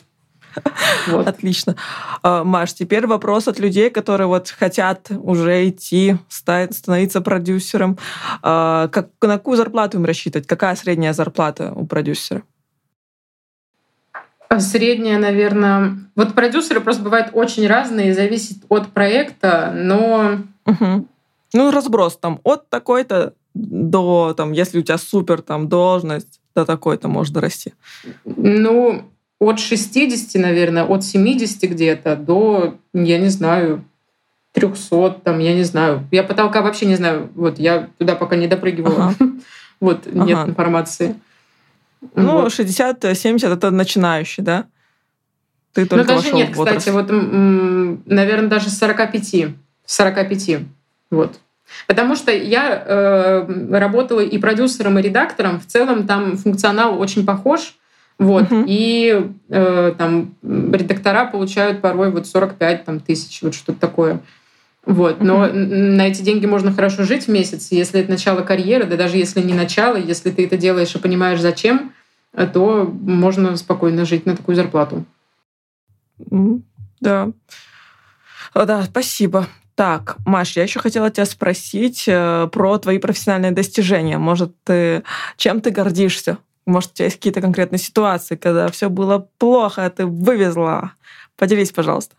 Вот. 1.07 1.27
Отлично. 1.27 1.75
А, 2.21 2.43
Маш, 2.43 2.73
теперь 2.73 3.07
вопрос 3.07 3.47
от 3.47 3.59
людей, 3.59 3.89
которые 3.89 4.27
вот 4.27 4.49
хотят 4.49 5.09
уже 5.09 5.67
идти, 5.67 6.17
становиться 6.29 7.21
продюсером. 7.21 7.97
А, 8.41 8.87
как, 8.89 9.09
на 9.21 9.37
какую 9.37 9.57
зарплату 9.57 9.97
им 9.97 10.05
рассчитывать? 10.05 10.47
Какая 10.47 10.75
средняя 10.75 11.13
зарплата 11.13 11.73
у 11.75 11.85
продюсера? 11.87 12.43
Средняя, 14.59 15.19
наверное... 15.19 15.97
Вот 16.15 16.33
продюсеры 16.33 16.81
просто 16.81 17.03
бывают 17.03 17.29
очень 17.33 17.67
разные, 17.67 18.13
зависит 18.13 18.57
от 18.69 18.89
проекта, 18.89 19.71
но... 19.75 20.39
Угу. 20.65 21.07
Ну, 21.53 21.71
разброс 21.71 22.17
там 22.17 22.39
от 22.43 22.69
такой-то 22.69 23.33
до, 23.53 24.33
там, 24.35 24.51
если 24.51 24.79
у 24.79 24.81
тебя 24.81 24.97
супер 24.97 25.41
там 25.41 25.69
должность, 25.69 26.41
до 26.55 26.65
такой-то 26.65 27.07
может 27.07 27.35
расти. 27.37 27.73
Ну, 28.25 29.03
от 29.39 29.59
60, 29.59 30.41
наверное, 30.41 30.83
от 30.83 31.03
70 31.03 31.69
где-то 31.69 32.15
до, 32.15 32.75
я 32.93 33.19
не 33.19 33.29
знаю, 33.29 33.83
300, 34.53 35.21
там, 35.23 35.39
я 35.39 35.53
не 35.53 35.63
знаю. 35.63 36.07
Я 36.11 36.23
потолка 36.23 36.61
вообще 36.61 36.85
не 36.85 36.95
знаю. 36.95 37.29
Вот, 37.35 37.59
я 37.59 37.89
туда 37.97 38.15
пока 38.15 38.35
не 38.35 38.47
допрыгивала. 38.47 39.13
Ага. 39.19 39.31
Вот, 39.79 40.07
ага. 40.07 40.23
нет 40.23 40.47
информации. 40.47 41.19
Ну, 42.15 42.41
вот. 42.41 42.51
60-70 42.51 43.53
это 43.53 43.71
начинающий, 43.71 44.43
да? 44.43 44.65
Ты 45.73 45.81
ну, 45.81 45.87
только 45.87 46.13
Ну, 46.13 46.21
даже 46.21 46.33
нет, 46.33 46.51
кстати, 46.51 46.89
вот, 46.89 47.09
наверное, 47.09 48.49
даже 48.49 48.69
45. 48.69 49.55
45. 49.85 50.59
Вот. 51.09 51.39
Потому 51.87 52.15
что 52.15 52.31
я 52.31 52.83
э, 52.85 53.77
работала 53.77 54.19
и 54.19 54.37
продюсером, 54.37 54.99
и 54.99 55.01
редактором. 55.01 55.59
В 55.59 55.65
целом 55.65 56.05
там 56.05 56.37
функционал 56.37 56.99
очень 56.99 57.25
похож. 57.25 57.75
Вот. 58.19 58.43
Uh-huh. 58.43 58.65
И 58.67 59.31
э, 59.49 59.93
там 59.97 60.35
редактора 60.43 61.25
получают 61.25 61.81
порой 61.81 62.11
вот 62.11 62.27
45 62.27 62.85
там, 62.85 62.99
тысяч, 62.99 63.41
вот 63.41 63.55
что-то 63.55 63.79
такое. 63.79 64.19
Вот. 64.85 65.21
Но 65.21 65.45
uh-huh. 65.45 65.53
на 65.53 66.07
эти 66.07 66.21
деньги 66.21 66.45
можно 66.45 66.73
хорошо 66.73 67.03
жить 67.03 67.25
в 67.25 67.27
месяц. 67.29 67.69
Если 67.71 68.01
это 68.01 68.11
начало 68.11 68.41
карьеры, 68.41 68.85
да 68.85 68.97
даже 68.97 69.17
если 69.17 69.41
не 69.41 69.53
начало, 69.53 69.95
если 69.95 70.29
ты 70.29 70.45
это 70.45 70.57
делаешь 70.57 70.93
и 70.95 70.99
понимаешь, 70.99 71.39
зачем, 71.39 71.93
то 72.53 72.83
можно 72.83 73.55
спокойно 73.55 74.05
жить 74.05 74.25
на 74.25 74.35
такую 74.35 74.55
зарплату. 74.55 75.05
Да. 76.99 77.31
Да, 78.53 78.83
спасибо. 78.83 79.47
Так, 79.75 80.17
Маш, 80.25 80.55
я 80.55 80.63
еще 80.63 80.79
хотела 80.79 81.09
тебя 81.09 81.25
спросить 81.25 82.03
э, 82.07 82.47
про 82.51 82.77
твои 82.77 82.99
профессиональные 82.99 83.51
достижения. 83.51 84.19
Может, 84.19 84.53
ты 84.63 85.03
чем 85.35 85.61
ты 85.61 85.71
гордишься? 85.71 86.37
Может, 86.67 86.91
у 86.91 86.93
тебя 86.93 87.05
есть 87.05 87.17
какие-то 87.17 87.41
конкретные 87.41 87.79
ситуации, 87.79 88.35
когда 88.35 88.69
все 88.69 88.89
было 88.89 89.27
плохо, 89.39 89.85
а 89.85 89.89
ты 89.89 90.05
вывезла? 90.05 90.93
Поделись, 91.37 91.71
пожалуйста. 91.71 92.15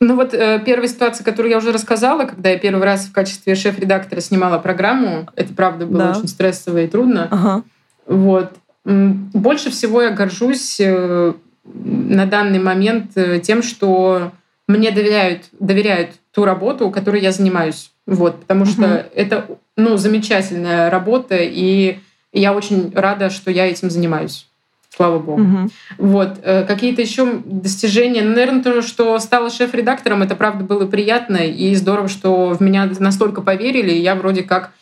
Ну 0.00 0.14
вот 0.14 0.32
э, 0.32 0.62
первая 0.64 0.88
ситуация, 0.88 1.24
которую 1.24 1.50
я 1.50 1.58
уже 1.58 1.72
рассказала, 1.72 2.24
когда 2.24 2.50
я 2.50 2.58
первый 2.58 2.84
раз 2.84 3.06
в 3.06 3.12
качестве 3.12 3.54
шеф-редактора 3.56 4.20
снимала 4.20 4.58
программу, 4.58 5.28
это 5.34 5.52
правда 5.52 5.86
было 5.86 5.98
да. 5.98 6.10
очень 6.12 6.28
стрессово 6.28 6.82
и 6.82 6.86
трудно. 6.86 7.26
Ага. 7.30 7.62
Вот. 8.06 8.52
Больше 8.84 9.70
всего 9.70 10.02
я 10.02 10.10
горжусь 10.10 10.78
э, 10.80 11.32
на 11.64 12.26
данный 12.26 12.60
момент 12.60 13.16
э, 13.16 13.40
тем, 13.40 13.62
что 13.62 14.32
мне 14.68 14.92
доверяют, 14.92 15.46
доверяют 15.58 16.10
ту 16.32 16.44
работу, 16.44 16.90
которой 16.90 17.20
я 17.20 17.32
занимаюсь. 17.32 17.90
Вот, 18.06 18.40
потому 18.40 18.62
угу. 18.62 18.70
что 18.70 19.06
это 19.14 19.58
ну, 19.76 19.96
замечательная 19.96 20.90
работа, 20.90 21.36
и 21.38 21.98
я 22.32 22.54
очень 22.54 22.92
рада, 22.94 23.30
что 23.30 23.50
я 23.50 23.66
этим 23.66 23.90
занимаюсь. 23.90 24.47
Слава 24.94 25.18
богу. 25.18 25.42
Угу. 25.42 25.70
Вот. 25.98 26.38
Э, 26.42 26.64
какие-то 26.64 27.02
еще 27.02 27.40
достижения. 27.44 28.22
Ну, 28.22 28.30
наверное, 28.30 28.62
то, 28.62 28.82
что 28.82 29.18
стала 29.18 29.50
шеф-редактором, 29.50 30.22
это 30.22 30.34
правда 30.34 30.64
было 30.64 30.86
приятно. 30.86 31.36
И 31.36 31.74
здорово, 31.74 32.08
что 32.08 32.54
в 32.54 32.60
меня 32.60 32.90
настолько 32.98 33.42
поверили, 33.42 33.92
и 33.92 34.00
я 34.00 34.14
вроде 34.14 34.42
как 34.42 34.72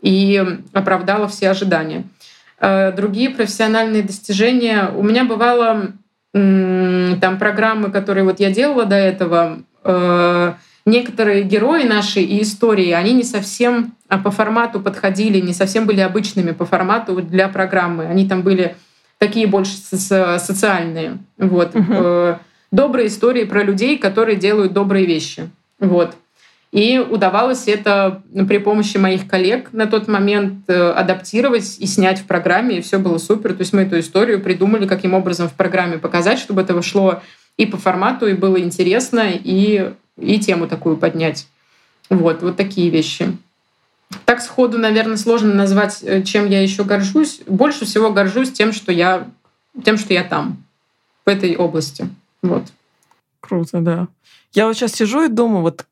и 0.00 0.42
оправдала 0.72 1.26
все 1.28 1.50
ожидания. 1.50 2.04
Э, 2.60 2.92
другие 2.92 3.30
профессиональные 3.30 4.02
достижения. 4.02 4.90
У 4.96 5.02
меня 5.02 5.24
бывало 5.24 5.92
там 6.32 7.38
программы, 7.38 7.90
которые 7.90 8.24
вот 8.24 8.40
я 8.40 8.50
делала 8.50 8.84
до 8.84 8.96
этого, 8.96 9.60
э, 9.84 10.52
некоторые 10.84 11.42
герои 11.42 11.84
наши 11.84 12.20
и 12.20 12.42
истории, 12.42 12.90
они 12.90 13.14
не 13.14 13.24
совсем 13.24 13.94
а, 14.08 14.18
по 14.18 14.30
формату 14.30 14.80
подходили, 14.80 15.40
не 15.40 15.52
совсем 15.52 15.86
были 15.86 16.00
обычными 16.00 16.52
по 16.52 16.64
формату 16.66 17.22
для 17.22 17.48
программы. 17.48 18.04
Они 18.06 18.28
там 18.28 18.42
были 18.42 18.76
такие 19.18 19.46
больше 19.46 19.72
социальные. 19.72 21.18
Вот. 21.38 21.74
Угу. 21.74 22.38
Добрые 22.72 23.08
истории 23.08 23.44
про 23.44 23.62
людей, 23.62 23.98
которые 23.98 24.36
делают 24.36 24.72
добрые 24.72 25.06
вещи. 25.06 25.48
Вот. 25.78 26.16
И 26.72 26.98
удавалось 26.98 27.68
это 27.68 28.22
при 28.48 28.58
помощи 28.58 28.98
моих 28.98 29.28
коллег 29.28 29.72
на 29.72 29.86
тот 29.86 30.08
момент 30.08 30.68
э, 30.68 30.90
адаптировать 30.90 31.78
и 31.78 31.86
снять 31.86 32.20
в 32.20 32.26
программе, 32.26 32.78
и 32.78 32.80
все 32.82 32.98
было 32.98 33.18
супер. 33.18 33.54
То 33.54 33.60
есть 33.60 33.72
мы 33.72 33.82
эту 33.82 33.98
историю 33.98 34.42
придумали, 34.42 34.86
каким 34.86 35.14
образом 35.14 35.48
в 35.48 35.54
программе 35.54 35.96
показать, 35.96 36.38
чтобы 36.38 36.62
это 36.62 36.82
шло 36.82 37.22
и 37.56 37.64
по 37.64 37.78
формату, 37.78 38.26
и 38.26 38.34
было 38.34 38.60
интересно, 38.60 39.24
и, 39.32 39.92
и 40.20 40.38
тему 40.38 40.66
такую 40.66 40.96
поднять. 40.98 41.46
Вот, 42.10 42.42
вот 42.42 42.56
такие 42.56 42.90
вещи. 42.90 43.36
Так 44.24 44.40
сходу, 44.40 44.78
наверное, 44.78 45.16
сложно 45.16 45.54
назвать, 45.54 46.02
э, 46.02 46.22
чем 46.22 46.48
я 46.48 46.62
еще 46.62 46.84
горжусь. 46.84 47.40
Больше 47.46 47.84
всего 47.84 48.12
горжусь 48.12 48.52
тем, 48.52 48.72
что 48.72 48.92
я, 48.92 49.28
тем, 49.84 49.98
что 49.98 50.14
я 50.14 50.24
там, 50.24 50.62
в 51.24 51.28
этой 51.28 51.56
области. 51.56 52.08
Вот. 52.42 52.64
Круто, 53.40 53.80
да. 53.80 54.08
Я 54.52 54.66
вот 54.66 54.76
сейчас 54.76 54.92
сижу 54.92 55.24
и 55.24 55.28
думаю, 55.28 55.62
вот 55.62 55.84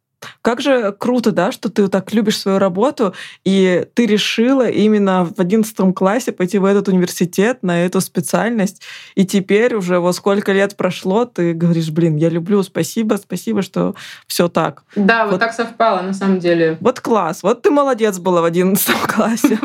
как 0.43 0.61
же 0.61 0.93
круто, 0.93 1.33
да, 1.33 1.53
что 1.53 1.69
ты 1.69 1.89
так 1.89 2.13
любишь 2.13 2.39
свою 2.39 2.59
работу, 2.59 3.15
и 3.45 3.87
ты 3.95 4.07
решила 4.07 4.69
именно 4.69 5.25
в 5.25 5.41
одиннадцатом 5.41 5.93
классе 5.93 6.33
пойти 6.33 6.59
в 6.59 6.65
этот 6.65 6.89
университет, 6.89 7.63
на 7.63 7.85
эту 7.85 8.01
специальность, 8.01 8.83
и 9.15 9.25
теперь 9.25 9.75
уже 9.75 9.99
вот 9.99 10.17
сколько 10.17 10.53
лет 10.53 10.77
прошло, 10.77 11.25
ты 11.25 11.53
говоришь, 11.53 11.91
блин, 11.91 12.17
я 12.17 12.29
люблю, 12.29 12.63
спасибо, 12.63 13.15
спасибо, 13.15 13.63
что 13.63 13.95
все 14.27 14.49
так. 14.49 14.85
Да, 14.97 15.25
вот, 15.25 15.33
вот 15.33 15.41
так 15.41 15.53
совпало, 15.53 16.03
на 16.03 16.13
самом 16.13 16.39
деле. 16.39 16.77
Вот 16.81 17.01
класс, 17.01 17.43
вот 17.43 17.63
ты 17.63 17.71
молодец 17.71 18.19
была 18.19 18.41
в 18.41 18.45
одиннадцатом 18.45 18.97
классе. 19.07 19.59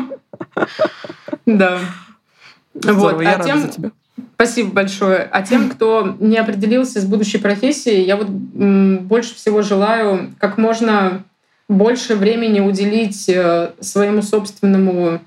Да. 1.46 1.80
Вот, 2.74 3.20
я 3.20 3.34
а 3.34 3.38
рада 3.38 3.58
за 3.58 3.68
тебя. 3.68 3.90
Спасибо 4.34 4.70
большое. 4.70 5.28
А 5.30 5.42
тем, 5.42 5.70
кто 5.70 6.16
не 6.20 6.36
определился 6.36 7.00
с 7.00 7.04
будущей 7.04 7.38
профессией, 7.38 8.04
я 8.04 8.16
вот 8.16 8.28
больше 8.28 9.34
всего 9.34 9.62
желаю 9.62 10.32
как 10.38 10.58
можно 10.58 11.24
больше 11.68 12.16
времени 12.16 12.60
уделить 12.60 13.28
э, 13.28 13.72
своему 13.80 14.22
собственному 14.22 15.20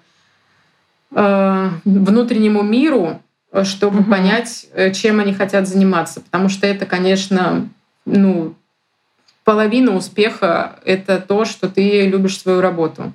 э, 1.11 1.69
внутреннему 1.85 2.63
миру, 2.63 3.21
чтобы 3.63 3.99
угу. 3.99 4.11
понять, 4.11 4.67
э, 4.73 4.91
чем 4.91 5.19
они 5.19 5.33
хотят 5.33 5.67
заниматься. 5.67 6.19
Потому 6.19 6.49
что 6.49 6.67
это, 6.67 6.85
конечно, 6.85 7.69
ну, 8.05 8.55
половина 9.43 9.95
успеха— 9.95 10.79
это 10.85 11.19
то, 11.19 11.45
что 11.45 11.69
ты 11.69 12.07
любишь 12.07 12.39
свою 12.39 12.59
работу 12.59 13.13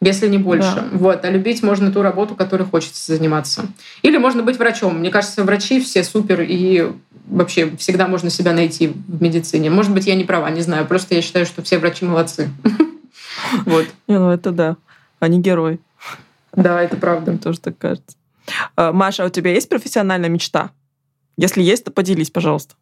если 0.00 0.28
не 0.28 0.38
больше. 0.38 0.74
Да. 0.74 0.88
Вот. 0.92 1.24
А 1.24 1.30
любить 1.30 1.62
можно 1.62 1.92
ту 1.92 2.02
работу, 2.02 2.34
которой 2.34 2.64
хочется 2.64 3.14
заниматься. 3.14 3.66
Или 4.02 4.16
можно 4.16 4.42
быть 4.42 4.58
врачом. 4.58 4.98
Мне 4.98 5.10
кажется, 5.10 5.44
врачи 5.44 5.80
все 5.80 6.02
супер 6.04 6.40
и 6.40 6.92
вообще 7.26 7.76
всегда 7.76 8.08
можно 8.08 8.30
себя 8.30 8.52
найти 8.52 8.88
в 8.88 9.22
медицине. 9.22 9.70
Может 9.70 9.92
быть, 9.92 10.06
я 10.06 10.14
не 10.14 10.24
права, 10.24 10.50
не 10.50 10.62
знаю. 10.62 10.86
Просто 10.86 11.14
я 11.14 11.22
считаю, 11.22 11.46
что 11.46 11.62
все 11.62 11.78
врачи 11.78 12.04
молодцы. 12.04 12.50
Вот. 13.64 13.86
Ну, 14.06 14.30
это 14.30 14.50
да. 14.50 14.76
Они 15.18 15.40
герой. 15.40 15.80
Да, 16.52 16.82
это 16.82 16.96
правда. 16.96 17.30
Мне 17.30 17.40
тоже 17.40 17.58
так 17.58 17.78
кажется. 17.78 18.16
А, 18.76 18.92
Маша, 18.92 19.24
а 19.24 19.26
у 19.26 19.30
тебя 19.30 19.52
есть 19.52 19.68
профессиональная 19.68 20.28
мечта? 20.28 20.70
Если 21.36 21.62
есть, 21.62 21.84
то 21.84 21.90
поделись, 21.90 22.30
пожалуйста, 22.30 22.74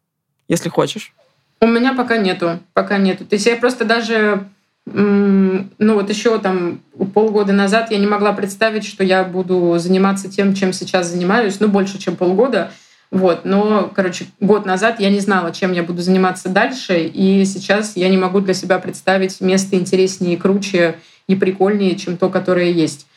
если 0.47 0.69
хочешь. 0.69 1.13
У 1.61 1.67
меня 1.67 1.93
пока 1.93 2.17
нету. 2.17 2.59
Пока 2.73 2.97
нету. 2.97 3.25
То 3.25 3.35
есть 3.35 3.45
я 3.45 3.55
просто 3.55 3.85
даже 3.85 4.49
ну 4.91 5.93
вот 5.93 6.09
еще 6.09 6.39
там 6.39 6.81
полгода 7.13 7.53
назад 7.53 7.91
я 7.91 7.97
не 7.97 8.07
могла 8.07 8.33
представить, 8.33 8.85
что 8.85 9.03
я 9.03 9.23
буду 9.23 9.77
заниматься 9.77 10.29
тем, 10.29 10.53
чем 10.53 10.73
сейчас 10.73 11.07
занимаюсь, 11.07 11.59
ну 11.59 11.67
больше, 11.67 11.97
чем 11.97 12.15
полгода. 12.15 12.71
Вот, 13.11 13.43
но, 13.43 13.91
короче, 13.95 14.27
год 14.39 14.67
назад 14.67 14.99
я 14.99 15.09
не 15.09 15.19
знала, 15.19 15.51
чем 15.51 15.71
я 15.71 15.81
буду 15.81 16.01
заниматься 16.01 16.47
дальше, 16.47 16.99
и 17.01 17.43
сейчас 17.43 17.97
я 17.97 18.07
не 18.07 18.17
могу 18.17 18.39
для 18.39 18.53
себя 18.53 18.77
представить 18.77 19.41
место 19.41 19.75
интереснее, 19.77 20.37
круче 20.37 20.99
и 21.27 21.35
прикольнее, 21.35 21.95
чем 21.95 22.17
то, 22.17 22.29
которое 22.29 22.71
есть. 22.71 23.07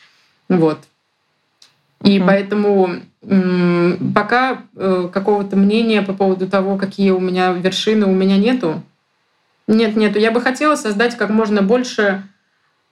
Вот. 0.49 0.79
И 2.03 2.17
mm-hmm. 2.17 2.25
поэтому 2.25 2.89
пока 4.13 4.63
э, 4.75 5.09
какого-то 5.13 5.55
мнения 5.55 6.01
по 6.01 6.13
поводу 6.13 6.47
того, 6.47 6.77
какие 6.77 7.11
у 7.11 7.19
меня 7.19 7.53
вершины, 7.53 8.05
у 8.05 8.13
меня 8.13 8.37
нету. 8.37 8.81
Нет, 9.67 9.95
нет, 9.95 10.17
я 10.17 10.31
бы 10.31 10.41
хотела 10.41 10.75
создать 10.75 11.17
как 11.17 11.29
можно 11.29 11.61
больше 11.61 12.23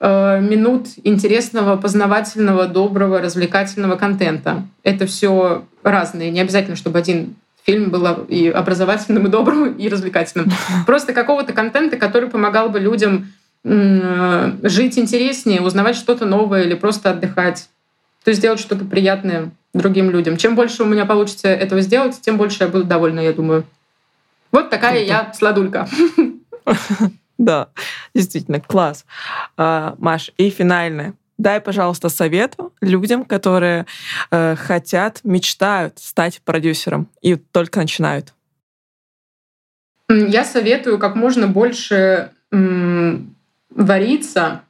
э, 0.00 0.40
минут 0.40 0.88
интересного, 1.04 1.76
познавательного, 1.76 2.66
доброго, 2.66 3.20
развлекательного 3.20 3.96
контента. 3.96 4.64
Это 4.82 5.06
все 5.06 5.64
разные. 5.82 6.30
Не 6.30 6.40
обязательно, 6.40 6.76
чтобы 6.76 6.98
один 6.98 7.36
фильм 7.64 7.90
был 7.90 8.24
и 8.28 8.48
образовательным, 8.48 9.26
и 9.26 9.30
добрым, 9.30 9.74
и 9.74 9.88
развлекательным. 9.88 10.50
Просто 10.86 11.12
какого-то 11.12 11.52
контента, 11.52 11.96
который 11.96 12.28
помогал 12.28 12.70
бы 12.70 12.80
людям 12.80 13.32
э, 13.64 14.52
жить 14.62 14.98
интереснее, 14.98 15.60
узнавать 15.60 15.96
что-то 15.96 16.24
новое 16.26 16.64
или 16.64 16.74
просто 16.74 17.10
отдыхать. 17.10 17.68
То 18.24 18.30
есть 18.30 18.40
сделать 18.40 18.60
что-то 18.60 18.84
приятное 18.84 19.50
другим 19.74 20.10
людям. 20.10 20.36
Чем 20.36 20.54
больше 20.54 20.82
у 20.82 20.86
меня 20.86 21.06
получится 21.06 21.48
этого 21.48 21.80
сделать, 21.80 22.20
тем 22.20 22.36
больше 22.36 22.64
я 22.64 22.68
буду 22.68 22.84
довольна, 22.84 23.20
я 23.20 23.32
думаю. 23.32 23.64
Вот 24.50 24.70
такая 24.70 25.04
я 25.04 25.32
сладулька. 25.34 25.88
Да, 27.38 27.70
действительно, 28.14 28.60
класс. 28.60 29.04
А, 29.56 29.96
Маш, 29.98 30.30
и 30.36 30.48
финальное. 30.50 31.14
Дай, 31.38 31.60
пожалуйста, 31.60 32.08
совет 32.08 32.56
людям, 32.80 33.24
которые 33.24 33.86
э, 34.30 34.54
хотят, 34.54 35.20
мечтают 35.24 35.98
стать 35.98 36.40
продюсером 36.44 37.08
и 37.20 37.34
только 37.34 37.80
начинают. 37.80 38.32
Я 40.08 40.44
советую 40.44 40.98
как 40.98 41.16
можно 41.16 41.48
больше 41.48 42.30
вариться, 43.70 44.62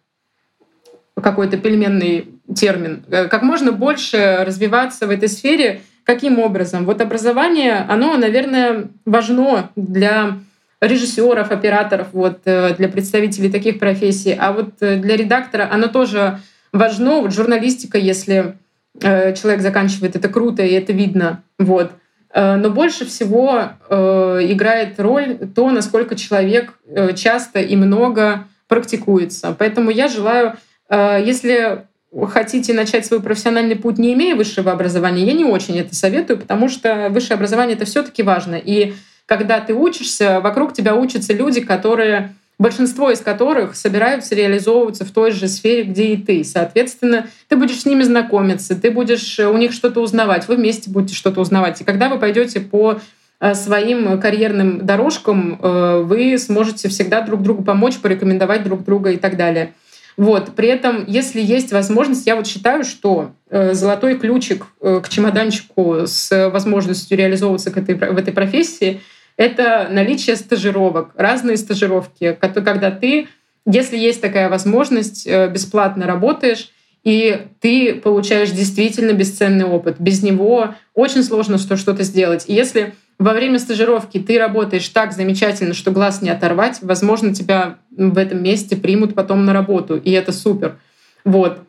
какой-то 1.20 1.58
пельменный 1.58 2.28
термин, 2.54 3.04
э, 3.10 3.28
как 3.28 3.42
можно 3.42 3.72
больше 3.72 4.44
развиваться 4.46 5.06
в 5.06 5.10
этой 5.10 5.28
сфере. 5.28 5.82
Каким 6.04 6.38
образом? 6.38 6.84
Вот 6.84 7.00
образование, 7.00 7.86
оно, 7.88 8.16
наверное, 8.16 8.88
важно 9.04 9.70
для 9.76 10.38
режиссеров, 10.82 11.52
операторов, 11.52 12.08
вот, 12.12 12.40
э, 12.44 12.74
для 12.74 12.88
представителей 12.88 13.50
таких 13.50 13.78
профессий. 13.78 14.36
А 14.38 14.52
вот 14.52 14.70
э, 14.80 14.96
для 14.96 15.16
редактора 15.16 15.68
оно 15.70 15.86
тоже 15.86 16.40
важно. 16.72 17.20
Вот 17.20 17.32
журналистика, 17.32 17.98
если 17.98 18.56
э, 19.00 19.32
человек 19.34 19.62
заканчивает, 19.62 20.16
это 20.16 20.28
круто, 20.28 20.64
и 20.64 20.72
это 20.72 20.92
видно. 20.92 21.42
Вот. 21.58 21.92
Но 22.34 22.70
больше 22.70 23.04
всего 23.04 23.72
играет 23.90 24.98
роль 24.98 25.36
то, 25.54 25.70
насколько 25.70 26.16
человек 26.16 26.72
часто 27.14 27.60
и 27.60 27.76
много 27.76 28.46
практикуется. 28.68 29.54
Поэтому 29.58 29.90
я 29.90 30.08
желаю, 30.08 30.54
если 30.90 31.84
хотите 32.30 32.72
начать 32.72 33.04
свой 33.04 33.20
профессиональный 33.20 33.76
путь, 33.76 33.98
не 33.98 34.14
имея 34.14 34.34
высшего 34.34 34.72
образования, 34.72 35.26
я 35.26 35.34
не 35.34 35.44
очень 35.44 35.78
это 35.78 35.94
советую, 35.94 36.38
потому 36.38 36.70
что 36.70 37.08
высшее 37.10 37.34
образование 37.34 37.76
это 37.76 37.84
все-таки 37.84 38.22
важно. 38.22 38.54
И 38.54 38.94
когда 39.26 39.60
ты 39.60 39.74
учишься, 39.74 40.40
вокруг 40.40 40.72
тебя 40.72 40.94
учатся 40.94 41.32
люди, 41.32 41.60
которые 41.60 42.34
большинство 42.58 43.10
из 43.10 43.20
которых 43.20 43.74
собираются 43.74 44.34
реализовываться 44.34 45.04
в 45.04 45.10
той 45.10 45.32
же 45.32 45.48
сфере, 45.48 45.82
где 45.82 46.14
и 46.14 46.16
ты. 46.16 46.44
Соответственно, 46.44 47.26
ты 47.48 47.56
будешь 47.56 47.80
с 47.80 47.86
ними 47.86 48.02
знакомиться, 48.02 48.80
ты 48.80 48.90
будешь 48.90 49.38
у 49.40 49.56
них 49.56 49.72
что-то 49.72 50.00
узнавать, 50.00 50.46
вы 50.48 50.56
вместе 50.56 50.88
будете 50.88 51.14
что-то 51.14 51.40
узнавать. 51.40 51.80
И 51.80 51.84
когда 51.84 52.08
вы 52.08 52.18
пойдете 52.18 52.60
по 52.60 53.00
э, 53.40 53.54
своим 53.54 54.20
карьерным 54.20 54.86
дорожкам, 54.86 55.58
э, 55.60 56.02
вы 56.04 56.38
сможете 56.38 56.88
всегда 56.88 57.22
друг 57.22 57.42
другу 57.42 57.64
помочь, 57.64 57.98
порекомендовать 57.98 58.62
друг 58.62 58.84
друга 58.84 59.10
и 59.10 59.16
так 59.16 59.36
далее. 59.36 59.72
Вот. 60.16 60.54
При 60.54 60.68
этом, 60.68 61.04
если 61.06 61.40
есть 61.40 61.72
возможность, 61.72 62.26
я 62.26 62.36
вот 62.36 62.46
считаю, 62.46 62.84
что 62.84 63.32
э, 63.50 63.74
золотой 63.74 64.18
ключик 64.18 64.66
к 64.80 65.08
чемоданчику 65.08 66.06
с 66.06 66.50
возможностью 66.50 67.16
реализовываться 67.16 67.70
к 67.70 67.76
этой, 67.78 67.94
в 67.94 68.16
этой 68.16 68.32
профессии— 68.32 69.00
это 69.36 69.88
наличие 69.90 70.36
стажировок, 70.36 71.12
разные 71.16 71.56
стажировки, 71.56 72.36
когда 72.40 72.90
ты, 72.90 73.28
если 73.66 73.96
есть 73.96 74.20
такая 74.20 74.48
возможность, 74.48 75.26
э, 75.26 75.48
бесплатно 75.48 76.06
работаешь, 76.06 76.70
и 77.02 77.46
ты 77.60 77.94
получаешь 77.94 78.50
действительно 78.50 79.12
бесценный 79.12 79.64
опыт. 79.64 79.96
Без 79.98 80.22
него 80.22 80.74
очень 80.94 81.24
сложно 81.24 81.58
что-то 81.58 82.04
сделать. 82.04 82.44
И 82.46 82.54
если 82.54 82.94
во 83.22 83.32
время 83.34 83.58
стажировки 83.58 84.18
ты 84.18 84.38
работаешь 84.38 84.88
так 84.88 85.12
замечательно, 85.12 85.74
что 85.74 85.90
глаз 85.90 86.22
не 86.22 86.30
оторвать, 86.30 86.78
возможно, 86.82 87.32
тебя 87.32 87.78
в 87.90 88.18
этом 88.18 88.42
месте 88.42 88.76
примут 88.76 89.14
потом 89.14 89.44
на 89.44 89.52
работу, 89.52 89.96
и 89.96 90.10
это 90.10 90.32
супер. 90.32 90.78
Вот. 91.24 91.60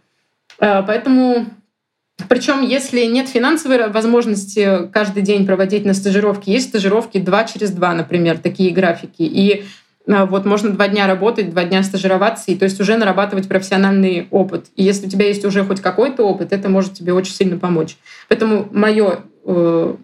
Э, 0.59 0.81
поэтому 0.85 1.45
причем, 2.29 2.61
если 2.61 3.05
нет 3.05 3.27
финансовой 3.27 3.89
возможности 3.89 4.87
каждый 4.91 5.23
день 5.23 5.45
проводить 5.45 5.85
на 5.85 5.93
стажировке, 5.93 6.51
есть 6.51 6.69
стажировки 6.69 7.17
два 7.19 7.43
через 7.43 7.71
два, 7.71 7.93
например, 7.93 8.37
такие 8.37 8.71
графики. 8.71 9.23
И 9.23 9.65
а, 10.07 10.25
вот 10.25 10.45
можно 10.45 10.69
два 10.69 10.87
дня 10.87 11.07
работать, 11.07 11.49
два 11.49 11.63
дня 11.63 11.83
стажироваться, 11.83 12.51
и 12.51 12.55
то 12.55 12.65
есть 12.65 12.79
уже 12.79 12.97
нарабатывать 12.97 13.47
профессиональный 13.47 14.27
опыт. 14.31 14.67
И 14.75 14.83
если 14.83 15.07
у 15.07 15.09
тебя 15.09 15.27
есть 15.27 15.43
уже 15.45 15.63
хоть 15.65 15.81
какой-то 15.81 16.23
опыт, 16.23 16.53
это 16.53 16.69
может 16.69 16.93
тебе 16.93 17.13
очень 17.13 17.33
сильно 17.33 17.57
помочь. 17.57 17.97
Поэтому 18.27 18.67
мое, 18.71 19.21
э, 19.45 19.95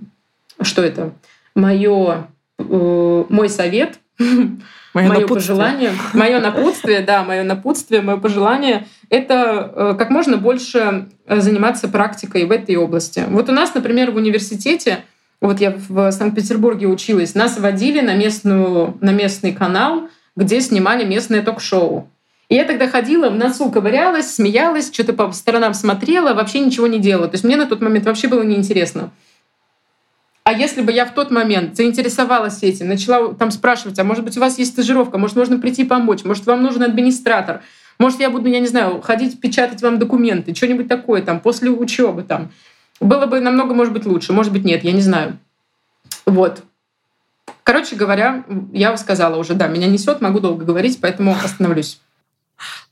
что 0.62 0.84
это? 0.84 1.14
Мое, 1.60 2.28
э, 2.58 3.26
мой 3.30 3.50
совет 3.50 4.00
Мое, 4.94 5.28
пожелание, 5.28 5.92
мое 6.14 6.40
напутствие, 6.40 7.02
да, 7.02 7.24
мое 7.24 7.44
напутствие, 7.44 8.02
мое 8.02 8.18
пожелание— 8.18 8.88
это 9.10 9.72
э, 9.74 9.96
как 9.98 10.10
можно 10.10 10.38
больше 10.38 11.08
э, 11.26 11.40
заниматься 11.40 11.88
практикой 11.88 12.46
в 12.46 12.52
этой 12.52 12.76
области. 12.76 13.24
Вот 13.30 13.50
у 13.50 13.52
нас, 13.52 13.74
например, 13.74 14.12
в 14.12 14.16
университете, 14.16 15.00
вот 15.42 15.62
я 15.62 15.76
в 15.78 16.12
Санкт-Петербурге 16.12 16.88
училась, 16.88 17.36
нас 17.36 17.60
водили 17.60 18.02
на, 18.02 18.16
местную, 18.16 18.98
на 19.00 19.12
местный 19.12 19.54
канал, 19.54 20.10
где 20.36 20.60
снимали 20.60 21.06
местное 21.06 21.44
ток-шоу. 21.44 22.10
И 22.50 22.56
я 22.56 22.64
тогда 22.64 22.90
ходила, 22.90 23.30
в 23.30 23.36
носу 23.36 23.70
ковырялась, 23.70 24.34
смеялась, 24.34 24.92
что-то 24.92 25.14
по 25.14 25.32
сторонам 25.32 25.76
смотрела, 25.76 26.34
вообще 26.34 26.60
ничего 26.60 26.88
не 26.88 26.98
делала. 26.98 27.28
То 27.28 27.36
есть 27.36 27.44
мне 27.44 27.58
на 27.58 27.68
тот 27.68 27.80
момент 27.80 28.06
вообще 28.06 28.28
было 28.28 28.42
неинтересно. 28.42 29.12
А 30.44 30.54
если 30.54 30.82
бы 30.82 30.92
я 30.92 31.06
в 31.06 31.14
тот 31.14 31.32
момент 31.32 31.76
заинтересовалась 31.76 32.64
этим, 32.64 32.88
начала 32.88 33.34
там 33.34 33.52
спрашивать, 33.52 34.00
а 34.00 34.04
может 34.04 34.24
быть 34.24 34.38
у 34.38 34.40
вас 34.40 34.58
есть 34.58 34.72
стажировка, 34.72 35.18
может 35.18 35.36
можно 35.36 35.60
прийти 35.60 35.84
помочь, 35.84 36.24
может 36.24 36.46
вам 36.46 36.64
нужен 36.64 36.84
администратор, 36.84 37.62
может 38.00 38.20
я 38.20 38.30
буду, 38.30 38.48
я 38.48 38.60
не 38.60 38.68
знаю, 38.68 39.02
ходить 39.02 39.40
печатать 39.40 39.82
вам 39.82 40.00
документы, 40.00 40.56
что-нибудь 40.56 40.88
такое 40.88 41.22
там 41.22 41.40
после 41.40 41.70
учебы 41.70 42.24
там. 42.24 42.52
Было 43.00 43.26
бы 43.28 43.40
намного, 43.40 43.74
может 43.74 43.94
быть, 43.94 44.06
лучше, 44.06 44.34
может 44.34 44.52
быть, 44.52 44.66
нет, 44.66 44.84
я 44.84 44.92
не 44.92 45.02
знаю. 45.02 45.38
Вот. 46.26 46.64
Короче 47.64 47.96
говоря, 47.96 48.44
я 48.74 48.96
сказала 48.98 49.38
уже, 49.38 49.54
да, 49.54 49.68
меня 49.68 49.88
несет, 49.88 50.22
могу 50.22 50.40
долго 50.40 50.66
говорить, 50.66 51.00
поэтому 51.02 51.36
остановлюсь. 51.44 52.00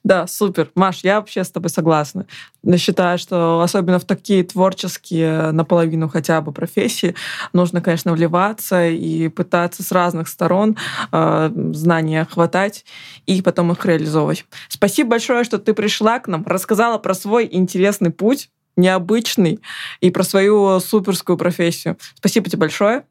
Да, 0.03 0.27
супер. 0.27 0.71
Маш, 0.75 0.99
я 1.03 1.19
вообще 1.19 1.43
с 1.43 1.51
тобой 1.51 1.69
согласна. 1.69 2.25
Я 2.63 2.77
считаю, 2.77 3.17
что 3.17 3.61
особенно 3.61 3.99
в 3.99 4.05
такие 4.05 4.43
творческие, 4.43 5.51
наполовину 5.51 6.09
хотя 6.09 6.41
бы 6.41 6.51
профессии, 6.51 7.15
нужно, 7.53 7.81
конечно, 7.81 8.13
вливаться 8.13 8.87
и 8.87 9.27
пытаться 9.29 9.83
с 9.83 9.91
разных 9.91 10.27
сторон 10.27 10.77
э, 11.11 11.51
знания 11.73 12.27
хватать 12.29 12.85
и 13.25 13.41
потом 13.41 13.71
их 13.71 13.85
реализовывать. 13.85 14.45
Спасибо 14.69 15.11
большое, 15.11 15.43
что 15.43 15.57
ты 15.57 15.73
пришла 15.73 16.19
к 16.19 16.27
нам, 16.27 16.45
рассказала 16.45 16.97
про 16.97 17.13
свой 17.13 17.47
интересный 17.51 18.11
путь, 18.11 18.49
необычный, 18.77 19.59
и 19.99 20.11
про 20.11 20.23
свою 20.23 20.79
суперскую 20.79 21.37
профессию. 21.37 21.97
Спасибо 22.15 22.49
тебе 22.49 22.59
большое. 22.59 23.03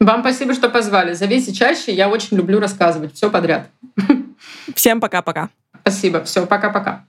Вам 0.00 0.20
спасибо, 0.20 0.54
что 0.54 0.70
позвали. 0.70 1.12
Зовите 1.12 1.52
чаще, 1.52 1.92
я 1.92 2.08
очень 2.08 2.36
люблю 2.36 2.58
рассказывать. 2.58 3.14
Все 3.14 3.30
подряд. 3.30 3.68
Всем 4.74 5.00
пока-пока. 5.00 5.50
Спасибо. 5.82 6.24
Все, 6.24 6.46
пока-пока. 6.46 7.06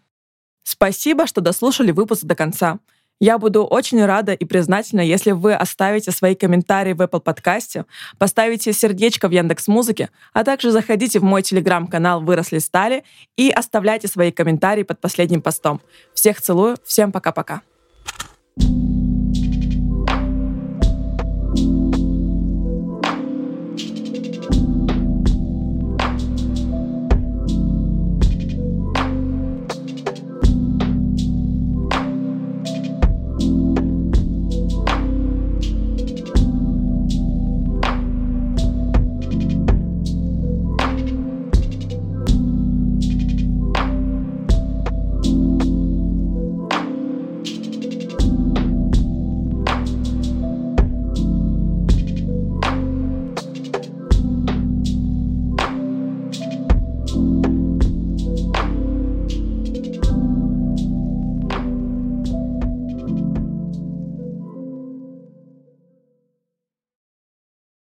Спасибо, 0.63 1.27
что 1.27 1.41
дослушали 1.41 1.91
выпуск 1.91 2.23
до 2.23 2.35
конца. 2.35 2.79
Я 3.19 3.37
буду 3.37 3.63
очень 3.63 4.03
рада 4.03 4.33
и 4.33 4.45
признательна, 4.45 5.01
если 5.01 5.29
вы 5.29 5.53
оставите 5.53 6.09
свои 6.11 6.33
комментарии 6.33 6.93
в 6.93 7.01
Apple 7.01 7.19
подкасте, 7.19 7.85
поставите 8.17 8.73
сердечко 8.73 9.27
в 9.27 9.31
Яндекс 9.31 9.67
Музыке, 9.67 10.09
а 10.33 10.43
также 10.43 10.71
заходите 10.71 11.19
в 11.19 11.23
мой 11.23 11.43
телеграм-канал 11.43 12.21
«Выросли 12.21 12.57
стали» 12.57 13.03
и 13.37 13.51
оставляйте 13.51 14.07
свои 14.07 14.31
комментарии 14.31 14.81
под 14.81 14.99
последним 14.99 15.43
постом. 15.43 15.81
Всех 16.15 16.41
целую, 16.41 16.77
всем 16.83 17.11
пока-пока. 17.11 17.61
thank 18.59 18.69
you 18.69 19.00